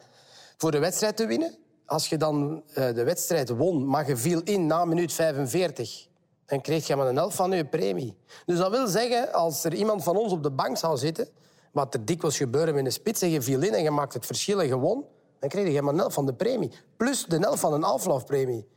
voor 0.58 0.72
de 0.72 0.80
wedstrijd 0.80 1.18
te 1.18 1.26
winnen, 1.26 1.58
als 1.86 2.10
je 2.10 2.18
dan 2.18 2.64
eh, 2.74 2.94
de 2.94 3.04
wedstrijd 3.04 3.50
won, 3.50 3.88
maar 3.88 4.08
je 4.08 4.18
viel 4.18 4.42
in 4.44 4.66
na 4.66 4.86
minuut 4.86 5.14
45, 5.14 6.08
dan 6.46 6.62
kreeg 6.62 6.88
je 6.88 6.96
maar 6.96 7.08
een 7.08 7.16
helft 7.16 7.36
van 7.36 7.52
je 7.52 7.66
premie. 7.66 8.18
Dus 8.46 8.58
dat 8.58 8.72
wil 8.72 8.88
zeggen, 8.88 9.34
als 9.34 9.64
er 9.64 9.74
iemand 9.74 10.04
van 10.04 10.18
ons 10.18 10.32
op 10.32 10.44
de 10.44 10.52
bank 10.52 10.78
zou 10.78 10.98
zitten, 10.98 11.28
wat 11.72 11.94
er 11.94 12.06
dikwijls 12.06 12.38
gebeuren 12.38 12.76
met 12.76 12.86
een 12.86 12.92
spits, 12.92 13.22
en 13.22 13.30
je 13.30 13.42
viel 13.42 13.62
in 13.62 13.74
en 13.74 13.84
je 13.84 13.92
maakt 13.92 14.14
het 14.14 14.26
verschil 14.26 14.62
en 14.62 14.68
je 14.68 14.78
won, 14.78 15.06
dan 15.40 15.50
kreeg 15.50 15.74
je 15.74 15.82
maar 15.82 15.94
een 15.94 16.00
helft 16.00 16.16
van 16.16 16.26
de 16.26 16.34
premie. 16.34 16.72
Plus 16.98 17.26
de 17.26 17.38
helft 17.38 17.60
van 17.60 17.74
een 17.74 17.84
aflaufpremie. 17.84 18.68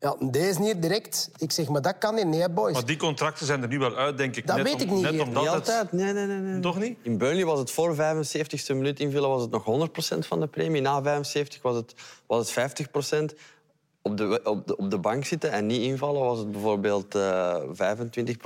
Ja, 0.00 0.16
deze 0.30 0.60
niet 0.60 0.82
direct. 0.82 1.30
Ik 1.36 1.52
zeg, 1.52 1.68
maar 1.68 1.82
dat 1.82 1.98
kan 1.98 2.14
niet, 2.14 2.26
nee, 2.26 2.50
boys. 2.50 2.72
Maar 2.72 2.86
die 2.86 2.96
contracten 2.96 3.46
zijn 3.46 3.62
er 3.62 3.68
nu 3.68 3.78
wel 3.78 3.96
uit, 3.96 4.16
denk 4.16 4.36
ik. 4.36 4.46
Dat 4.46 4.56
net 4.56 4.64
weet 4.64 4.80
ik 4.80 4.90
niet, 4.90 5.02
Net 5.02 5.20
omdat 5.20 5.42
Niet 5.42 5.52
het... 5.52 5.68
altijd. 5.68 5.92
Nee, 5.92 6.12
nee, 6.12 6.26
nee, 6.26 6.38
nee. 6.38 6.60
Toch 6.60 6.78
niet? 6.78 6.98
In 7.02 7.18
Burnley 7.18 7.44
was 7.44 7.58
het 7.58 7.70
voor 7.70 7.94
75ste 7.94 8.66
minuut 8.66 9.00
invallen 9.00 9.28
was 9.28 9.42
het 9.42 9.50
nog 9.50 9.88
100% 10.14 10.18
van 10.18 10.40
de 10.40 10.46
premie. 10.46 10.80
Na 10.80 11.02
75 11.02 11.62
was 11.62 11.76
het, 11.76 11.94
was 12.26 12.54
het 12.54 13.32
50%. 13.32 13.38
Op 14.06 14.16
de, 14.16 14.40
op, 14.44 14.66
de, 14.66 14.76
op 14.76 14.90
de 14.90 14.98
bank 14.98 15.24
zitten 15.24 15.50
en 15.52 15.66
niet 15.66 15.80
invallen 15.82 16.20
was 16.20 16.38
het 16.38 16.50
bijvoorbeeld 16.52 17.14
eh 17.14 17.56
25%. 17.68 17.68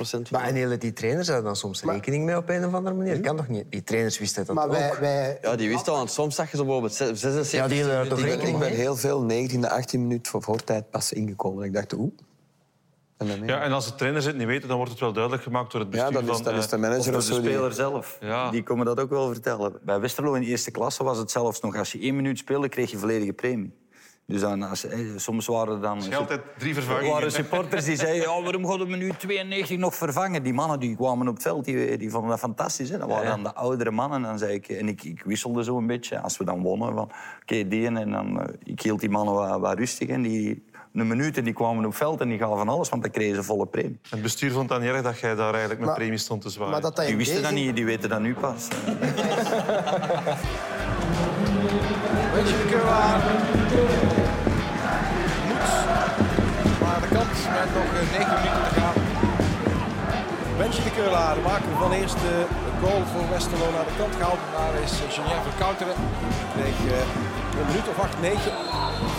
Van 0.00 0.22
Maar 0.30 0.42
en 0.44 0.54
hele 0.54 0.78
die 0.78 0.92
trainers 0.92 1.26
hadden 1.26 1.44
dan 1.44 1.56
soms 1.56 1.82
rekening 1.82 2.24
mee 2.24 2.36
op 2.36 2.48
een 2.48 2.64
of 2.66 2.74
andere 2.74 2.94
manier. 2.96 3.14
Dat 3.14 3.22
kan 3.22 3.36
toch 3.36 3.48
niet? 3.48 3.64
Die 3.68 3.82
trainers 3.84 4.18
wisten 4.18 4.46
dat 4.46 4.54
Maar 4.54 4.64
ook. 4.64 4.70
wij, 4.72 4.96
wij, 5.00 5.38
Ja, 5.42 5.56
die 5.56 5.68
wist 5.68 5.88
al. 5.88 5.96
Want 5.96 6.10
soms 6.10 6.34
zag 6.34 6.50
je 6.50 6.56
ze 6.56 6.62
bijvoorbeeld 6.62 6.94
76 6.94 7.50
Ja, 7.52 7.68
die 7.68 7.84
hadden 7.84 8.08
toch 8.08 8.20
rekening 8.20 8.54
Ik 8.54 8.58
ben 8.58 8.70
heel 8.72 8.96
veel 8.96 9.26
19e, 9.30 9.60
18 9.68 10.00
minuten 10.02 10.32
voor 10.32 10.42
voortijd 10.42 10.90
pas 10.90 11.12
ingekomen. 11.12 11.64
Ik 11.64 11.72
dacht, 11.72 11.92
oeh. 11.92 12.12
En 13.16 13.26
dan, 13.26 13.44
Ja, 13.46 13.62
en 13.62 13.72
als 13.72 13.86
de 13.86 13.94
trainers 13.94 14.24
het 14.24 14.36
niet 14.36 14.46
weten, 14.46 14.68
dan 14.68 14.76
wordt 14.76 14.92
het 14.92 15.00
wel 15.00 15.12
duidelijk 15.12 15.42
gemaakt 15.42 15.72
door 15.72 15.80
het 15.80 15.90
bestuur 15.90 16.08
ja, 16.12 16.14
dan 16.20 16.28
is, 16.30 16.34
van... 16.36 16.44
dan 16.44 16.54
is 16.54 16.64
eh, 16.64 16.70
de 16.70 16.76
manager 16.78 17.16
Of 17.16 17.24
de 17.26 17.34
zo. 17.34 17.40
die- 17.40 17.50
speler 17.50 17.72
zelf. 17.72 18.16
Ja. 18.20 18.50
Die 18.50 18.62
komen 18.62 18.86
dat 18.86 19.00
ook 19.00 19.10
wel 19.10 19.32
vertellen. 19.32 19.72
Bij 19.82 20.00
Westerlo 20.00 20.34
in 20.34 20.40
de 20.40 20.46
eerste 20.46 20.70
klasse 20.70 21.04
was 21.04 21.18
het 21.18 21.30
zelfs 21.30 21.60
nog... 21.60 21.76
Als 21.76 21.92
je 21.92 21.98
één 22.00 22.16
minuut 22.16 22.38
speelde, 22.38 22.68
kreeg 22.68 22.90
je 22.90 22.98
volledige 22.98 23.32
premie. 23.32 23.72
Dus 24.30 24.40
dan, 24.40 24.62
als, 24.62 24.86
eh, 24.86 24.98
soms 25.16 25.46
waren 25.46 25.74
er 25.74 25.80
dan... 25.80 26.14
altijd 26.14 26.40
drie 26.58 26.68
Er 26.74 26.74
vervangingen. 26.82 27.12
waren 27.12 27.32
supporters 27.32 27.84
die 27.84 27.96
zeiden... 27.96 28.20
Ja, 28.22 28.42
waarom 28.42 28.66
gaan 28.66 28.78
we 28.78 28.84
minuut 28.86 29.18
92 29.20 29.78
nog 29.78 29.94
vervangen? 29.94 30.42
Die 30.42 30.52
mannen 30.52 30.80
die 30.80 30.96
kwamen 30.96 31.28
op 31.28 31.34
het 31.34 31.42
veld, 31.42 31.64
die, 31.64 31.98
die 31.98 32.10
vonden 32.10 32.30
dat 32.30 32.38
fantastisch. 32.38 32.88
Hè? 32.90 32.98
Dat 32.98 33.08
waren 33.08 33.26
dan 33.30 33.42
de 33.42 33.54
oudere 33.54 33.90
mannen. 33.90 34.18
En, 34.18 34.24
dan 34.24 34.38
zei 34.38 34.52
ik, 34.54 34.68
en 34.68 34.88
ik, 34.88 35.02
ik 35.04 35.22
wisselde 35.24 35.64
zo 35.64 35.76
een 35.78 35.86
beetje. 35.86 36.20
Als 36.20 36.36
we 36.36 36.44
dan 36.44 36.62
wonnen, 36.62 36.94
van 36.94 37.10
oké, 37.42 37.68
die 37.68 37.86
en, 37.86 38.10
dan... 38.10 38.40
eh, 38.40 38.54
ik 38.64 38.80
hield 38.82 39.00
die 39.00 39.10
mannen 39.10 39.34
wat, 39.34 39.60
wat 39.60 39.78
rustig. 39.78 40.08
En 40.08 40.22
die, 40.22 40.64
een 40.94 41.06
minuut 41.06 41.36
en 41.36 41.44
die 41.44 41.52
kwamen 41.52 41.78
op 41.84 41.90
het 41.90 41.96
veld 41.98 42.20
en 42.20 42.28
die 42.28 42.38
gaven 42.38 42.56
van 42.56 42.68
alles, 42.68 42.88
want 42.88 43.02
dan 43.02 43.10
kregen 43.10 43.34
ze 43.34 43.42
volle 43.42 43.66
premie. 43.66 43.98
Het 44.10 44.22
bestuur 44.22 44.50
vond 44.52 44.70
niet 44.70 44.88
erg 44.88 45.02
dat 45.02 45.18
jij 45.18 45.34
daar 45.34 45.50
eigenlijk 45.50 45.78
met 45.80 45.88
Maar- 45.88 45.98
premie 45.98 46.18
stond 46.18 46.42
te 46.42 46.48
zwaaien. 46.50 46.72
maar 46.72 46.80
dat 46.80 46.96
dat 46.96 47.06
Die 47.06 47.16
wisten 47.16 47.42
dat 47.42 47.52
niet, 47.52 47.76
die 47.76 47.84
weten 47.84 48.08
dat 48.08 48.20
nu 48.20 48.34
pas. 48.34 48.68
De 57.50 57.56
met 57.60 57.74
nog 57.78 57.88
eh, 57.98 58.18
9 58.18 58.34
minuten 58.38 58.64
te 58.68 58.74
gaan. 58.80 58.96
Wensje 60.60 60.82
de 60.88 60.92
Keulaar, 60.98 61.34
de 61.38 61.44
maker 61.50 61.72
van 61.82 61.90
de 61.92 61.98
eerste 62.02 62.30
goal 62.82 63.02
voor 63.12 63.26
Westerlo 63.34 63.66
naar 63.76 63.88
de 63.90 63.96
kant 64.00 64.14
gehaald. 64.18 64.42
Daar 64.56 64.74
is 64.86 64.94
eh, 65.02 65.06
Julien 65.14 65.42
Verkouteren. 65.48 65.96
Kreeg 66.54 66.78
eh, 66.94 67.58
een 67.58 67.66
minuut 67.70 67.86
of 67.92 67.98
8, 68.06 68.20
9 68.20 68.52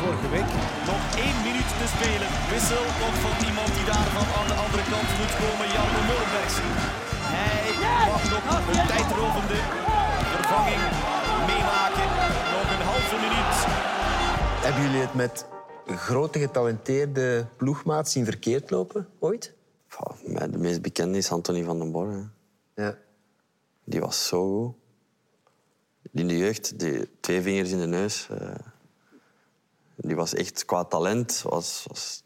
vorige 0.01 0.29
week. 0.35 0.49
Nog 0.91 1.01
één 1.25 1.37
minuut 1.47 1.69
te 1.81 1.87
spelen. 1.95 2.29
Wissel 2.51 2.85
komt 3.01 3.19
van 3.25 3.35
iemand 3.49 3.71
die 3.77 3.87
daarvan 3.93 4.27
aan 4.37 4.49
de 4.51 4.57
andere 4.63 4.85
kant 4.93 5.09
moet 5.19 5.33
komen. 5.43 5.65
Jarno 5.75 6.01
Molenbergsen. 6.09 6.69
Hij 7.35 7.65
mag 8.11 8.23
nog 8.33 8.43
een 8.71 8.87
tijdrovende 8.93 9.59
vervanging 10.33 10.81
meemaken. 11.49 12.07
Nog 12.55 12.67
een 12.75 12.85
halve 12.91 13.17
minuut. 13.25 13.55
Hebben 14.65 14.81
jullie 14.85 15.03
het 15.07 15.15
met 15.23 15.35
grote 15.85 16.39
getalenteerde 16.39 17.45
ploegmaat 17.57 18.09
zien 18.09 18.25
verkeerd 18.25 18.69
lopen 18.69 19.07
ooit? 19.19 19.53
Mij 20.25 20.49
de 20.49 20.57
meest 20.57 20.81
bekende 20.81 21.17
is 21.17 21.31
Anthony 21.31 21.63
van 21.63 21.79
den 21.79 21.91
Borre. 21.91 22.27
Ja. 22.75 22.97
Die 23.83 23.99
was 23.99 24.27
zo 24.27 24.63
goed. 24.63 24.75
In 26.11 26.27
de 26.27 26.37
jeugd, 26.37 26.79
die 26.79 27.09
twee 27.19 27.41
vingers 27.41 27.71
in 27.71 27.79
de 27.79 27.85
neus. 27.87 28.27
eh, 28.29 28.55
die 29.95 30.15
was 30.15 30.33
echt 30.33 30.65
qua 30.65 30.83
talent, 30.85 31.41
was, 31.41 31.85
was 31.87 32.23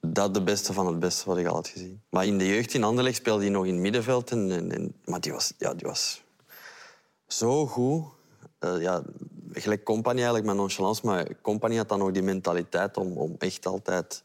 dat 0.00 0.34
de 0.34 0.42
beste 0.42 0.72
van 0.72 0.86
het 0.86 0.98
beste 0.98 1.24
wat 1.26 1.38
ik 1.38 1.46
al 1.46 1.54
had 1.54 1.68
gezien. 1.68 2.00
Maar 2.10 2.26
in 2.26 2.38
de 2.38 2.46
jeugd 2.46 2.74
in 2.74 2.84
Anderlecht 2.84 3.16
speelde 3.16 3.42
hij 3.42 3.50
nog 3.52 3.66
in 3.66 3.72
het 3.72 3.82
middenveld. 3.82 4.30
En, 4.30 4.50
en, 4.50 4.72
en- 4.72 4.94
maar 5.04 5.20
die 5.20 5.32
was, 5.32 5.52
ja, 5.58 5.74
die 5.74 5.86
was 5.86 6.22
zo 7.26 7.66
goed. 7.66 8.04
Eh, 8.58 8.80
ja, 8.80 9.02
gelijk 9.52 9.84
Company 9.84 10.16
eigenlijk, 10.16 10.46
met 10.46 10.56
nonchalance. 10.56 11.06
Maar 11.06 11.40
Company 11.42 11.76
had 11.76 11.88
dan 11.88 11.98
nog 11.98 12.10
die 12.10 12.22
mentaliteit 12.22 12.96
om, 12.96 13.16
om 13.16 13.34
echt 13.38 13.66
altijd 13.66 14.24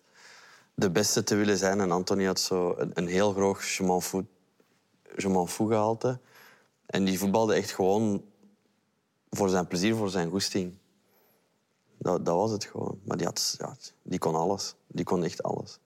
de 0.74 0.92
beste 0.92 1.24
te 1.24 1.36
willen 1.36 1.58
zijn. 1.58 1.80
En 1.80 1.92
Anthony 1.92 2.26
had 2.26 2.40
zo 2.40 2.74
een, 2.78 2.92
een 2.94 3.08
heel 3.08 3.34
groot 3.34 3.64
je 5.16 5.30
m'en 5.30 5.48
gehalte. 5.48 6.20
En 6.86 7.04
die 7.04 7.20
voetbalde 7.20 7.54
echt 7.54 7.72
gewoon 7.72 8.24
voor 9.30 9.50
zijn 9.50 9.68
plezier, 9.68 9.96
voor 9.96 10.10
zijn 10.10 10.30
goesting. 10.30 10.74
Dat, 11.98 12.26
dat 12.26 12.36
was 12.36 12.52
het 12.52 12.64
gewoon. 12.64 13.00
Maar 13.06 13.18
die, 13.18 13.26
had, 13.26 13.56
ja, 13.58 13.76
die 14.02 14.20
kon 14.20 14.36
alles. 14.36 14.76
Die 14.88 15.06
kon 15.06 15.24
echt 15.24 15.44
alles. 15.44 15.80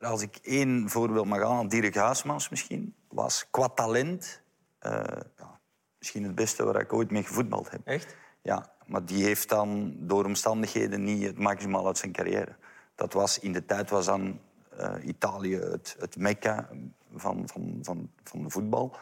Als 0.00 0.22
ik 0.22 0.36
één 0.42 0.88
voorbeeld 0.88 1.26
mag 1.26 1.42
aan, 1.42 1.68
Dirk 1.68 1.94
Huismans 1.94 2.48
misschien, 2.48 2.94
was 3.08 3.46
qua 3.50 3.68
talent 3.68 4.40
eh, 4.78 5.20
ja, 5.36 5.60
misschien 5.98 6.24
het 6.24 6.34
beste 6.34 6.64
waar 6.64 6.80
ik 6.80 6.92
ooit 6.92 7.10
mee 7.10 7.22
gevoetbald 7.22 7.70
heb. 7.70 7.86
Echt? 7.86 8.16
Ja, 8.42 8.74
maar 8.86 9.04
die 9.04 9.24
heeft 9.24 9.48
dan 9.48 9.94
door 9.98 10.24
omstandigheden 10.24 11.04
niet 11.04 11.22
het 11.22 11.38
maximaal 11.38 11.86
uit 11.86 11.98
zijn 11.98 12.12
carrière. 12.12 12.56
Dat 12.94 13.12
was 13.12 13.38
in 13.38 13.52
de 13.52 13.64
tijd 13.64 13.90
was 13.90 14.06
dan 14.06 14.40
eh, 14.76 14.94
Italië 15.04 15.56
het, 15.56 15.96
het 15.98 16.16
mekka 16.16 16.68
van, 17.14 17.42
van, 17.48 17.78
van, 17.82 18.10
van 18.24 18.42
de 18.42 18.50
voetbal. 18.50 18.96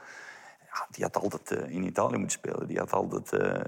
Die 0.91 1.05
had 1.05 1.17
altijd 1.17 1.51
eh, 1.51 1.75
in 1.75 1.85
Italië 1.85 2.17
moeten 2.17 2.39
spelen. 2.39 2.67
Die 2.67 2.79
had 2.79 2.93
altijd 2.93 3.33
eh 3.33 3.61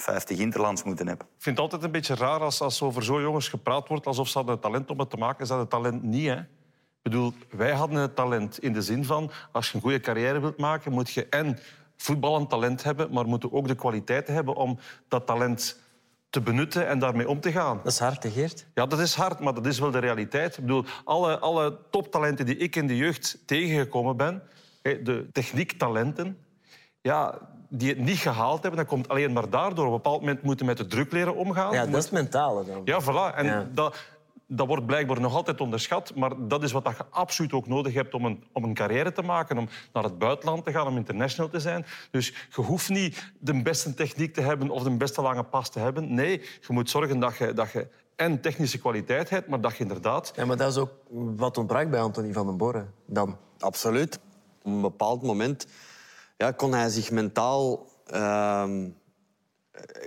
50 0.00 0.38
interlands 0.38 0.82
moeten 0.82 1.06
hebben. 1.06 1.26
Ik 1.26 1.42
vind 1.42 1.56
het 1.56 1.64
altijd 1.64 1.82
een 1.82 1.90
beetje 1.90 2.14
raar 2.14 2.40
als, 2.40 2.60
als 2.60 2.82
over 2.82 3.02
zo'n 3.02 3.20
jongens 3.20 3.48
gepraat 3.48 3.88
wordt 3.88 4.06
alsof 4.06 4.28
ze 4.28 4.36
hadden 4.36 4.54
het 4.54 4.62
talent 4.62 4.90
om 4.90 4.98
het 4.98 5.10
te 5.10 5.16
maken. 5.16 5.46
Ze 5.46 5.52
hadden 5.52 5.70
het 5.70 5.82
talent 5.82 6.02
niet, 6.02 6.26
hè. 6.26 6.36
Ik 6.36 7.14
bedoel, 7.14 7.32
wij 7.50 7.72
hadden 7.72 8.00
het 8.00 8.16
talent 8.16 8.58
in 8.58 8.72
de 8.72 8.82
zin 8.82 9.04
van... 9.04 9.30
als 9.52 9.68
je 9.68 9.74
een 9.74 9.80
goede 9.80 10.00
carrière 10.00 10.40
wilt 10.40 10.58
maken, 10.58 10.92
moet 10.92 11.10
je 11.10 11.26
en 11.26 11.58
voetballend 11.98 12.50
talent 12.50 12.82
hebben... 12.82 13.12
maar 13.12 13.26
moet 13.26 13.42
je 13.42 13.52
ook 13.52 13.68
de 13.68 13.74
kwaliteiten 13.74 14.34
hebben 14.34 14.54
om 14.54 14.78
dat 15.08 15.26
talent 15.26 15.80
te 16.30 16.40
benutten 16.40 16.86
en 16.86 16.98
daarmee 16.98 17.28
om 17.28 17.40
te 17.40 17.52
gaan. 17.52 17.80
Dat 17.82 17.92
is 17.92 17.98
hard, 17.98 18.22
hè, 18.22 18.30
Geert? 18.30 18.66
Ja, 18.74 18.86
dat 18.86 18.98
is 18.98 19.14
hard, 19.14 19.40
maar 19.40 19.54
dat 19.54 19.66
is 19.66 19.78
wel 19.78 19.90
de 19.90 19.98
realiteit. 19.98 20.56
Ik 20.56 20.62
bedoel, 20.62 20.84
alle, 21.04 21.38
alle 21.38 21.78
toptalenten 21.90 22.46
die 22.46 22.56
ik 22.56 22.76
in 22.76 22.86
de 22.86 22.96
jeugd 22.96 23.38
tegengekomen 23.46 24.16
ben... 24.16 24.42
de 24.82 25.28
techniektalenten, 25.32 26.38
ja, 27.00 27.38
die 27.68 27.88
het 27.88 27.98
niet 27.98 28.18
gehaald 28.18 28.62
hebben, 28.62 28.80
dat 28.80 28.88
komt 28.88 29.08
alleen 29.08 29.32
maar 29.32 29.50
daardoor. 29.50 29.86
Op 29.86 29.90
een 29.92 29.96
bepaald 29.96 30.20
moment 30.20 30.42
moeten 30.42 30.66
met 30.66 30.76
de 30.76 30.86
druk 30.86 31.12
leren 31.12 31.34
omgaan. 31.34 31.72
Ja, 31.72 31.86
dat 31.86 31.96
is 31.96 32.04
het 32.04 32.12
mentale 32.12 32.64
dan. 32.64 32.80
ja, 32.84 33.02
voilà. 33.02 33.36
En 33.36 33.44
Ja. 33.44 33.68
Dat, 33.72 33.96
dat 34.48 34.66
wordt 34.66 34.86
blijkbaar 34.86 35.20
nog 35.20 35.34
altijd 35.34 35.60
onderschat. 35.60 36.14
Maar 36.14 36.48
dat 36.48 36.62
is 36.62 36.72
wat 36.72 36.84
je 36.84 37.04
absoluut 37.10 37.52
ook 37.52 37.66
nodig 37.66 37.94
hebt 37.94 38.14
om 38.14 38.24
een, 38.24 38.44
om 38.52 38.64
een 38.64 38.74
carrière 38.74 39.12
te 39.12 39.22
maken. 39.22 39.58
Om 39.58 39.68
naar 39.92 40.02
het 40.02 40.18
buitenland 40.18 40.64
te 40.64 40.72
gaan, 40.72 40.86
om 40.86 40.96
international 40.96 41.50
te 41.50 41.60
zijn. 41.60 41.86
Dus 42.10 42.26
je 42.28 42.62
hoeft 42.62 42.88
niet 42.88 43.32
de 43.38 43.62
beste 43.62 43.94
techniek 43.94 44.34
te 44.34 44.40
hebben 44.40 44.70
of 44.70 44.82
de 44.82 44.96
beste 44.96 45.22
lange 45.22 45.42
pas 45.42 45.70
te 45.70 45.78
hebben. 45.78 46.14
Nee, 46.14 46.40
je 46.40 46.72
moet 46.72 46.90
zorgen 46.90 47.18
dat 47.18 47.36
je, 47.36 47.52
dat 47.52 47.70
je 47.70 47.88
en 48.16 48.40
technische 48.40 48.78
kwaliteit 48.78 49.30
hebt, 49.30 49.48
maar 49.48 49.60
dat 49.60 49.76
je 49.76 49.82
inderdaad... 49.82 50.32
Ja, 50.36 50.44
maar 50.44 50.56
dat 50.56 50.70
is 50.70 50.76
ook 50.76 50.90
wat 51.36 51.58
ontbrak 51.58 51.90
bij 51.90 52.00
Anthony 52.00 52.32
van 52.32 52.46
den 52.46 52.56
Borre 52.56 52.86
dan. 53.06 53.36
Absoluut. 53.58 54.18
Op 54.62 54.72
een 54.72 54.80
bepaald 54.80 55.22
moment 55.22 55.66
ja, 56.36 56.50
kon 56.50 56.72
hij 56.72 56.88
zich 56.88 57.10
mentaal... 57.10 57.86
ehm, 58.06 58.88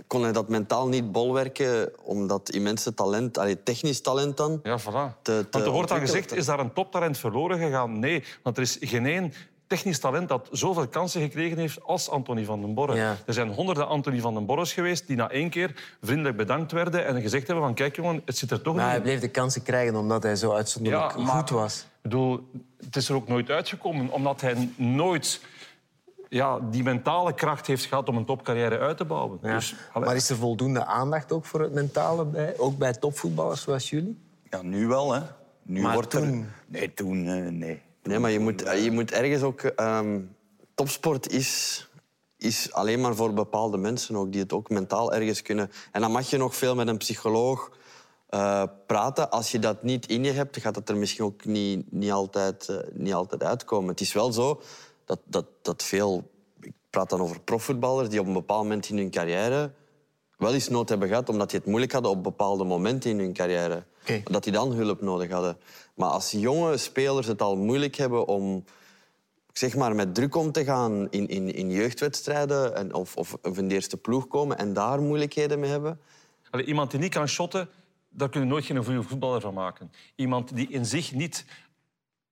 kon 0.07 0.23
hij 0.23 0.31
dat 0.31 0.49
mentaal 0.49 0.87
niet 0.87 1.11
bolwerken 1.11 1.91
om 2.03 2.27
dat 2.27 2.49
immense 2.49 2.93
talent, 2.93 3.37
allee, 3.37 3.63
technisch 3.63 4.01
talent 4.01 4.37
dan... 4.37 4.59
Ja, 4.63 4.79
voilà. 4.79 4.83
te- 5.21 5.21
te 5.21 5.47
Want 5.51 5.65
er 5.65 5.71
wordt 5.71 5.89
dan 5.89 5.99
gezegd, 5.99 6.35
is 6.35 6.45
daar 6.45 6.59
een 6.59 6.73
toptalent 6.73 7.17
verloren 7.17 7.57
gegaan? 7.59 7.99
Nee, 7.99 8.23
want 8.43 8.57
er 8.57 8.63
is 8.63 8.77
geen 8.81 9.05
één 9.05 9.33
technisch 9.67 9.99
talent 9.99 10.29
dat 10.29 10.47
zoveel 10.51 10.87
kansen 10.87 11.21
gekregen 11.21 11.57
heeft 11.57 11.83
als 11.83 12.09
Anthony 12.09 12.43
van 12.45 12.61
den 12.61 12.73
Borre. 12.73 12.95
Ja. 12.95 13.17
Er 13.25 13.33
zijn 13.33 13.49
honderden 13.53 13.87
Anthony 13.87 14.19
van 14.19 14.33
den 14.33 14.45
Borres 14.45 14.73
geweest 14.73 15.07
die 15.07 15.15
na 15.15 15.29
één 15.29 15.49
keer 15.49 15.95
vriendelijk 16.01 16.37
bedankt 16.37 16.71
werden 16.71 17.05
en 17.05 17.21
gezegd 17.21 17.47
hebben 17.47 17.65
van 17.65 17.73
kijk 17.73 17.95
jongen, 17.95 18.21
het 18.25 18.37
zit 18.37 18.51
er 18.51 18.61
toch 18.61 18.75
Maar 18.75 18.83
niet 18.83 18.91
hij 18.93 19.01
bleef 19.01 19.19
de 19.19 19.27
kansen 19.27 19.63
krijgen 19.63 19.95
omdat 19.95 20.23
hij 20.23 20.35
zo 20.35 20.51
uitzonderlijk 20.53 21.11
Ja, 21.11 21.17
maar- 21.21 21.35
goed 21.37 21.49
was. 21.49 21.79
Ik 21.79 22.01
bedoel, 22.01 22.49
het 22.85 22.95
is 22.95 23.09
er 23.09 23.15
ook 23.15 23.27
nooit 23.27 23.49
uitgekomen, 23.49 24.09
omdat 24.11 24.41
hij 24.41 24.69
nooit 24.75 25.41
ja, 26.33 26.59
die 26.59 26.83
mentale 26.83 27.33
kracht 27.33 27.67
heeft 27.67 27.85
gehad 27.85 28.09
om 28.09 28.17
een 28.17 28.25
topcarrière 28.25 28.79
uit 28.79 28.97
te 28.97 29.05
bouwen. 29.05 29.39
Ja. 29.41 29.55
Dus, 29.55 29.75
maar 29.93 30.15
is 30.15 30.29
er 30.29 30.35
voldoende 30.35 30.85
aandacht 30.85 31.31
ook 31.31 31.45
voor 31.45 31.61
het 31.61 31.73
mentale 31.73 32.25
bij? 32.25 32.53
Ook 32.57 32.77
bij 32.77 32.93
topvoetballers 32.93 33.61
zoals 33.61 33.89
jullie? 33.89 34.17
Ja, 34.49 34.61
nu 34.61 34.87
wel, 34.87 35.13
hè. 35.13 35.21
Nu 35.63 35.81
Maar 35.81 35.93
wordt 35.93 36.09
toen- 36.09 36.23
er... 36.41 36.45
Nee, 36.67 36.93
toen 36.93 37.27
eh, 37.27 37.51
nee. 37.51 37.81
Nee, 38.03 38.19
maar 38.19 38.31
je 38.31 38.39
moet, 38.39 38.59
je 38.83 38.91
moet 38.91 39.11
ergens 39.11 39.41
ook... 39.41 39.61
ehm, 39.61 40.19
topsport 40.75 41.31
is, 41.31 41.87
is 42.37 42.73
alleen 42.73 43.01
maar 43.01 43.15
voor 43.15 43.33
bepaalde 43.33 43.77
mensen 43.77 44.15
ook, 44.15 44.31
die 44.31 44.41
het 44.41 44.53
ook 44.53 44.69
mentaal 44.69 45.13
ergens 45.13 45.41
kunnen. 45.41 45.71
En 45.91 46.01
dan 46.01 46.11
mag 46.11 46.29
je 46.29 46.37
nog 46.37 46.55
veel 46.55 46.75
met 46.75 46.87
een 46.87 46.97
psycholoog 46.97 47.71
eh, 48.29 48.63
praten. 48.87 49.29
Als 49.31 49.51
je 49.51 49.59
dat 49.59 49.83
niet 49.83 50.05
in 50.07 50.23
je 50.23 50.31
hebt, 50.31 50.57
gaat 50.57 50.75
het 50.75 50.89
er 50.89 50.97
misschien 50.97 51.25
ook 51.25 51.45
niet, 51.45 51.91
niet, 51.91 52.11
altijd, 52.11 52.69
eh, 52.69 52.77
niet 52.93 53.13
altijd 53.13 53.43
uitkomen. 53.43 53.89
Het 53.89 54.01
is 54.01 54.13
wel 54.13 54.31
zo 54.31 54.61
dat, 55.11 55.19
dat, 55.25 55.45
dat 55.61 55.83
veel... 55.83 56.31
Ik 56.61 56.73
praat 56.89 57.09
dan 57.09 57.21
over 57.21 57.41
profvoetballers 57.41 58.09
die 58.09 58.19
op 58.19 58.25
een 58.25 58.33
bepaald 58.33 58.63
moment 58.63 58.89
in 58.89 58.97
hun 58.97 59.11
carrière 59.11 59.71
wel 60.37 60.53
eens 60.53 60.69
nood 60.69 60.89
hebben 60.89 61.07
gehad 61.07 61.29
omdat 61.29 61.49
die 61.49 61.59
het 61.59 61.67
moeilijk 61.67 61.91
hadden 61.91 62.11
op 62.11 62.23
bepaalde 62.23 62.63
momenten 62.63 63.09
in 63.09 63.19
hun 63.19 63.33
carrière. 63.33 63.83
Dat 64.23 64.43
die 64.43 64.53
dan 64.53 64.71
hulp 64.71 65.01
nodig 65.01 65.31
hadden. 65.31 65.57
Maar 65.95 66.09
als 66.09 66.31
jonge 66.31 66.77
spelers 66.77 67.27
het 67.27 67.41
al 67.41 67.57
moeilijk 67.57 67.95
hebben 67.95 68.27
om 68.27 68.63
zeg 69.53 69.75
maar, 69.75 69.95
met 69.95 70.15
druk 70.15 70.35
om 70.35 70.51
te 70.51 70.63
gaan 70.63 71.09
in, 71.09 71.27
in, 71.27 71.53
in 71.53 71.71
jeugdwedstrijden 71.71 72.75
en, 72.75 72.93
of, 72.93 73.15
of, 73.15 73.37
of 73.41 73.57
in 73.57 73.67
de 73.67 73.73
eerste 73.73 73.97
ploeg 73.97 74.27
komen 74.27 74.57
en 74.57 74.73
daar 74.73 75.01
moeilijkheden 75.01 75.59
mee 75.59 75.69
hebben... 75.69 75.99
Allee, 76.49 76.65
iemand 76.65 76.91
die 76.91 76.99
niet 76.99 77.13
kan 77.13 77.27
shotten, 77.27 77.69
daar 78.09 78.29
kun 78.29 78.41
je 78.41 78.47
nooit 78.47 78.65
geen 78.65 78.83
goede 78.83 79.03
voetballer 79.03 79.41
van 79.41 79.53
maken. 79.53 79.91
Iemand 80.15 80.55
die 80.55 80.69
in 80.69 80.85
zich 80.85 81.13
niet 81.13 81.45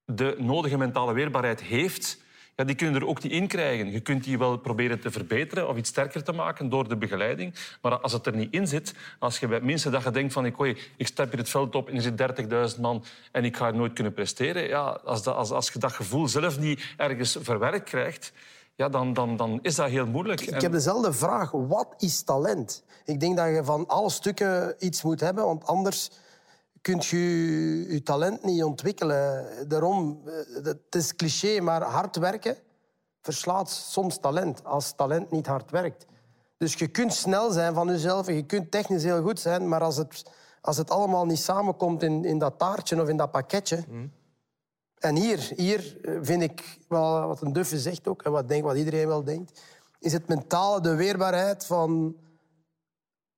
de 0.05 0.35
nodige 0.37 0.77
mentale 0.77 1.13
weerbaarheid 1.13 1.61
heeft, 1.61 2.17
ja, 2.59 2.65
die 2.65 2.75
kun 2.75 2.93
je 2.93 2.99
er 2.99 3.07
ook 3.07 3.23
niet 3.23 3.31
in 3.31 3.47
krijgen. 3.47 3.91
Je 3.91 3.99
kunt 3.99 4.23
die 4.23 4.37
wel 4.37 4.57
proberen 4.57 4.99
te 4.99 5.11
verbeteren 5.11 5.67
of 5.67 5.77
iets 5.77 5.89
sterker 5.89 6.23
te 6.23 6.31
maken 6.31 6.69
door 6.69 6.87
de 6.87 6.97
begeleiding. 6.97 7.53
Maar 7.81 7.99
als 7.99 8.11
het 8.11 8.25
er 8.25 8.35
niet 8.35 8.53
in 8.53 8.67
zit, 8.67 8.93
als 9.19 9.39
je 9.39 9.47
bij 9.47 9.61
mensen 9.61 9.91
dat 9.91 10.03
je 10.03 10.11
denkt 10.11 10.33
van 10.33 10.45
ik, 10.45 10.59
oei, 10.59 10.77
ik 10.97 11.07
stap 11.07 11.29
hier 11.29 11.39
het 11.39 11.49
veld 11.49 11.75
op 11.75 11.89
en 11.89 11.95
er 11.95 12.01
zit 12.01 12.73
30.000 12.75 12.81
man 12.81 13.03
en 13.31 13.45
ik 13.45 13.57
ga 13.57 13.71
nooit 13.71 13.93
kunnen 13.93 14.13
presteren. 14.13 14.67
Ja, 14.67 14.99
als, 15.03 15.23
dat, 15.23 15.35
als, 15.35 15.51
als 15.51 15.69
je 15.71 15.79
dat 15.79 15.91
gevoel 15.91 16.27
zelf 16.27 16.59
niet 16.59 16.93
ergens 16.97 17.37
verwerkt 17.41 17.89
krijgt, 17.89 18.31
ja, 18.75 18.89
dan, 18.89 19.13
dan, 19.13 19.37
dan 19.37 19.59
is 19.61 19.75
dat 19.75 19.89
heel 19.89 20.07
moeilijk. 20.07 20.41
Ik 20.41 20.61
heb 20.61 20.71
dezelfde 20.71 21.13
vraag. 21.13 21.51
Wat 21.51 21.93
is 21.97 22.23
talent? 22.23 22.83
Ik 23.05 23.19
denk 23.19 23.37
dat 23.37 23.47
je 23.47 23.63
van 23.63 23.87
alle 23.87 24.09
stukken 24.09 24.75
iets 24.79 25.01
moet 25.01 25.19
hebben, 25.19 25.45
want 25.45 25.65
anders 25.65 26.09
kun 26.81 26.97
je 26.99 27.85
je 27.89 28.03
talent 28.03 28.43
niet 28.43 28.63
ontwikkelen. 28.63 29.47
Daarom, 29.67 30.21
eh, 30.25 30.63
het 30.63 30.95
is 30.95 31.15
cliché, 31.15 31.61
maar 31.61 31.81
hard 31.81 32.15
werken 32.15 32.57
verslaat 33.21 33.69
soms 33.69 34.19
talent, 34.19 34.63
als 34.63 34.95
talent 34.95 35.31
niet 35.31 35.47
hard 35.47 35.71
werkt. 35.71 36.05
Dus 36.57 36.73
je 36.73 36.87
kunt 36.87 37.13
snel 37.13 37.51
zijn 37.51 37.73
van 37.73 37.87
jezelf 37.87 38.27
en 38.27 38.35
je 38.35 38.45
kunt 38.45 38.71
technisch 38.71 39.03
heel 39.03 39.21
goed 39.21 39.39
zijn, 39.39 39.67
maar 39.67 39.81
als 39.81 39.97
het, 39.97 40.23
als 40.61 40.77
het 40.77 40.89
allemaal 40.89 41.25
niet 41.25 41.39
samenkomt 41.39 42.03
in, 42.03 42.25
in 42.25 42.37
dat 42.37 42.57
taartje 42.57 43.01
of 43.01 43.07
in 43.07 43.17
dat 43.17 43.31
pakketje... 43.31 43.83
En 44.99 45.15
hier, 45.15 45.51
hier 45.55 45.97
eh, 46.01 46.17
vind 46.21 46.41
ik 46.41 46.77
wel 46.87 47.27
wat 47.27 47.41
een 47.41 47.53
duffe 47.53 47.79
zegt 47.79 48.07
ook, 48.07 48.21
en 48.21 48.31
wat, 48.31 48.47
denk, 48.47 48.63
wat 48.63 48.75
iedereen 48.75 49.07
wel 49.07 49.23
denkt, 49.23 49.61
is 49.99 50.13
het 50.13 50.27
mentale, 50.27 50.81
de 50.81 50.95
weerbaarheid 50.95 51.65
van... 51.65 52.15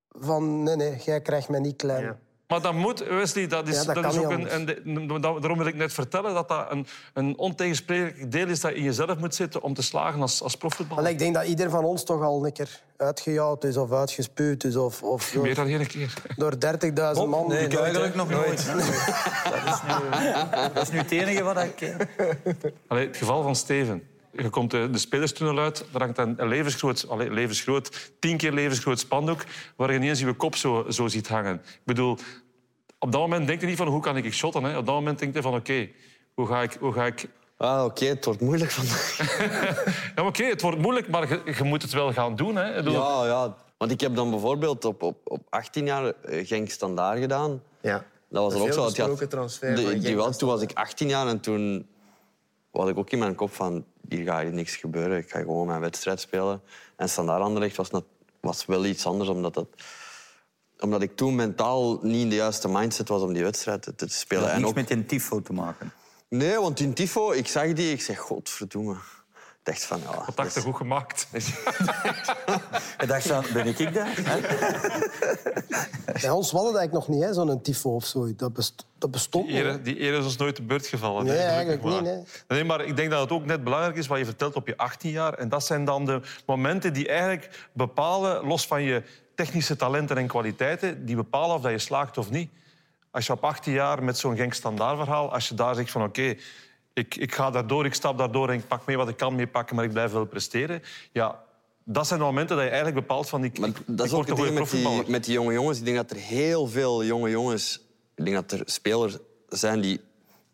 van 0.09 0.63
nee, 0.63 0.75
nee, 0.75 0.97
jij 0.97 1.21
krijgt 1.21 1.49
mij 1.49 1.59
niet 1.59 1.75
klein. 1.75 2.19
Maar 2.51 2.61
dat 2.61 2.73
moet, 2.73 3.07
Wesley, 3.07 3.47
dat 3.47 3.67
is, 3.67 3.83
Ja, 3.83 3.93
dat 3.93 4.13
is 4.13 4.19
ook 4.19 4.31
een, 4.31 5.21
Daarom 5.21 5.57
wil 5.57 5.67
ik 5.67 5.75
net 5.75 5.93
vertellen 5.93 6.33
dat 6.33 6.47
dat 6.47 6.71
een, 6.71 6.87
een 7.13 7.37
ontegensprekelijk 7.37 8.31
deel 8.31 8.47
is 8.47 8.59
dat 8.59 8.71
in 8.71 8.83
jezelf 8.83 9.17
moet 9.17 9.35
zitten 9.35 9.61
om 9.61 9.73
te 9.73 9.81
slagen 9.81 10.21
als, 10.21 10.43
als 10.43 10.55
profvoetballer. 10.55 11.09
Ik 11.09 11.19
denk 11.19 11.33
dat 11.33 11.45
ieder 11.45 11.69
van 11.69 11.83
ons 11.83 12.03
toch 12.03 12.21
al 12.21 12.45
een 12.45 12.51
keer 12.51 12.81
uitgejouwd 12.97 13.63
is 13.63 13.77
of 13.77 13.91
uitgespuwd 13.91 14.63
is. 14.63 14.75
Of, 14.75 15.03
of 15.03 15.31
door, 15.33 15.43
Meer 15.43 15.55
dan 15.55 15.67
één 15.67 15.87
keer. 15.87 16.13
door 16.37 16.53
30.000 16.53 16.59
man. 17.27 17.47
Nee, 17.47 17.67
eigenlijk 17.77 18.15
nog 18.15 18.29
nooit. 18.29 18.65
dat, 18.65 18.75
is 18.75 19.81
nu, 19.87 20.09
dat 20.73 20.83
is 20.83 20.89
nu 20.89 20.97
het 20.97 21.11
enige 21.11 21.43
wat 21.43 21.57
ik. 21.63 21.95
Allee, 22.87 23.07
het 23.07 23.17
geval 23.17 23.43
van 23.43 23.55
Steven. 23.55 24.10
Je 24.33 24.49
komt 24.49 24.71
de, 24.71 24.89
de 24.91 24.97
spelerstunnel 24.97 25.59
uit, 25.59 25.85
daar 25.91 26.01
hangt 26.01 26.17
een, 26.17 26.47
levensgroot, 26.47 27.05
allee, 27.09 27.31
levensgroot, 27.31 28.11
tien 28.19 28.37
keer 28.37 28.51
levensgroot 28.53 28.99
spandoek, 28.99 29.43
waar 29.75 29.91
je 29.91 29.97
ineens 29.97 30.19
je 30.19 30.33
kop 30.33 30.55
zo, 30.55 30.85
zo 30.89 31.07
ziet 31.07 31.27
hangen. 31.27 31.53
Ik 31.55 31.81
bedoel, 31.85 32.17
op 32.99 33.11
dat 33.11 33.21
moment 33.21 33.47
denk 33.47 33.61
je 33.61 33.67
niet 33.67 33.77
van 33.77 33.87
hoe 33.87 34.01
kan 34.01 34.17
ik 34.17 34.33
shotten. 34.33 34.63
Hè? 34.63 34.77
Op 34.77 34.85
dat 34.85 34.95
moment 34.95 35.19
denk 35.19 35.33
je 35.33 35.41
van 35.41 35.55
oké, 35.55 35.89
hoe 36.33 36.47
ga 36.47 36.61
ik... 36.61 36.77
Hoe 36.79 36.93
ga 36.93 37.05
ik... 37.05 37.27
Ah, 37.57 37.83
oké, 37.85 38.05
het 38.05 38.25
wordt 38.25 38.41
moeilijk 38.41 38.71
vandaag. 38.71 39.17
Ja, 40.15 40.15
maar 40.15 40.25
oké, 40.25 40.43
het 40.43 40.61
wordt 40.61 40.77
moeilijk, 40.77 41.07
maar 41.09 41.29
je, 41.29 41.53
je 41.57 41.63
moet 41.63 41.81
het 41.81 41.91
wel 41.91 42.13
gaan 42.13 42.35
doen. 42.35 42.55
Hè? 42.55 42.69
Ik 42.69 42.75
bedoel, 42.75 42.93
Ja, 42.93 43.25
ja. 43.25 43.55
Want 43.77 43.91
ik 43.91 44.01
heb 44.01 44.15
dan 44.15 44.29
bijvoorbeeld 44.29 44.85
op, 44.85 45.01
op, 45.01 45.17
op 45.23 45.41
18 45.49 45.85
jaar 45.85 46.05
eh, 46.05 46.47
Genk 46.47 46.69
Standaard 46.69 47.19
gedaan. 47.19 47.61
Ja. 47.81 48.05
Dat 48.29 48.43
was 48.43 48.53
Een 48.53 48.59
er 48.59 48.65
ook 48.65 48.95
zo. 48.95 49.07
had- 49.09 49.29
transfer 49.29 49.75
de- 49.75 49.97
die 49.99 50.15
wel, 50.15 50.31
toen 50.31 50.49
was 50.49 50.61
ik 50.61 50.71
18 50.73 51.07
jaar 51.07 51.27
en 51.27 51.39
toen 51.39 51.87
had 52.71 52.89
ik 52.89 52.97
ook 52.97 53.09
in 53.09 53.19
mijn 53.19 53.35
kop 53.35 53.53
van... 53.53 53.85
Hier 54.09 54.23
gaat 54.23 54.41
hier 54.41 54.53
niks 54.53 54.75
gebeuren. 54.75 55.17
Ik 55.17 55.29
ga 55.29 55.39
gewoon 55.39 55.67
mijn 55.67 55.79
wedstrijd 55.81 56.19
spelen. 56.19 56.61
En 56.95 57.09
Standaard 57.09 57.41
Anderlecht 57.41 57.75
was, 57.75 57.89
was 58.39 58.65
wel 58.65 58.85
iets 58.85 59.05
anders, 59.05 59.29
omdat, 59.29 59.53
dat, 59.53 59.67
omdat 60.79 61.01
ik 61.01 61.15
toen 61.15 61.35
mentaal 61.35 61.99
niet 62.01 62.21
in 62.21 62.29
de 62.29 62.35
juiste 62.35 62.69
mindset 62.69 63.07
was 63.07 63.21
om 63.21 63.33
die 63.33 63.43
wedstrijd 63.43 63.81
te, 63.81 63.95
te 63.95 64.07
spelen. 64.07 64.43
Dat 64.43 64.51
had 64.51 64.59
en 64.59 64.65
niks 64.65 64.79
ook, 64.79 64.89
met 64.89 64.97
een 64.97 65.05
tifo 65.05 65.41
te 65.41 65.53
maken. 65.53 65.91
Nee, 66.27 66.59
want 66.59 66.79
in 66.79 66.93
Tifo, 66.93 67.31
ik 67.31 67.47
zag 67.47 67.73
die, 67.73 67.91
ik 67.91 68.01
zeg, 68.01 68.19
godverdomme. 68.19 68.95
Ik 69.63 69.67
dacht 69.67 69.85
van, 69.85 70.01
dacht 70.35 70.53
je 70.53 70.61
goed 70.61 70.75
gemaakt? 70.75 71.27
Ik 73.01 73.07
dacht 73.07 73.27
van, 73.27 73.45
ben 73.53 73.67
ik 73.67 73.79
ik 73.79 73.93
dat? 73.93 74.07
Bij 76.21 76.29
ons 76.29 76.51
hadden 76.51 76.71
dat 76.71 76.79
eigenlijk 76.79 76.91
nog 76.91 77.07
niet, 77.07 77.23
hè, 77.23 77.33
zo'n 77.33 77.61
tifo 77.61 77.95
of 77.95 78.05
zo. 78.05 78.35
Dat, 78.35 78.53
best, 78.53 78.85
dat 78.97 79.11
bestond 79.11 79.47
Die 79.47 79.55
ere, 79.55 79.81
die 79.81 79.97
ere 79.97 80.17
is 80.17 80.23
ons 80.23 80.37
nooit 80.37 80.55
te 80.55 80.61
beurt 80.61 80.87
gevallen. 80.87 81.25
Nee, 81.25 81.37
eigenlijk 81.37 81.83
niet, 81.83 82.01
maar. 82.03 82.17
Nee, 82.47 82.63
maar 82.63 82.85
ik 82.85 82.95
denk 82.95 83.11
dat 83.11 83.21
het 83.21 83.31
ook 83.31 83.45
net 83.45 83.63
belangrijk 83.63 83.95
is 83.95 84.07
wat 84.07 84.17
je 84.17 84.25
vertelt 84.25 84.55
op 84.55 84.67
je 84.67 84.77
18 84.77 85.11
jaar. 85.11 85.33
En 85.33 85.49
dat 85.49 85.65
zijn 85.65 85.85
dan 85.85 86.05
de 86.05 86.21
momenten 86.45 86.93
die 86.93 87.07
eigenlijk 87.07 87.69
bepalen, 87.73 88.45
los 88.45 88.67
van 88.67 88.81
je 88.83 89.03
technische 89.35 89.75
talenten 89.75 90.17
en 90.17 90.27
kwaliteiten, 90.27 91.05
die 91.05 91.15
bepalen 91.15 91.55
of 91.55 91.61
dat 91.61 91.71
je 91.71 91.79
slaagt 91.79 92.17
of 92.17 92.29
niet. 92.29 92.51
Als 93.11 93.25
je 93.25 93.33
op 93.33 93.43
18 93.43 93.73
jaar 93.73 94.03
met 94.03 94.17
zo'n 94.17 94.35
Genk 94.35 94.53
standaard 94.53 94.97
verhaal, 94.97 95.33
als 95.33 95.47
je 95.47 95.55
daar 95.55 95.75
zegt 95.75 95.91
van 95.91 96.03
oké, 96.03 96.35
ik, 96.93 97.15
ik 97.15 97.33
ga 97.33 97.49
daardoor, 97.49 97.85
ik 97.85 97.93
stap 97.93 98.17
daardoor 98.17 98.49
en 98.49 98.55
ik 98.55 98.67
pak 98.67 98.85
mee 98.85 98.97
wat 98.97 99.09
ik 99.09 99.17
kan 99.17 99.35
meepakken, 99.35 99.75
maar 99.75 99.85
ik 99.85 99.91
blijf 99.91 100.11
wel 100.11 100.25
presteren. 100.25 100.81
Ja, 101.11 101.43
dat 101.83 102.07
zijn 102.07 102.19
de 102.19 102.25
momenten 102.25 102.55
dat 102.55 102.65
je 102.65 102.71
eigenlijk 102.71 103.07
bepaalt 103.07 103.29
van 103.29 103.43
ik, 103.43 103.59
ik, 103.59 103.77
Dat 103.85 104.05
is 104.05 104.13
ook 104.13 104.27
een 104.27 104.37
goede 104.37 104.51
met 104.51 104.69
die, 104.69 105.03
met 105.07 105.23
die 105.23 105.33
jonge 105.33 105.53
jongens. 105.53 105.79
Ik 105.79 105.85
denk 105.85 105.97
dat 105.97 106.11
er 106.11 106.17
heel 106.17 106.67
veel 106.67 107.03
jonge 107.03 107.29
jongens... 107.29 107.81
Ik 108.15 108.25
denk 108.25 108.35
dat 108.35 108.59
er 108.59 108.61
spelers 108.65 109.17
zijn 109.47 109.81
die 109.81 110.01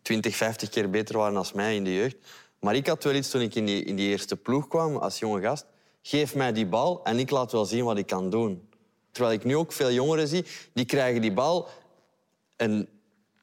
20, 0.02 0.36
50 0.36 0.68
keer 0.68 0.90
beter 0.90 1.16
waren 1.16 1.34
dan 1.34 1.46
mij 1.54 1.74
in 1.74 1.84
de 1.84 1.94
jeugd. 1.94 2.16
Maar 2.60 2.74
ik 2.74 2.86
had 2.86 3.04
wel 3.04 3.14
iets 3.14 3.30
toen 3.30 3.40
ik 3.40 3.54
in 3.54 3.64
die, 3.64 3.84
in 3.84 3.96
die 3.96 4.08
eerste 4.08 4.36
ploeg 4.36 4.68
kwam 4.68 4.96
als 4.96 5.18
jonge 5.18 5.40
gast. 5.40 5.66
Geef 6.02 6.34
mij 6.34 6.52
die 6.52 6.66
bal 6.66 7.04
en 7.04 7.18
ik 7.18 7.30
laat 7.30 7.52
wel 7.52 7.64
zien 7.64 7.84
wat 7.84 7.98
ik 7.98 8.06
kan 8.06 8.30
doen. 8.30 8.68
Terwijl 9.10 9.34
ik 9.34 9.44
nu 9.44 9.56
ook 9.56 9.72
veel 9.72 9.90
jongeren 9.90 10.28
zie, 10.28 10.44
die 10.72 10.84
krijgen 10.84 11.20
die 11.20 11.32
bal 11.32 11.68
en 12.56 12.88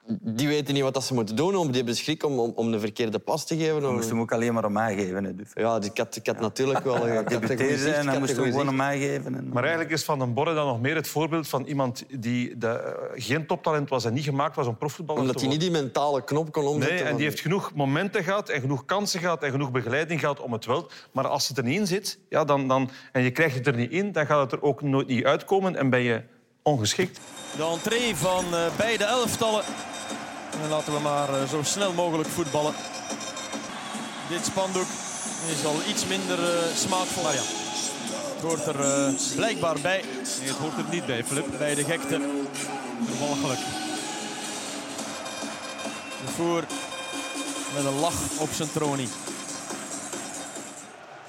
die 0.08 0.47
weten 0.47 0.74
niet 0.74 0.84
wat 0.84 0.93
dat 0.93 1.03
ze 1.03 1.14
moeten 1.14 1.36
doen. 1.36 1.56
Om 1.56 1.68
die 1.68 1.76
hebben 1.76 1.95
schrik 1.95 2.24
om, 2.26 2.39
om, 2.39 2.51
om 2.56 2.72
de 2.72 2.80
verkeerde 2.80 3.20
pas 3.20 3.45
te 3.45 3.58
geven. 3.58 3.82
Dan 3.82 3.89
Om... 3.89 3.95
moest 3.95 4.10
hem 4.10 4.20
ook 4.20 4.32
alleen 4.32 4.53
maar 4.53 4.64
aan 4.64 4.72
mij 4.72 4.95
geven. 4.95 5.24
Hè, 5.24 5.36
dus. 5.36 5.47
Ja, 5.53 5.80
dus 5.80 5.89
ik 5.89 5.97
had, 5.97 6.16
ik 6.16 6.26
had 6.28 6.39
natuurlijk 6.39 6.84
wel... 6.84 6.95
Ik 6.95 7.01
had 7.01 7.10
een 7.10 7.16
goeie 7.16 7.39
Debuteerde 7.39 7.78
zicht, 7.78 7.88
ik 7.88 7.93
en 7.95 8.06
dan 8.06 8.08
had 8.08 8.20
moest 8.20 8.32
een 8.32 8.43
hem 8.43 8.51
goeie 8.51 8.51
gewoon 8.51 8.66
zicht. 8.66 8.78
mij 8.78 8.99
geven. 8.99 9.36
En... 9.36 9.49
Maar 9.49 9.64
eigenlijk 9.64 9.93
is 9.93 10.03
Van 10.03 10.20
den 10.20 10.34
Borre 10.34 10.53
dan 10.53 10.68
nog 10.68 10.82
meer 10.82 10.95
het 10.95 11.08
voorbeeld 11.08 11.47
van 11.47 11.64
iemand 11.66 12.03
die 12.20 12.58
de, 12.58 12.68
eh, 12.68 13.24
geen 13.24 13.47
toptalent 13.47 13.89
was 13.89 14.06
en 14.06 14.14
niet 14.14 14.24
gemaakt 14.24 14.56
was 14.56 14.68
om 14.68 14.78
profvoetballer 14.78 15.22
Omdat 15.22 15.38
te 15.38 15.41
hij 15.45 15.49
worden. 15.51 15.68
niet 15.74 15.76
die 15.76 15.84
mentale 15.84 16.24
knop 16.24 16.51
kon 16.51 16.66
omzetten. 16.66 16.89
Nee, 16.95 17.03
en 17.03 17.08
van- 17.10 17.18
die 17.18 17.26
heeft 17.26 17.39
genoeg 17.39 17.72
momenten 17.76 18.24
gehad 18.24 18.49
en 18.49 18.62
genoeg 18.62 18.86
kansen 18.86 19.20
gehad 19.20 19.43
en 19.43 19.51
genoeg 19.51 19.72
begeleiding 19.72 20.20
gehad 20.20 20.39
om 20.39 20.53
het 20.53 20.66
wel. 20.66 20.89
Maar 21.12 21.28
als 21.28 21.47
het 21.47 21.58
er 21.58 21.64
niet 21.64 21.80
in 21.80 21.88
zit 21.88 22.20
ja, 22.30 22.43
dan, 22.43 22.68
dan, 22.68 22.89
en 23.12 23.22
je 23.22 23.32
krijgt 23.32 23.56
het 23.56 23.68
er 23.68 23.76
niet 23.76 23.91
in, 23.91 24.12
dan 24.12 24.26
gaat 24.26 24.41
het 24.41 24.51
er 24.51 24.62
ook 24.68 24.82
nooit 24.82 25.08
niet 25.08 25.26
uitkomen 25.26 25.76
en 25.76 25.89
ben 25.89 26.01
je 26.01 26.22
ongeschikt. 26.64 27.20
De 27.58 27.64
entree 27.64 28.16
van 28.16 28.43
eh, 28.53 28.66
beide 28.78 29.03
elftallen. 29.03 29.64
En 30.62 30.70
laten 30.70 30.93
we 30.93 30.99
maar 30.99 31.41
eh, 31.41 31.47
zo 31.47 31.64
snel 31.64 31.93
mogelijk 31.93 32.30
voetballen. 32.30 32.74
Dit 34.30 34.45
spandoek 34.45 34.88
is 35.49 35.66
al 35.66 35.76
iets 35.88 36.06
minder 36.06 36.39
eh, 36.39 36.76
smaakvol. 36.76 37.24
Maar 37.24 37.34
ja, 37.34 37.41
het 38.34 38.41
hoort 38.41 38.66
er 38.66 38.80
eh, 38.82 39.14
blijkbaar 39.36 39.80
bij. 39.82 40.03
Nee, 40.39 40.47
het 40.47 40.58
hoort 40.58 40.78
er 40.78 40.84
niet 40.89 41.06
bij, 41.06 41.24
Flip. 41.24 41.45
Bij 41.58 41.76
de 41.76 41.84
gekte. 41.84 42.22
Walgelijk. 43.20 43.60
De 46.26 46.32
voer 46.36 46.64
met 47.76 47.86
een 47.86 47.99
lach 47.99 48.39
op 48.39 48.49
zijn 48.51 48.72
tronie. 48.72 49.10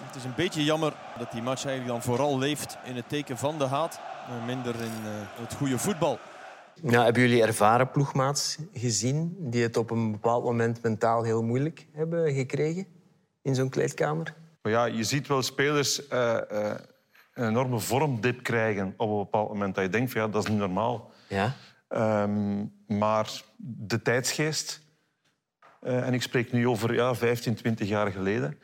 Het 0.06 0.16
is 0.16 0.24
een 0.24 0.34
beetje 0.36 0.64
jammer 0.64 0.92
dat 1.18 1.32
die 1.32 1.42
match 1.42 1.64
eigenlijk 1.64 1.92
dan 1.92 2.14
vooral 2.14 2.38
leeft 2.38 2.76
in 2.84 2.96
het 2.96 3.08
teken 3.08 3.38
van 3.38 3.58
de 3.58 3.66
haat. 3.66 3.98
Minder 4.46 4.74
in 4.74 5.02
het 5.40 5.54
goede 5.58 5.78
voetbal. 5.78 6.18
Ja, 6.82 7.04
hebben 7.04 7.22
jullie 7.22 7.42
ervaren 7.42 7.90
ploegmaats 7.90 8.58
gezien 8.72 9.36
die 9.38 9.62
het 9.62 9.76
op 9.76 9.90
een 9.90 10.12
bepaald 10.12 10.44
moment 10.44 10.82
mentaal 10.82 11.22
heel 11.22 11.42
moeilijk 11.42 11.86
hebben 11.92 12.34
gekregen 12.34 12.86
in 13.42 13.54
zo'n 13.54 13.68
kleedkamer? 13.68 14.34
Maar 14.62 14.72
ja, 14.72 14.84
je 14.84 15.04
ziet 15.04 15.26
wel 15.26 15.42
spelers 15.42 16.08
eh, 16.08 16.50
eh, 16.50 16.78
een 17.34 17.48
enorme 17.48 17.80
vormdip 17.80 18.42
krijgen 18.42 18.94
op 18.96 19.10
een 19.10 19.16
bepaald 19.16 19.48
moment. 19.48 19.74
Dat 19.74 19.84
je 19.84 19.90
denkt 19.90 20.12
van 20.12 20.20
ja, 20.20 20.28
dat 20.28 20.42
is 20.42 20.48
niet 20.50 20.58
normaal. 20.58 21.12
Ja. 21.28 21.54
Ehm, 21.88 22.64
maar 22.86 23.42
de 23.56 24.02
tijdsgeest, 24.02 24.80
eh, 25.80 26.06
en 26.06 26.14
ik 26.14 26.22
spreek 26.22 26.52
nu 26.52 26.68
over 26.68 26.94
ja, 26.94 27.14
15, 27.14 27.54
20 27.54 27.88
jaar 27.88 28.12
geleden. 28.12 28.58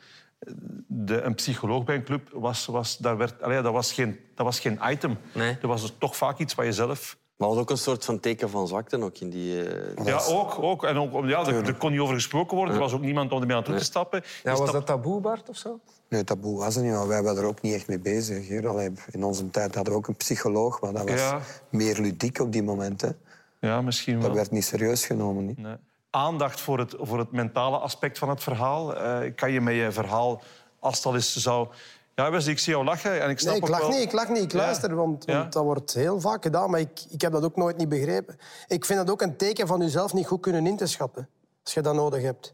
De, 0.87 1.21
een 1.21 1.35
psycholoog 1.35 1.83
bij 1.83 1.95
een 1.95 2.03
club 2.03 2.29
was, 2.31 2.65
was, 2.65 2.97
daar 2.97 3.17
werd, 3.17 3.41
allee, 3.41 3.61
dat, 3.61 3.73
was 3.73 3.93
geen, 3.93 4.19
dat 4.35 4.45
was 4.45 4.59
geen 4.59 4.79
item. 4.83 5.17
Nee. 5.33 5.57
Dat 5.61 5.69
was 5.69 5.93
toch 5.97 6.17
vaak 6.17 6.39
iets 6.39 6.55
wat 6.55 6.65
je 6.65 6.71
zelf 6.71 7.17
Maar 7.37 7.47
was 7.49 7.57
ook 7.57 7.69
een 7.69 7.77
soort 7.77 8.05
van 8.05 8.19
teken 8.19 8.49
van 8.49 8.67
zwakte 8.67 9.03
ook 9.03 9.17
in 9.17 9.29
die... 9.29 9.63
eh, 9.69 10.05
Ja, 10.05 10.21
ook. 10.27 10.63
ook. 10.63 10.83
En 10.83 10.97
ook, 10.97 11.25
ja, 11.25 11.45
er, 11.47 11.65
er 11.67 11.75
kon 11.75 11.91
niet 11.91 11.99
over 11.99 12.15
gesproken 12.15 12.57
worden. 12.57 12.73
Er 12.75 12.79
was 12.81 12.93
ook 12.93 13.01
niemand 13.01 13.31
om 13.31 13.41
ermee 13.41 13.55
aan 13.55 13.63
toe 13.63 13.75
te 13.75 13.83
stappen. 13.83 14.23
Ja, 14.43 14.55
was 14.55 14.71
dat 14.71 14.85
taboe, 14.85 15.21
Bart, 15.21 15.49
of 15.49 15.57
zo? 15.57 15.79
Nee, 16.09 16.23
taboe 16.23 16.57
was 16.57 16.75
het 16.75 16.83
niet, 16.83 16.93
maar 16.93 17.07
wij 17.07 17.23
waren 17.23 17.41
er 17.41 17.47
ook 17.47 17.61
niet 17.61 17.73
echt 17.73 17.87
mee 17.87 17.99
bezig. 17.99 18.47
Hier. 18.47 18.67
Allee, 18.67 18.91
in 19.11 19.23
onze 19.23 19.49
tijd 19.49 19.75
hadden 19.75 19.93
we 19.93 19.99
ook 19.99 20.07
een 20.07 20.15
psycholoog, 20.15 20.81
maar 20.81 20.93
dat 20.93 21.09
was 21.09 21.19
Ja. 21.19 21.39
meer 21.69 21.99
ludiek 21.99 22.39
op 22.39 22.51
die 22.51 22.63
momenten. 22.63 23.17
Ja, 23.59 23.81
misschien 23.81 24.13
Dat 24.15 24.23
wel. 24.25 24.33
werd 24.35 24.51
niet 24.51 24.65
serieus 24.65 25.05
genomen. 25.05 25.45
Niet? 25.45 25.57
Nee. 25.57 25.75
Aandacht 26.09 26.61
voor 26.61 26.79
het, 26.79 26.95
voor 26.99 27.19
het 27.19 27.31
mentale 27.31 27.77
aspect 27.77 28.17
van 28.17 28.29
het 28.29 28.43
verhaal. 28.43 28.95
Eh, 28.95 29.31
kan 29.35 29.51
je 29.51 29.61
met 29.61 29.75
je 29.75 29.91
verhaal, 29.91 30.41
als 30.79 30.97
het 30.97 31.05
al 31.05 31.15
eens 31.15 31.35
zou... 31.35 31.67
Ja, 32.15 32.27
ik 32.31 32.59
zie 32.59 32.73
jou 32.73 32.85
lachen 32.85 33.21
en 33.21 33.29
ik 33.29 33.39
snap 33.39 33.51
Nee, 33.51 33.61
ik 33.61 33.63
ook 33.63 33.69
lach 33.71 33.79
wel... 33.79 33.89
niet, 33.89 33.99
ik 34.01 34.11
lach 34.11 34.29
niet. 34.29 34.43
Ik 34.43 34.51
Ja. 34.51 34.57
luister, 34.57 34.95
want, 34.95 35.25
Ja. 35.25 35.37
want 35.39 35.53
dat 35.53 35.63
wordt 35.63 35.93
heel 35.93 36.19
vaak 36.21 36.43
gedaan. 36.43 36.69
Maar 36.69 36.79
ik, 36.79 36.99
ik 37.09 37.21
heb 37.21 37.31
dat 37.31 37.43
ook 37.43 37.55
nooit 37.55 37.77
niet 37.77 37.89
begrepen. 37.89 38.37
Ik 38.67 38.85
vind 38.85 38.99
dat 38.99 39.09
ook 39.09 39.21
een 39.21 39.35
teken 39.37 39.67
van 39.67 39.79
jezelf 39.79 40.13
niet 40.13 40.27
goed 40.27 40.41
kunnen 40.41 40.67
in 40.67 40.77
te 40.77 40.85
schatten. 40.87 41.29
Als 41.63 41.73
je 41.73 41.81
dat 41.81 41.95
nodig 41.95 42.21
hebt. 42.21 42.53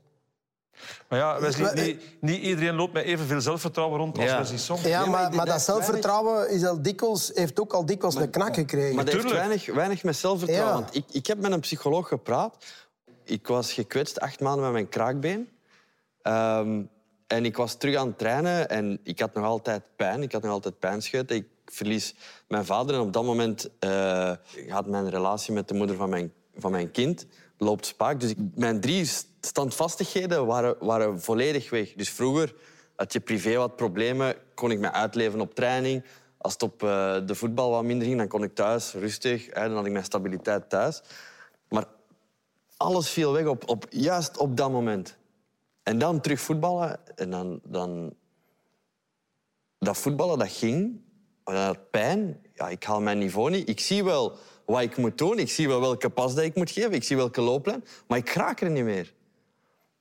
Maar 1.09 1.19
ja, 1.19 1.39
Wesley, 1.39 1.65
Maar- 1.73 1.85
niet, 1.85 2.01
niet 2.21 2.41
iedereen 2.41 2.75
loopt 2.75 2.93
met 2.93 3.03
evenveel 3.03 3.41
zelfvertrouwen 3.41 3.99
rond 3.99 4.17
als 4.17 4.25
Ja. 4.25 4.37
Wesley 4.37 4.57
Song. 4.57 4.87
Ja, 4.87 4.99
maar 4.99 5.09
maar, 5.09 5.35
maar 5.35 5.45
dat 5.45 5.61
zelfvertrouwen 5.61 6.49
is 6.49 6.65
al 6.65 6.81
dikwijls, 6.81 7.31
heeft 7.33 7.59
ook 7.59 7.73
al 7.73 7.85
dikwijls 7.85 8.15
een 8.15 8.29
knak 8.29 8.53
gekregen. 8.55 8.95
Maar 8.95 9.05
dat 9.05 9.13
heeft 9.13 9.31
weinig, 9.31 9.65
weinig 9.73 10.03
met 10.03 10.15
zelfvertrouwen. 10.15 10.73
Ja. 10.75 10.81
Want 10.81 10.95
ik, 10.95 11.03
ik 11.11 11.27
heb 11.27 11.39
met 11.39 11.51
een 11.51 11.59
psycholoog 11.59 12.07
gepraat. 12.07 12.55
Ik 13.23 13.47
was 13.47 13.73
gekwetst 13.73 14.19
acht 14.19 14.39
maanden 14.39 14.63
met 14.63 14.71
mijn 14.71 14.89
kraakbeen. 14.89 15.49
Ehm, 16.21 16.81
en 17.29 17.45
ik 17.45 17.57
was 17.57 17.75
terug 17.75 17.95
aan 17.95 18.07
het 18.07 18.17
trainen 18.17 18.69
en 18.69 18.99
ik 19.03 19.19
had 19.19 19.33
nog 19.33 19.45
altijd 19.45 19.83
pijn. 19.95 20.21
Ik 20.21 20.31
had 20.31 20.41
nog 20.41 20.51
altijd 20.51 20.79
pijnscheuten. 20.79 21.35
Ik 21.35 21.47
verlies 21.65 22.15
mijn 22.47 22.65
vader 22.65 22.95
en 22.95 23.01
op 23.01 23.13
dat 23.13 23.23
moment 23.23 23.69
eh, 23.79 24.31
gaat 24.67 24.87
mijn 24.87 25.09
relatie 25.09 25.53
met 25.53 25.67
de 25.67 25.73
moeder 25.73 25.95
van 25.95 26.09
mijn, 26.09 26.33
van 26.57 26.71
mijn 26.71 26.91
kind 26.91 27.25
loopt 27.57 27.85
spaak. 27.85 28.19
Dus 28.19 28.33
mijn 28.55 28.81
drie 28.81 29.09
standvastigheden 29.41 30.45
waren, 30.45 30.75
waren 30.79 31.21
volledig 31.21 31.69
weg. 31.69 31.93
Dus 31.93 32.09
vroeger 32.09 32.53
had 32.95 33.13
je 33.13 33.19
privé 33.19 33.55
wat 33.55 33.75
problemen, 33.75 34.35
kon 34.53 34.71
ik 34.71 34.79
me 34.79 34.91
uitleven 34.91 35.41
op 35.41 35.55
training. 35.55 36.03
Als 36.37 36.53
het 36.53 36.63
op 36.63 36.83
eh, 36.83 37.17
de 37.25 37.35
voetbal 37.35 37.69
wat 37.69 37.83
minder 37.83 38.07
ging, 38.07 38.17
dan 38.17 38.27
kon 38.27 38.43
ik 38.43 38.55
thuis 38.55 38.93
rustig. 38.93 39.45
Hè, 39.45 39.67
dan 39.67 39.75
had 39.75 39.85
ik 39.85 39.91
mijn 39.91 40.03
stabiliteit 40.03 40.69
thuis. 40.69 41.01
Maar 41.67 41.85
alles 42.77 43.09
viel 43.09 43.31
weg 43.31 43.45
op, 43.45 43.69
op, 43.69 43.85
juist 43.89 44.37
op 44.37 44.57
dat 44.57 44.71
moment. 44.71 45.17
En 45.89 45.97
dan 45.97 46.21
terug 46.21 46.39
voetballen. 46.39 46.99
En 47.15 47.29
dan, 47.29 47.59
dan... 47.63 48.13
Dat 49.79 49.97
voetballen, 49.97 50.39
dat 50.39 50.49
ging. 50.49 51.01
Maar 51.43 51.55
dat 51.55 51.89
pijn. 51.91 52.41
Ja, 52.53 52.69
ik 52.69 52.83
haal 52.83 53.01
mijn 53.01 53.17
niveau 53.17 53.49
niet. 53.49 53.69
Ik 53.69 53.79
zie 53.79 54.03
wel 54.03 54.37
wat 54.65 54.81
ik 54.81 54.97
moet 54.97 55.17
doen. 55.17 55.39
Ik 55.39 55.49
zie 55.49 55.67
wel 55.67 55.79
welke 55.79 56.09
pas 56.09 56.35
dat 56.35 56.43
ik 56.43 56.55
moet 56.55 56.71
geven. 56.71 56.91
Ik 56.91 57.03
zie 57.03 57.15
welke 57.15 57.41
looplijn. 57.41 57.83
Maar 58.07 58.17
ik 58.17 58.29
raak 58.29 58.61
er 58.61 58.69
niet 58.69 58.83
meer. 58.83 59.13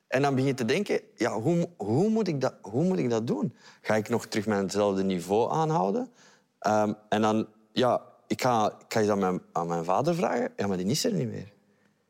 En 0.09 0.23
dan 0.23 0.35
begin 0.35 0.49
je 0.49 0.55
te 0.55 0.65
denken, 0.65 1.01
ja, 1.15 1.41
hoe, 1.41 1.69
hoe, 1.77 2.09
moet 2.09 2.29
ik 2.29 2.41
dat, 2.41 2.55
hoe 2.61 2.85
moet 2.85 2.99
ik 2.99 3.11
dat 3.11 3.27
doen? 3.27 3.55
Ga 3.81 3.95
ik 3.95 4.09
nog 4.09 4.27
terug 4.27 4.47
mijnzelfde 4.47 5.05
niveau 5.05 5.53
aanhouden? 5.53 6.13
Ehm, 6.59 6.93
en 7.09 7.23
dan, 7.23 7.49
ja, 7.73 8.03
ik 8.27 8.43
ga, 8.43 8.67
ik 8.79 8.93
ga 8.93 9.01
je 9.01 9.11
aan 9.11 9.19
mijn, 9.19 9.43
aan 9.53 9.67
mijn 9.67 9.85
vader 9.85 10.15
vragen. 10.15 10.53
Ja, 10.57 10.67
maar 10.67 10.77
die 10.77 10.87
is 10.87 11.05
er 11.05 11.13
niet 11.13 11.31
meer. 11.31 11.53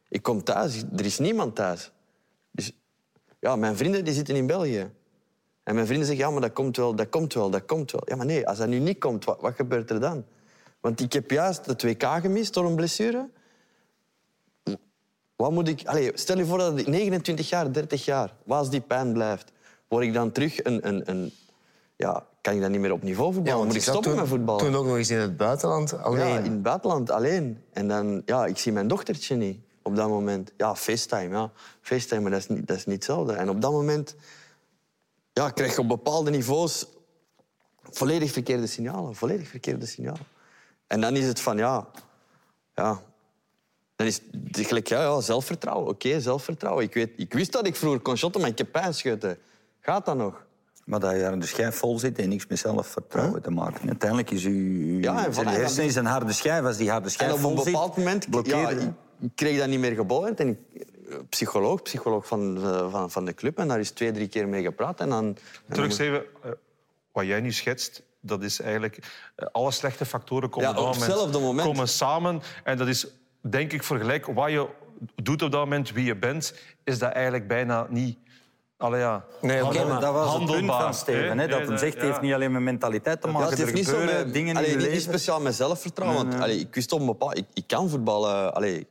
Ik 0.08 0.22
kom 0.22 0.44
thuis, 0.44 0.84
er 0.96 1.04
is 1.04 1.18
niemand 1.18 1.54
thuis. 1.56 1.92
Ja, 3.40 3.56
mijn 3.56 3.76
vrienden 3.76 4.04
die 4.04 4.14
zitten 4.14 4.36
in 4.36 4.46
België. 4.46 4.90
En 5.62 5.74
mijn 5.74 5.86
vrienden 5.86 6.06
zeggen, 6.06 6.24
ja, 6.24 6.30
maar 6.30 6.40
dat 6.40 6.52
komt 6.52 6.76
wel, 6.76 6.94
dat 6.94 7.08
komt 7.08 7.34
wel, 7.34 7.50
dat 7.50 7.64
komt 7.64 7.90
wel. 7.90 8.02
Ja, 8.04 8.16
maar 8.16 8.26
nee, 8.26 8.48
als 8.48 8.58
dat 8.58 8.68
nu 8.68 8.78
niet 8.78 8.98
komt, 8.98 9.24
wat, 9.24 9.40
wat 9.40 9.54
gebeurt 9.54 9.90
er 9.90 10.00
dan? 10.00 10.24
Want 10.80 11.00
ik 11.00 11.12
heb 11.12 11.30
juist 11.30 11.80
de 11.80 11.94
2K 11.94 12.20
gemist 12.20 12.54
door 12.54 12.64
een 12.64 12.74
blessure. 12.74 13.28
Wat 15.36 15.50
moet 15.50 15.68
ik... 15.68 15.86
Allee, 15.86 16.10
stel 16.14 16.38
je 16.38 16.46
voor 16.46 16.58
dat 16.58 16.78
ik 16.78 16.86
29 16.86 17.48
jaar, 17.48 17.72
30 17.72 18.04
jaar, 18.04 18.34
als 18.46 18.70
die 18.70 18.80
pijn 18.80 19.12
blijft, 19.12 19.52
word 19.88 20.04
ik 20.04 20.12
dan 20.12 20.32
terug 20.32 20.64
een... 20.64 20.88
een, 20.88 21.10
een 21.10 21.32
ja, 21.96 22.26
kan 22.40 22.54
ik 22.54 22.60
dan 22.60 22.70
niet 22.70 22.80
meer 22.80 22.92
op 22.92 23.02
niveau 23.02 23.32
voetballen? 23.32 23.66
moet 23.66 23.74
ik 23.74 23.82
stoppen 23.82 24.02
toen, 24.02 24.14
met 24.20 24.28
voetballen? 24.28 24.64
Toen 24.64 24.74
ook 24.74 24.86
nog 24.86 24.96
eens 24.96 25.10
in 25.10 25.18
het 25.18 25.36
buitenland 25.36 25.98
alleen. 25.98 26.28
Ja, 26.28 26.38
in 26.38 26.52
het 26.52 26.62
buitenland 26.62 27.10
alleen. 27.10 27.62
En 27.72 27.88
dan, 27.88 28.22
ja, 28.24 28.46
ik 28.46 28.58
zie 28.58 28.72
mijn 28.72 28.88
dochtertje 28.88 29.36
niet 29.36 29.58
op 29.88 29.96
dat 29.96 30.08
moment. 30.08 30.52
Ja, 30.56 30.76
FaceTime, 30.76 31.36
ja. 31.36 31.50
FaceTime, 31.80 32.20
maar 32.20 32.30
dat 32.30 32.40
is 32.40 32.48
niet, 32.48 32.66
dat 32.66 32.76
is 32.76 32.86
niet 32.86 32.94
hetzelfde. 32.94 33.32
En 33.32 33.48
op 33.48 33.60
dat 33.60 33.72
moment 33.72 34.16
ja, 35.32 35.50
krijg 35.50 35.74
je 35.74 35.80
op 35.80 35.88
bepaalde 35.88 36.30
niveaus 36.30 36.86
volledig 37.82 38.32
verkeerde 38.32 38.66
signalen. 38.66 39.14
Volledig 39.14 39.48
verkeerde 39.48 39.86
signalen. 39.86 40.26
En 40.86 41.00
dan 41.00 41.16
is 41.16 41.26
het 41.26 41.40
van, 41.40 41.56
ja... 41.56 41.86
ja 42.74 43.02
dan 43.96 44.06
is 44.06 44.20
het 44.52 44.66
gelijk, 44.66 44.88
ja, 44.88 45.02
ja, 45.02 45.20
zelfvertrouwen. 45.20 45.88
Oké, 45.88 46.20
zelfvertrouwen. 46.20 46.84
Ik, 46.84 46.94
weet, 46.94 47.10
ik 47.16 47.32
wist 47.32 47.52
dat 47.52 47.66
ik 47.66 47.76
vroeger 47.76 48.00
kon 48.00 48.16
shotten, 48.16 48.40
maar 48.40 48.50
ik 48.50 48.58
heb 48.58 48.72
pijnscheuten. 48.72 49.38
Gaat 49.80 50.06
dat 50.06 50.16
nog? 50.16 50.46
Maar 50.84 51.00
dat 51.00 51.12
je 51.14 51.22
harde 51.22 51.46
schijf 51.46 51.76
vol 51.76 51.98
zit, 51.98 52.16
heeft 52.16 52.28
niks 52.28 52.46
met 52.46 52.58
zelfvertrouwen 52.58 53.42
te 53.42 53.50
maken. 53.50 53.88
Uiteindelijk 53.88 54.30
is 54.30 54.44
uw, 54.44 55.00
Ja, 55.00 55.26
en 55.26 55.34
van- 55.34 55.44
de 55.44 55.84
is 55.84 55.94
een 55.94 56.06
harde 56.06 56.32
schijf. 56.32 56.64
Als 56.64 56.76
die 56.76 56.90
harde 56.90 57.08
schijf 57.08 57.28
En 57.30 57.34
op 57.34 57.40
vol 57.40 57.50
een 57.50 57.56
zit, 57.56 57.72
bepaald 57.72 57.96
moment 57.96 58.26
ja. 58.46 58.94
Ik, 59.20 59.30
kreeg 59.34 59.58
dat 59.58 59.68
niet 59.68 59.80
meer 59.80 59.94
geboord. 59.94 60.40
En 60.40 60.48
ik, 60.48 60.86
psycholoog, 61.28 61.82
psycholoog 61.82 62.26
van, 62.26 62.56
eh, 62.56 62.90
van, 62.90 63.10
van 63.10 63.24
de 63.24 63.34
club. 63.34 63.58
En 63.58 63.68
daar 63.68 63.78
is 63.80 63.90
twee, 63.90 64.12
drie 64.12 64.28
keer 64.28 64.48
mee 64.48 64.62
gepraat. 64.62 65.00
En 65.00 65.08
dan, 65.08 65.36
Terug 65.68 65.98
even, 65.98 66.24
eh, 66.42 66.50
wat 67.12 67.26
jij 67.26 67.40
nu 67.40 67.52
schetst, 67.52 68.02
dat 68.20 68.42
is 68.42 68.60
eigenlijk... 68.60 68.98
eh, 69.34 69.46
alle 69.52 69.70
slechte 69.70 70.04
factoren 70.04 70.48
komen 70.50 70.68
Ja, 70.70 70.80
op 71.20 71.32
moment. 71.32 71.66
komen 71.68 71.88
samen. 71.88 72.42
En 72.64 72.78
dat 72.78 72.88
is, 72.88 73.06
denk 73.40 73.72
ik, 73.72 73.82
vergelijk 73.82 74.26
wat 74.26 74.50
je 74.50 74.66
doet 75.22 75.42
op 75.42 75.50
dat 75.50 75.60
moment, 75.60 75.92
wie 75.92 76.04
je 76.04 76.16
bent, 76.16 76.54
is 76.84 76.98
dat 76.98 77.12
eigenlijk 77.12 77.48
bijna 77.48 77.86
niet... 77.90 78.18
Allee, 78.76 79.00
ja, 79.00 79.24
Nee, 79.40 79.62
Maar 79.62 80.00
dat 80.00 80.12
was 80.12 80.34
het 80.34 80.44
punt 80.44 80.66
van 80.66 80.94
Steven. 80.94 81.38
Hè? 81.38 81.46
Dat 81.46 81.58
Nee, 81.58 81.68
hij 81.68 81.78
zegt, 81.78 81.92
het 81.94 82.02
ja. 82.02 82.08
heeft 82.08 82.20
niet 82.20 82.32
alleen 82.32 82.52
met 82.52 82.62
mentaliteit 82.62 83.20
te 83.20 83.26
Ja, 83.26 83.32
maken. 83.32 83.48
het 83.48 83.58
heeft 83.58 83.70
er 83.70 83.76
niet 83.76 83.86
zo 83.86 84.04
met, 84.04 84.32
dingen 84.32 84.56
allee, 84.56 84.68
in 84.70 84.78
je 84.78 84.84
niet, 84.84 84.92
niet 84.92 85.02
speciaal 85.02 85.40
met 85.40 85.54
zelfvertrouwen. 85.54 86.16
Nee, 86.22 86.26
Want, 86.30 86.42
nee. 86.44 86.52
allee, 86.52 86.66
ik 86.66 86.74
wist 86.74 86.92
op 86.92 87.00
een 87.00 87.06
bepaald... 87.06 87.38
Ik, 87.38 87.44
ik 87.54 87.64
kan 87.66 87.88
voetballen. 87.88 88.54
Allee, 88.54 88.86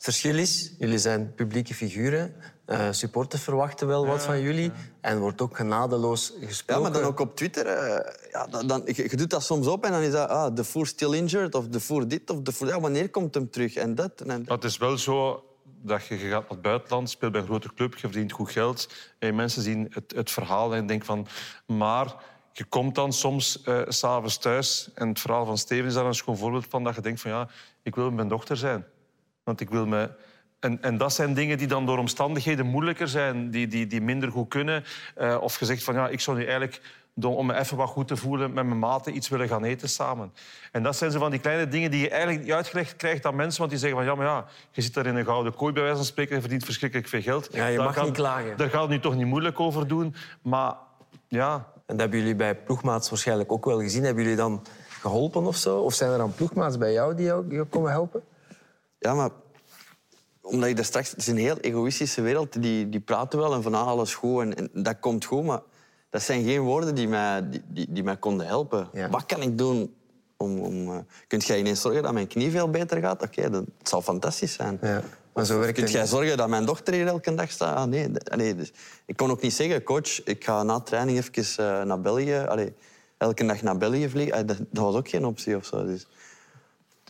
Het 0.00 0.08
verschil 0.08 0.38
is, 0.38 0.74
jullie 0.78 0.98
zijn 0.98 1.34
publieke 1.34 1.74
figuren. 1.74 2.34
eh 2.64 2.88
supporters 2.90 3.42
verwachten 3.42 3.86
wel 3.86 4.06
wat 4.06 4.22
van 4.22 4.40
jullie. 4.40 4.72
En 5.00 5.18
wordt 5.18 5.40
ook 5.40 5.56
genadeloos 5.56 6.32
ja, 6.40 6.46
gesproken. 6.46 6.82
maar 6.82 6.92
dan 6.92 7.02
ook 7.02 7.20
op 7.20 7.36
Twitter. 7.36 7.66
eh, 7.66 8.14
ja, 8.32 8.46
dan, 8.46 8.66
dan, 8.66 8.82
je, 8.84 9.02
je 9.10 9.16
doet 9.16 9.30
dat 9.30 9.42
soms 9.42 9.66
op 9.66 9.84
en 9.84 9.92
dan 9.92 10.00
is 10.00 10.12
dat... 10.12 10.28
Ah, 10.28 10.54
de 10.54 10.64
voer 10.64 10.86
still 10.86 11.12
injured, 11.12 11.54
of 11.54 11.68
de 11.68 11.80
voer 11.80 12.08
dit, 12.08 12.30
of 12.30 12.40
de 12.40 12.52
voer... 12.52 12.68
Ja, 12.68 12.80
wanneer 12.80 13.10
komt 13.10 13.34
hem 13.34 13.50
terug? 13.50 13.74
En 13.74 13.94
dat 13.94 14.20
en 14.20 14.26
dat. 14.26 14.46
Maar 14.46 14.56
het 14.56 14.64
is 14.64 14.76
wel 14.76 14.98
zo 14.98 15.44
dat 15.82 16.06
je, 16.06 16.18
je 16.18 16.28
gaat 16.28 16.42
naar 16.42 16.50
het 16.50 16.62
buitenland, 16.62 17.10
speelt 17.10 17.32
bij 17.32 17.40
een 17.40 17.46
grote 17.46 17.74
club, 17.74 17.94
je 17.94 18.00
verdient 18.00 18.32
goed 18.32 18.50
geld. 18.50 18.88
En 19.18 19.34
mensen 19.34 19.62
zien 19.62 19.86
het, 19.90 20.12
het 20.16 20.30
verhaal 20.30 20.74
en 20.74 20.86
denken 20.86 21.06
van... 21.06 21.26
Maar 21.66 22.14
je 22.52 22.64
komt 22.64 22.94
dan 22.94 23.12
soms 23.12 23.62
eh, 23.62 23.80
s 23.88 23.98
s'avonds 23.98 24.38
thuis 24.38 24.90
en 24.94 25.08
het 25.08 25.20
verhaal 25.20 25.44
van 25.46 25.58
Steven 25.58 25.86
is 25.86 25.94
daar 25.94 26.06
een 26.06 26.14
schoon 26.14 26.36
voorbeeld 26.36 26.66
van 26.68 26.84
dat 26.84 26.94
je 26.94 27.00
denkt 27.00 27.20
van 27.20 27.30
ja, 27.30 27.48
ik 27.82 27.94
wil 27.94 28.10
mijn 28.10 28.28
dochter 28.28 28.56
zijn. 28.56 28.84
Want 29.44 29.60
ik 29.60 29.70
wil 29.70 29.86
me... 29.86 30.10
En, 30.60 30.82
en 30.82 30.96
dat 30.96 31.12
zijn 31.12 31.34
dingen 31.34 31.58
die 31.58 31.66
dan 31.66 31.86
door 31.86 31.98
omstandigheden 31.98 32.66
moeilijker 32.66 33.08
zijn, 33.08 33.50
die, 33.50 33.66
die, 33.66 33.86
die 33.86 34.00
minder 34.00 34.30
goed 34.30 34.48
kunnen. 34.48 34.84
Eh, 35.14 35.36
of 35.40 35.58
je 35.58 35.64
zegt 35.64 35.82
van 35.82 35.94
ja, 35.94 36.08
ik 36.08 36.20
zou 36.20 36.36
nu 36.36 36.42
eigenlijk 36.44 36.80
om 37.22 37.46
me 37.46 37.54
even 37.58 37.76
wat 37.76 37.88
goed 37.88 38.08
te 38.08 38.16
voelen 38.16 38.52
met 38.52 38.66
mijn 38.66 38.78
maten 38.78 39.16
iets 39.16 39.28
willen 39.28 39.48
gaan 39.48 39.64
eten 39.64 39.88
samen. 39.88 40.32
En 40.72 40.82
dat 40.82 40.96
zijn 40.96 41.10
zo 41.10 41.18
van 41.18 41.30
die 41.30 41.40
kleine 41.40 41.68
dingen 41.68 41.90
die 41.90 42.00
je 42.00 42.08
eigenlijk 42.10 42.42
niet 42.42 42.52
uitgelegd 42.52 42.96
krijgt 42.96 43.26
aan 43.26 43.36
mensen, 43.36 43.58
want 43.58 43.70
die 43.70 43.80
zeggen 43.80 43.98
van 43.98 44.06
ja, 44.08 44.14
maar 44.14 44.26
ja, 44.26 44.44
je 44.70 44.82
zit 44.82 44.94
daar 44.94 45.06
in 45.06 45.16
een 45.16 45.24
gouden 45.24 45.54
kooi 45.54 45.72
bij 45.72 45.82
wijze 45.82 45.96
van 45.96 46.06
spreken 46.06 46.34
en 46.34 46.40
verdient 46.40 46.64
verschrikkelijk 46.64 47.08
veel 47.08 47.22
geld. 47.22 47.48
Ja, 47.52 47.66
je 47.66 47.76
Daar 47.76 47.84
mag 47.84 47.94
gaat- 47.94 48.04
niet 48.04 48.14
klagen. 48.14 48.56
Daar 48.56 48.70
gaat 48.70 48.80
het 48.82 48.90
nu 48.90 49.00
toch 49.00 49.14
niet 49.16 49.26
moeilijk 49.26 49.60
over 49.60 49.88
doen, 49.88 50.14
maar 50.42 50.74
ja, 51.28 51.54
En 51.54 51.96
dat 51.96 52.00
hebben 52.00 52.18
jullie 52.18 52.34
bij 52.36 52.54
ploegmaats 52.56 53.10
waarschijnlijk 53.10 53.52
ook 53.52 53.64
wel 53.64 53.80
gezien. 53.80 54.04
Hebben 54.04 54.22
jullie 54.22 54.38
dan 54.38 54.62
geholpen 55.00 55.44
of 55.46 55.56
zo? 55.56 55.78
Of 55.78 55.94
zijn 55.94 56.10
er 56.10 56.18
dan 56.18 56.34
ploegmaats 56.34 56.78
bij 56.78 56.92
jou 56.92 57.14
die 57.14 57.24
jou, 57.24 57.54
jou 57.54 57.66
komen 57.66 57.90
helpen? 57.90 58.22
Ja, 59.00 59.14
maar 59.14 59.30
omdat 60.40 60.68
je 60.68 60.74
daar 60.74 60.84
straks... 60.84 61.10
Het 61.10 61.18
is 61.18 61.26
een 61.26 61.36
heel 61.36 61.58
egoïstische 61.58 62.22
wereld. 62.22 62.62
Die, 62.62 62.88
die 62.88 63.00
praten 63.00 63.38
wel 63.38 63.54
en 63.54 63.62
van 63.62 63.74
ah, 63.74 63.86
alles 63.86 64.14
goed 64.14 64.42
en, 64.42 64.56
en 64.56 64.82
dat 64.82 64.98
komt 65.00 65.24
goed, 65.24 65.44
maar 65.44 65.60
dat 66.10 66.22
zijn 66.22 66.44
geen 66.44 66.60
woorden 66.60 66.94
die 66.94 67.08
mij, 67.08 67.48
die, 67.50 67.62
die, 67.68 67.86
die 67.88 68.02
mij 68.02 68.16
konden 68.16 68.46
helpen. 68.46 68.88
Ja. 68.92 69.08
Wat 69.08 69.26
kan 69.26 69.42
ik 69.42 69.58
doen 69.58 69.94
om... 70.36 70.58
om 70.58 70.88
uh, 70.88 70.98
kunt 71.26 71.44
jij 71.44 71.58
ineens 71.58 71.80
zorgen 71.80 72.02
dat 72.02 72.12
mijn 72.12 72.26
knie 72.26 72.50
veel 72.50 72.70
beter 72.70 73.00
gaat? 73.00 73.22
Oké, 73.22 73.50
dat 73.50 73.64
het 73.78 73.88
zal 73.88 74.02
fantastisch 74.02 74.52
zijn. 74.52 74.78
Ja. 74.82 75.02
Maar 75.32 75.44
zo 75.44 75.58
werkt 75.58 75.78
Kunt 75.78 75.90
jij 75.90 76.06
zorgen 76.06 76.36
dat 76.36 76.48
mijn 76.48 76.64
dochter 76.64 76.94
hier 76.94 77.06
elke 77.06 77.34
dag 77.34 77.50
staat? 77.50 77.76
Ah, 77.76 77.84
nee, 77.84 78.08
nee 78.36 78.54
dus 78.54 78.72
ik 79.06 79.16
kon 79.16 79.30
ook 79.30 79.42
niet 79.42 79.52
zeggen, 79.52 79.82
coach, 79.82 80.24
ik 80.24 80.44
ga 80.44 80.62
na 80.62 80.80
training 80.80 81.18
even 81.18 81.78
eh, 81.78 81.82
naar 81.82 82.00
België. 82.00 82.44
Allee, 82.48 82.74
elke 83.16 83.46
dag 83.46 83.62
naar 83.62 83.76
België 83.76 84.08
vliegen. 84.08 84.34
Ah, 84.34 84.46
dat, 84.46 84.56
dat 84.70 84.84
was 84.84 84.94
ook 84.94 85.08
geen 85.08 85.24
optie 85.24 85.56
of 85.56 85.64
zo. 85.64 85.84
Dus. 85.84 86.06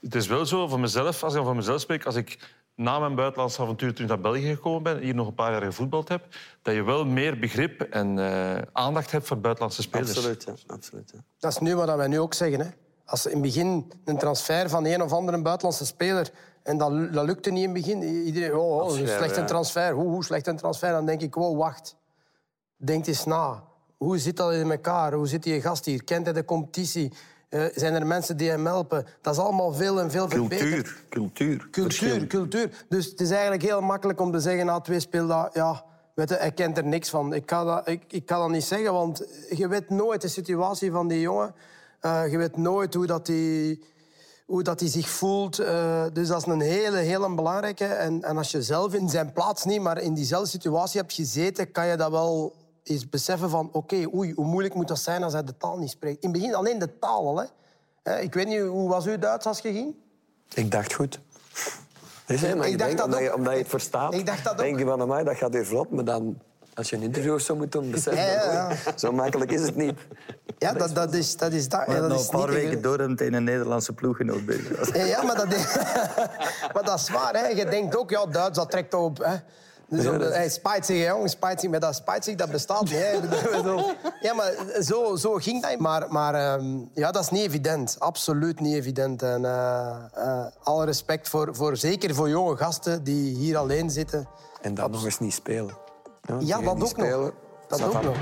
Het 0.01 0.15
is 0.15 0.27
wel 0.27 0.47
zo, 0.47 0.69
voor 0.69 0.81
mezelf, 0.81 1.23
als 1.23 1.35
ik 1.35 1.43
van 1.43 1.57
mezelf 1.57 1.81
spreek, 1.81 2.05
als 2.05 2.15
ik 2.15 2.39
na 2.75 2.99
mijn 2.99 3.15
buitenlandse 3.15 3.63
avontuur 3.63 3.95
terug 3.95 4.09
naar 4.09 4.21
België 4.21 4.55
gekomen 4.55 4.83
ben, 4.83 4.99
hier 4.99 5.15
nog 5.15 5.27
een 5.27 5.35
paar 5.35 5.53
jaar 5.53 5.63
gevoetbald 5.63 6.09
heb, 6.09 6.27
dat 6.63 6.75
je 6.75 6.83
wel 6.83 7.05
meer 7.05 7.39
begrip 7.39 7.81
en 7.81 8.19
eh, 8.19 8.63
aandacht 8.73 9.11
hebt 9.11 9.27
voor 9.27 9.39
buitenlandse 9.39 9.83
spelers. 9.83 10.17
Absoluut, 10.17 10.45
ja. 10.45 10.53
Absoluut 10.67 11.11
ja. 11.15 11.19
Dat 11.39 11.53
is 11.53 11.59
nu 11.59 11.77
wat 11.77 11.97
wij 11.97 12.07
nu 12.07 12.21
ook 12.21 12.35
zeggen. 12.35 12.61
Hè. 12.61 12.67
Als 13.05 13.27
in 13.27 13.33
het 13.33 13.43
begin 13.43 13.93
een 14.05 14.19
transfer 14.19 14.69
van 14.69 14.85
een 14.85 15.03
of 15.03 15.13
andere 15.13 15.43
buitenlandse 15.43 15.87
speler... 15.87 16.31
en 16.63 16.79
dat, 16.79 17.13
dat 17.13 17.25
lukte 17.25 17.51
niet 17.51 17.65
in 17.65 17.75
het 17.75 17.85
begin. 17.85 18.03
Iedereen, 18.03 18.55
oh, 18.55 18.83
oh 18.83 18.91
slecht 18.91 19.37
een 19.37 19.43
ja. 19.43 19.49
transfer. 19.49 19.93
Hoe, 19.93 20.09
hoe 20.09 20.25
slecht 20.25 20.47
een 20.47 20.57
transfer? 20.57 20.91
Dan 20.91 21.07
denk 21.07 21.21
ik, 21.21 21.35
wow, 21.35 21.59
wacht. 21.59 21.97
Denk 22.77 23.07
eens 23.07 23.25
na. 23.25 23.63
Hoe 23.97 24.19
zit 24.19 24.37
dat 24.37 24.53
in 24.53 24.71
elkaar? 24.71 25.13
Hoe 25.13 25.29
zit 25.29 25.43
die 25.43 25.61
gast 25.61 25.85
hier? 25.85 26.05
Kent 26.05 26.25
hij 26.25 26.35
de 26.35 26.45
competitie? 26.45 27.13
Eh, 27.51 27.65
zijn 27.75 27.95
er 27.95 28.07
mensen 28.07 28.37
die 28.37 28.51
hem 28.51 28.67
helpen? 28.67 29.07
Dat 29.21 29.35
is 29.35 29.41
allemaal 29.41 29.73
veel 29.73 30.01
en 30.01 30.11
veel 30.11 30.29
verbeterd. 30.29 30.95
Cultuur, 31.09 31.09
cultuur. 31.11 31.69
Cultuur, 31.71 32.27
cultuur. 32.27 32.85
Dus 32.89 33.07
het 33.07 33.21
is 33.21 33.31
eigenlijk 33.31 33.63
heel 33.63 33.81
makkelijk 33.81 34.21
om 34.21 34.33
te 34.33 34.41
zeggen 34.41 34.67
na 34.67 34.81
twee 34.81 35.01
speeldagen... 35.01 35.51
Ja, 35.55 35.85
weet 36.15 36.29
je, 36.29 36.35
hij 36.35 36.53
kent 36.53 36.77
er 36.77 36.85
niks 36.85 37.11
van. 37.11 37.35
Ik 37.35 37.47
kan, 37.47 37.67
dat, 37.67 37.89
ik, 37.89 38.03
ik 38.09 38.27
kan 38.27 38.41
dat 38.41 38.51
niet 38.51 38.65
zeggen, 38.65 38.93
want 38.93 39.25
je 39.51 39.69
weet 39.69 39.91
nooit 39.91 40.21
de 40.21 40.29
situatie 40.29 40.91
van 40.91 41.09
die 41.09 41.21
jongen. 41.21 41.55
Eh, 42.01 42.31
je 42.31 42.37
weet 42.37 42.57
nooit 42.57 42.95
hoe 42.95 43.07
dat 43.07 43.27
die, 43.27 43.85
hoe 44.47 44.63
dat 44.63 44.81
hij 44.81 44.89
zich 44.89 45.09
voelt. 45.09 45.59
Eh, 45.59 46.05
dus 46.13 46.29
dat 46.29 46.41
is 46.41 46.47
een 46.47 46.61
hele, 46.61 46.99
hele 46.99 47.35
belangrijke. 47.35 47.85
En, 47.85 48.23
en 48.23 48.37
als 48.37 48.51
je 48.51 48.63
zelf 48.63 48.95
in 48.95 49.09
zijn 49.09 49.33
plaats 49.33 49.65
niet, 49.65 49.81
maar 49.81 50.01
in 50.01 50.15
diezelfde 50.15 50.49
situatie 50.49 51.01
hebt 51.01 51.13
gezeten, 51.13 51.73
kan 51.73 51.87
je 51.87 51.97
dat 51.97 52.11
wel 52.11 52.55
eens 52.85 53.09
beseffen 53.09 53.51
van... 53.51 53.69
Oké, 53.73 54.07
oei, 54.15 54.33
hoe 54.33 54.45
moeilijk 54.47 54.75
moet 54.75 54.89
dat 54.89 54.99
zijn 54.99 55.23
als 55.23 55.33
hij 55.33 55.45
de 55.45 55.57
taal 55.57 55.79
niet 55.79 55.91
spreekt? 55.91 56.23
In 56.23 56.31
het 56.31 56.39
begin 56.39 56.55
alleen 56.55 56.79
de 56.79 56.99
taal 56.99 57.27
al, 57.27 57.39
hè. 57.39 57.45
Hè, 58.03 58.19
Ik 58.21 58.35
weet 58.35 58.47
niet, 58.47 58.61
hoe 58.61 58.89
was 58.89 59.07
uw 59.07 59.19
Duits 59.19 59.47
als 59.47 59.59
je 59.59 59.73
ging? 59.73 59.95
Ik 60.55 60.71
dacht 60.71 60.93
goed. 60.93 61.21
Nee, 62.27 62.55
maar 62.55 62.69
Ik 62.69 62.79
dacht 62.79 62.79
denk, 62.79 62.97
dat 62.97 63.07
omdat, 63.07 63.21
ook. 63.21 63.27
je, 63.27 63.35
omdat 63.35 63.53
je 63.53 63.59
het 63.59 63.69
verstaat, 63.69 64.15
Ik 64.15 64.27
dacht 64.27 64.45
dat 64.45 64.59
denk 64.59 64.73
ook. 64.73 64.79
je 64.79 64.85
van 64.85 65.09
mij, 65.09 65.25
dat 65.25 65.37
gaat 65.37 65.53
weer 65.53 65.67
vlot. 65.67 65.91
Maar 65.91 66.05
dan, 66.05 66.39
als 66.75 66.91
je 66.91 66.97
een 66.97 67.03
interview 67.03 67.39
zo 67.39 67.57
moet 67.57 67.73
doen, 67.73 67.91
besef 67.91 68.15
je, 68.15 68.21
Ja, 68.21 68.27
ja, 68.27 68.53
ja. 68.53 68.67
oei, 68.67 68.77
zo 68.97 69.13
makkelijk 69.13 69.51
is 69.53 69.63
het 69.63 69.77
niet. 69.77 69.99
Ja, 70.59 70.73
dat, 70.73 70.95
dat 70.95 71.15
is 71.15 71.37
dat. 71.37 71.53
Is 71.53 71.69
dat, 71.69 71.85
ja, 71.87 72.01
dat 72.01 72.21
is 72.21 72.25
een 72.25 72.31
paar 72.31 72.49
niet 72.49 72.57
weken 72.57 72.83
door 72.83 72.99
hem 72.99 73.17
tegen 73.17 73.35
een 73.35 73.45
Nederlandse 73.45 73.93
ploeggenoot 73.93 74.47
bezig 74.47 75.07
ja, 75.07 75.23
maar 75.23 75.37
dat, 75.37 75.53
is, 75.53 75.77
maar 76.75 76.83
dat 76.85 76.99
is 76.99 77.11
waar. 77.11 77.35
Hè. 77.35 77.47
Je 77.47 77.65
denkt 77.65 77.97
ook, 77.97 78.11
ja, 78.11 78.27
Duits, 78.27 78.57
dat 78.59 78.71
trekt 78.71 78.95
op. 78.95 79.19
Hè. 79.19 79.37
Dus 79.91 80.05
Ja, 80.05 80.19
dat- 80.19 80.33
hij 80.33 80.49
spijt 80.49 80.87
zich, 80.87 81.07
jongen, 81.07 81.29
spijt 81.29 81.61
zich. 81.61 81.71
Maar 81.71 81.81
dat 81.81 81.95
spijt 81.95 82.25
zich, 82.25 82.35
dat 82.35 82.51
bestaat 82.51 82.83
niet. 82.83 82.93
Ja, 84.21 84.35
maar 84.35 84.53
zo, 84.83 85.17
zo 85.17 85.35
ging 85.35 85.63
dat. 85.63 85.79
Maar, 85.79 86.13
maar 86.13 86.35
ehm, 86.35 86.79
ja, 86.95 87.11
dat 87.11 87.23
is 87.23 87.31
niet 87.31 87.43
evident. 87.47 87.97
Absoluut 87.99 88.61
niet 88.61 88.75
evident. 88.75 89.23
En 89.23 89.45
eh, 89.45 89.97
eh, 90.15 90.47
alle 90.63 90.85
respect 90.85 91.29
voor, 91.29 91.55
voor, 91.57 91.77
zeker 91.77 92.15
voor 92.15 92.29
jonge 92.29 92.57
gasten 92.57 93.05
die 93.05 93.35
hier 93.37 93.57
alleen 93.57 93.91
zitten. 93.91 94.29
En 94.61 94.75
dan 94.75 94.91
nog 94.91 95.05
eens 95.05 95.19
niet 95.19 95.33
spelen. 95.35 95.75
Ja, 96.39 96.61
dat 96.61 96.83
ook 96.83 96.97
nog. 96.97 97.33
Dat 97.69 97.83
ook 97.83 98.03
nog. 98.03 98.17